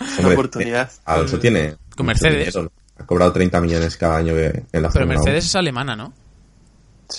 Una 0.00 0.16
Hombre, 0.18 0.32
oportunidad. 0.34 0.90
eh, 0.90 1.00
Alonso 1.04 1.38
tiene. 1.38 1.76
Con 1.94 2.06
Mercedes. 2.06 2.38
dinero, 2.54 2.62
¿no? 2.64 2.72
Ha 2.96 3.06
cobrado 3.06 3.32
30 3.32 3.60
millones 3.60 3.96
cada 3.96 4.16
año 4.16 4.34
en 4.38 4.52
la 4.72 4.88
Pero 4.88 4.90
Fórmula 4.90 5.14
Mercedes 5.18 5.44
es 5.44 5.54
alemana, 5.56 5.94
¿no? 5.94 6.12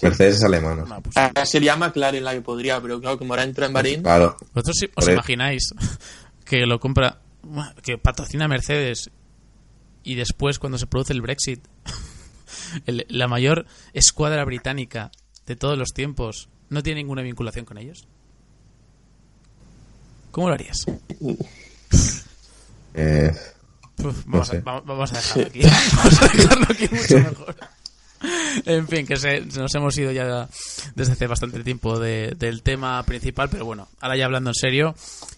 1. 0.01 0.09
Mercedes 0.09 0.35
es 0.37 0.43
alemana. 0.43 0.83
No, 0.87 1.01
pues, 1.01 1.15
Ah, 1.17 1.45
Sería 1.45 1.75
McLaren 1.75 2.23
la 2.23 2.33
que 2.33 2.41
podría, 2.41 2.81
pero 2.81 2.99
claro, 2.99 3.17
como 3.17 3.33
ahora 3.33 3.43
entra 3.43 3.65
en 3.67 3.73
Bahrein, 3.73 4.01
Claro. 4.03 4.37
¿Vosotros 4.53 4.75
sí- 4.79 4.89
os 4.95 5.07
imagináis 5.07 5.73
que 6.45 6.65
lo 6.65 6.79
compra, 6.79 7.19
que 7.83 7.97
patrocina 7.97 8.47
Mercedes 8.47 9.09
y 10.03 10.15
después 10.15 10.59
cuando 10.59 10.77
se 10.77 10.87
produce 10.87 11.13
el 11.13 11.21
Brexit, 11.21 11.63
el- 12.85 13.05
la 13.09 13.27
mayor 13.27 13.65
escuadra 13.93 14.43
británica 14.45 15.11
de 15.45 15.55
todos 15.55 15.77
los 15.77 15.89
tiempos 15.93 16.49
no 16.69 16.81
tiene 16.83 17.01
ninguna 17.01 17.21
vinculación 17.21 17.65
con 17.65 17.77
ellos? 17.77 18.07
¿Cómo 20.31 20.49
lo 20.49 20.55
harías? 20.55 20.85
Eh, 22.93 23.31
Uf, 24.03 24.23
vamos, 24.25 24.47
sé. 24.47 24.57
a, 24.57 24.61
vamos- 24.61 24.85
vamos 24.85 25.13
a 25.13 25.15
dejarlo 25.15 25.47
aquí. 25.47 25.61
Vamos 25.95 26.21
a 26.21 26.27
dejarlo 26.27 26.65
aquí 26.69 26.87
mucho 26.91 27.15
mejor. 27.19 27.55
En 28.66 28.88
fin, 28.88 29.05
que 29.05 29.18
se, 29.18 29.41
nos 29.41 29.74
hemos 29.76 29.97
ido 29.97 30.11
ya 30.11 30.47
desde 30.95 31.13
hace 31.13 31.28
bastante 31.28 31.63
tiempo 31.63 31.99
de- 31.99 32.34
del 32.38 32.63
tema 32.63 33.03
principal, 33.03 33.49
pero 33.49 33.66
bueno, 33.66 33.88
ahora 33.99 34.18
ya 34.18 34.26
hablando 34.26 34.49
en 34.51 34.55
serio, 34.55 34.95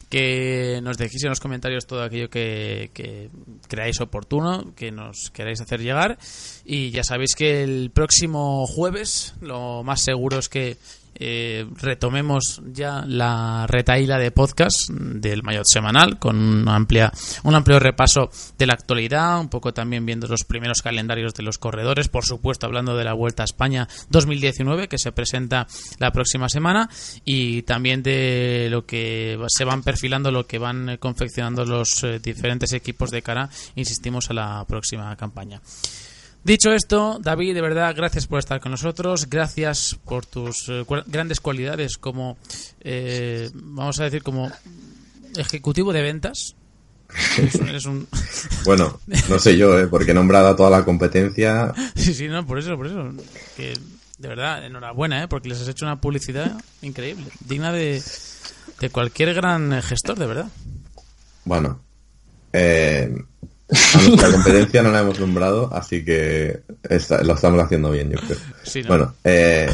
que 0.10 0.80
nos 0.84 0.98
dejéis 0.98 1.24
en 1.24 1.30
los 1.30 1.40
comentarios 1.40 1.86
todo 1.86 2.04
aquello 2.04 2.30
que, 2.30 2.92
que 2.94 3.30
creáis 3.68 4.00
oportuno, 4.00 4.74
que 4.76 4.92
nos 4.92 5.32
queráis 5.32 5.60
hacer 5.60 5.82
llegar. 5.82 6.18
Y 6.64 6.92
ya 6.92 7.04
sabéis 7.04 7.36
que 7.36 7.64
el 7.64 7.92
próximo 7.94 8.66
jueves 8.68 9.34
lo 9.42 9.84
más 9.84 10.02
seguro 10.02 10.38
es 10.40 10.48
que 10.48 10.78
eh, 11.20 11.66
retomemos 11.76 12.62
ya 12.72 13.04
la 13.06 13.66
retaíla 13.68 14.18
de 14.18 14.32
podcast 14.32 14.90
del 14.90 15.44
Mayotte 15.44 15.68
semanal 15.68 16.20
con 16.20 16.38
una 16.38 16.76
amplia, 16.76 17.12
un 17.44 17.56
amplio 17.56 17.80
repaso 17.80 18.30
de 18.58 18.68
la 18.68 18.74
actualidad, 18.74 19.40
un 19.40 19.50
poco 19.50 19.74
también 19.74 20.06
viendo 20.06 20.28
los 20.28 20.44
primeros 20.44 20.82
calendarios 20.82 21.34
de 21.34 21.44
los 21.44 21.58
corredores, 21.58 22.08
por 22.08 22.26
supuesto 22.26 22.66
hablando 22.66 22.96
de 22.96 23.04
la 23.04 23.14
Vuelta 23.14 23.44
a 23.44 23.46
España 23.46 23.88
2019 24.10 24.88
que 24.88 24.98
se 24.98 25.12
presenta 25.12 25.68
la 26.00 26.12
próxima 26.12 26.50
semana 26.50 26.90
y 27.26 27.64
también 27.64 28.04
de 28.04 28.68
lo 28.70 28.86
que 28.86 29.40
se 29.48 29.66
van 29.66 29.84
perfilando, 29.84 30.32
lo 30.32 30.46
que 30.46 30.58
van 30.60 30.90
eh, 30.90 30.98
confeccionando 30.98 31.66
los 31.66 32.04
eh, 32.04 32.20
diferentes 32.20 32.74
equipos 32.74 33.12
de 33.12 33.22
cara, 33.22 33.50
insistimos, 33.76 34.30
a 34.30 34.34
la 34.34 34.66
próxima 34.68 35.16
campaña. 35.16 35.62
Dicho 36.48 36.72
esto, 36.72 37.20
David, 37.22 37.54
de 37.56 37.62
verdad, 37.62 37.94
gracias 37.94 38.26
por 38.26 38.40
estar 38.40 38.62
con 38.62 38.72
nosotros, 38.72 39.30
gracias 39.30 39.98
por 40.06 40.26
tus 40.26 40.70
eh, 40.70 40.86
grandes 41.08 41.42
cualidades 41.42 41.98
como, 41.98 42.38
eh, 42.80 43.50
vamos 43.54 44.00
a 44.00 44.06
decir, 44.06 44.24
como 44.24 44.50
ejecutivo 45.36 45.92
de 45.92 46.02
ventas. 46.04 46.56
Eres 47.38 47.56
un- 47.56 47.68
eres 47.68 47.86
un- 47.86 48.08
bueno, 48.66 48.98
no 49.30 49.40
sé 49.40 49.58
yo, 49.58 49.78
¿eh? 49.78 49.88
Porque 49.88 50.12
he 50.12 50.14
nombrado 50.14 50.48
a 50.48 50.56
toda 50.56 50.70
la 50.70 50.86
competencia. 50.86 51.74
sí, 51.98 52.14
sí, 52.14 52.30
no, 52.30 52.46
por 52.48 52.60
eso, 52.60 52.78
por 52.78 52.88
eso. 52.88 53.10
Que, 53.58 53.74
de 54.18 54.28
verdad, 54.30 54.66
enhorabuena, 54.66 55.24
¿eh? 55.24 55.28
porque 55.28 55.50
les 55.50 55.60
has 55.60 55.68
hecho 55.68 55.84
una 55.86 56.00
publicidad 56.00 56.58
increíble, 56.82 57.26
digna 57.42 57.74
de, 57.74 58.02
de 58.80 58.90
cualquier 58.90 59.34
gran 59.34 59.82
gestor, 59.82 60.18
de 60.18 60.28
verdad. 60.28 60.48
Bueno. 61.44 61.82
Eh, 62.54 63.14
a 63.70 64.02
nuestra 64.02 64.32
competencia 64.34 64.82
no 64.84 64.92
la 64.92 65.00
hemos 65.02 65.20
nombrado, 65.20 65.70
así 65.74 66.04
que 66.06 66.62
está- 66.90 67.24
lo 67.24 67.34
estamos 67.36 67.62
haciendo 67.64 67.92
bien, 67.92 68.10
yo 68.12 68.18
creo. 68.20 68.38
Sí, 68.64 68.82
¿no? 68.84 68.88
Bueno, 68.90 69.14
eh, 69.24 69.74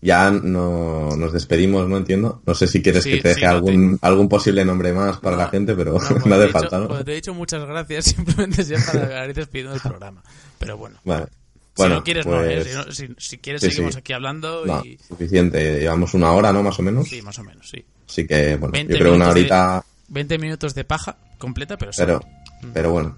ya 0.00 0.30
no, 0.30 1.08
nos 1.16 1.32
despedimos, 1.32 1.88
¿no? 1.88 1.96
Entiendo. 1.96 2.42
No 2.46 2.54
sé 2.54 2.66
si 2.66 2.82
quieres 2.82 3.04
Sí, 3.04 3.12
que 3.12 3.16
te 3.22 3.28
sí, 3.30 3.40
deje 3.40 3.46
no, 3.46 3.52
algún, 3.52 3.98
algún 4.02 4.28
posible 4.28 4.64
nombre 4.64 4.92
más 4.92 5.18
para 5.18 5.36
la 5.36 5.48
gente, 5.48 5.74
pero 5.74 5.94
No, 5.94 6.00
no, 6.26 6.36
te 6.36 6.42
hace 6.44 6.48
falta, 6.52 6.78
¿no? 6.78 7.04
te 7.04 7.12
he 7.12 7.14
dicho 7.16 7.32
muchas 7.32 7.64
gracias, 7.64 8.04
simplemente 8.16 8.62
es 8.62 8.68
ya 8.68 8.78
para 8.84 9.26
ir 9.26 9.34
despidiendo 9.34 9.74
el 9.74 9.80
programa. 9.80 10.22
Pero 10.58 10.76
bueno. 10.76 10.98
Vale. 11.04 11.26
Si 11.26 11.82
Bueno, 11.82 11.94
no 11.96 12.04
quieres, 12.04 12.24
no, 12.26 12.40
¿eh? 12.44 12.60
pues, 12.62 12.68
Si, 12.68 12.74
no- 12.76 12.92
si- 12.92 13.14
si 13.18 13.38
quieres, 13.38 13.62
sí, 13.62 13.70
seguimos 13.70 13.94
sí. 13.94 13.98
aquí 14.00 14.12
hablando 14.12 14.64
no, 14.66 14.84
y... 14.84 14.96
suficiente. 15.08 15.80
Llevamos 15.80 16.14
una 16.14 16.30
hora, 16.32 16.52
¿no? 16.52 16.62
Más 16.62 16.78
o 16.78 16.82
menos. 16.82 17.08
Sí, 17.08 17.20
más 17.22 17.36
o 17.38 17.42
menos, 17.42 17.68
sí. 17.68 17.84
Así 18.08 18.26
que, 18.26 18.56
bueno, 18.56 18.72
20 18.72 18.92
yo 18.92 18.98
creo 18.98 19.14
una 19.14 19.24
minutos 19.24 19.34
de- 19.34 19.40
horita, 19.40 19.84
20 20.08 20.38
minutos 20.38 20.74
de 20.74 20.84
paja 20.84 21.16
completa, 21.38 21.76
pero 21.78 21.92
sí. 21.92 22.02
pero, 22.02 22.20
pero 22.72 22.92
bueno. 22.92 23.16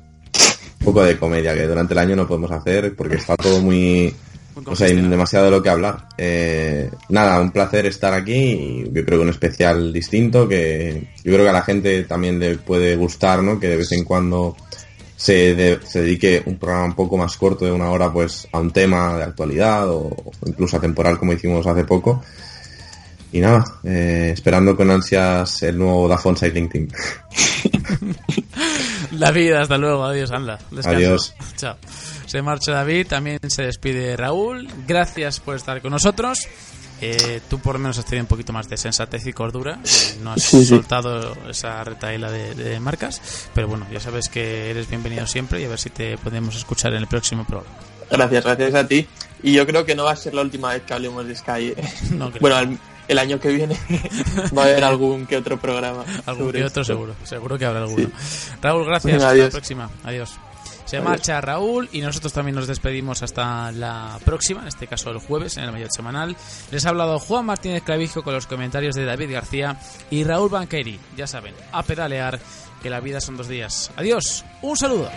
Un 0.81 0.85
poco 0.93 1.03
de 1.05 1.19
comedia 1.19 1.55
que 1.55 1.67
durante 1.67 1.95
el 1.95 1.99
año 1.99 2.17
no 2.17 2.29
podemos 2.29 2.51
hacer 2.53 2.95
porque 2.95 3.17
está 3.17 3.37
todo 3.37 3.61
muy... 3.61 4.15
Muy 4.55 4.65
O 4.69 4.75
sea, 4.77 4.87
hay 4.87 4.95
demasiado 4.97 5.47
de 5.47 5.51
lo 5.51 5.63
que 5.63 5.69
hablar. 5.69 6.09
Eh, 6.17 6.91
nada, 7.11 7.41
un 7.41 7.51
placer 7.51 7.85
estar 7.87 8.15
aquí. 8.15 8.33
y 8.35 8.85
Yo 8.93 9.05
creo 9.05 9.19
que 9.19 9.25
un 9.25 9.29
especial 9.31 9.93
distinto 9.93 10.49
que 10.49 11.09
yo 11.25 11.33
creo 11.33 11.45
que 11.45 11.51
a 11.51 11.53
la 11.53 11.63
gente 11.63 12.05
también 12.05 12.39
le 12.39 12.57
puede 12.57 12.97
gustar, 12.97 13.43
¿no? 13.43 13.59
Que 13.61 13.69
de 13.69 13.77
vez 13.77 13.93
en 13.93 14.05
cuando 14.05 14.57
se, 15.17 15.55
de- 15.55 15.81
se 15.87 16.01
dedique 16.03 16.43
un 16.47 16.57
programa 16.59 16.85
un 16.87 16.95
poco 16.95 17.17
más 17.19 17.37
corto 17.37 17.65
de 17.67 17.73
una 17.73 17.91
hora, 17.91 18.11
pues, 18.13 18.47
a 18.53 18.59
un 18.61 18.71
tema 18.71 19.17
de 19.19 19.25
actualidad 19.25 19.91
o, 19.91 20.07
o 20.09 20.33
incluso 20.47 20.77
atemporal 20.79 21.19
como 21.19 21.33
hicimos 21.35 21.67
hace 21.67 21.85
poco. 21.85 22.23
Y 23.33 23.41
nada, 23.41 23.63
eh, 23.85 24.31
esperando 24.33 24.75
con 24.77 24.91
ansias 24.91 25.63
el 25.65 25.77
nuevo 25.77 26.09
Dafon 26.09 26.37
Cycling 26.37 26.69
Team. 26.71 26.89
David, 29.19 29.53
hasta 29.53 29.79
luego. 29.79 30.05
Adiós, 30.05 30.31
anda. 30.33 30.59
Descansa. 30.71 30.91
Adiós. 30.99 31.35
Chao. 31.57 31.77
Se 32.27 32.43
marcha 32.43 32.73
David, 32.73 33.07
también 33.09 33.39
se 33.49 33.63
despide 33.65 34.17
Raúl. 34.17 34.69
Gracias 34.87 35.41
por 35.41 35.57
estar 35.57 35.81
con 35.83 35.93
nosotros. 35.93 36.39
Eh, 37.01 37.41
tú 37.51 37.59
por 37.59 37.75
lo 37.75 37.79
menos 37.81 37.99
has 37.99 38.07
tenido 38.07 38.23
un 38.25 38.29
poquito 38.29 38.55
más 38.55 38.69
de 38.71 38.77
sensatez 38.79 39.27
y 39.27 39.33
cordura. 39.33 39.79
eh, 39.85 40.17
No 40.23 40.33
has 40.33 40.43
Sí, 40.43 40.61
sí. 40.61 40.67
soltado 40.67 41.37
esa 41.49 41.85
retaíla 41.85 42.31
de, 42.31 42.55
de 42.55 42.81
marcas. 42.81 43.49
Pero 43.55 43.69
bueno, 43.69 43.87
ya 43.93 44.01
sabes 44.01 44.29
que 44.29 44.71
eres 44.71 44.89
bienvenido 44.89 45.27
siempre 45.27 45.61
y 45.61 45.65
a 45.65 45.69
ver 45.69 45.79
si 45.79 45.91
te 45.91 46.17
podemos 46.19 46.57
escuchar 46.57 46.93
en 46.95 46.99
el 47.01 47.07
próximo 47.07 47.45
programa. 47.45 47.77
gracias, 48.11 48.45
gracias 48.45 48.75
a 48.75 48.87
ti. 48.89 49.07
Y 49.43 49.53
yo 49.53 49.67
creo 49.67 49.85
que 49.85 49.95
no 49.95 50.05
va 50.05 50.13
a 50.13 50.17
ser 50.17 50.33
la 50.35 50.41
última 50.43 50.73
vez 50.73 50.83
que 50.87 50.95
hablemos 50.95 51.27
de 51.27 51.37
Sky. 51.37 51.75
¿eh? 51.77 51.77
No 52.13 52.31
creo. 52.31 52.41
Bueno, 52.41 52.59
el, 52.61 52.79
el 53.09 53.19
año 53.19 53.39
que 53.39 53.49
viene 53.49 53.77
va 54.57 54.63
a 54.63 54.65
haber 54.67 54.85
algún 54.85 55.27
que 55.27 55.37
otro 55.37 55.59
programa. 55.59 56.05
Algún 56.27 56.53
que 56.53 56.65
otro 56.65 56.83
esto. 56.83 56.85
seguro, 56.85 57.15
seguro 57.25 57.59
que 57.59 57.65
habrá 57.65 57.81
alguno. 57.81 58.09
Raúl, 58.63 58.85
gracias. 58.85 59.13
Venga, 59.15 59.29
Hasta 59.29 59.45
la 59.45 59.51
próxima. 59.51 59.91
Adiós. 60.05 60.39
Se 60.87 61.01
marcha 61.01 61.41
Raúl 61.41 61.89
y 61.91 62.01
nosotros 62.01 62.33
también 62.33 62.55
nos 62.55 62.69
despedimos 62.69 63.21
hasta 63.25 63.73
la 63.73 64.21
próxima, 64.25 64.61
en 64.63 64.69
este 64.69 64.87
caso 64.87 65.11
el 65.11 65.19
jueves, 65.19 65.57
en 65.57 65.65
el 65.65 65.73
mayor 65.73 65.91
semanal. 65.91 66.37
Les 66.71 66.87
ha 66.87 66.91
hablado 66.91 67.19
Juan 67.19 67.45
Martínez 67.45 67.83
Clavijo 67.83 68.23
con 68.23 68.35
los 68.35 68.47
comentarios 68.47 68.95
de 68.95 69.05
David 69.05 69.33
García 69.33 69.81
y 70.11 70.23
Raúl 70.23 70.49
Banqueri. 70.49 71.01
Ya 71.17 71.27
saben, 71.27 71.55
a 71.73 71.83
pedalear, 71.83 72.39
que 72.83 72.89
la 72.91 73.01
vida 73.01 73.21
son 73.21 73.37
dos 73.37 73.49
días. 73.49 73.91
Adiós, 73.97 74.45
un 74.63 74.77
saludo. 74.77 75.11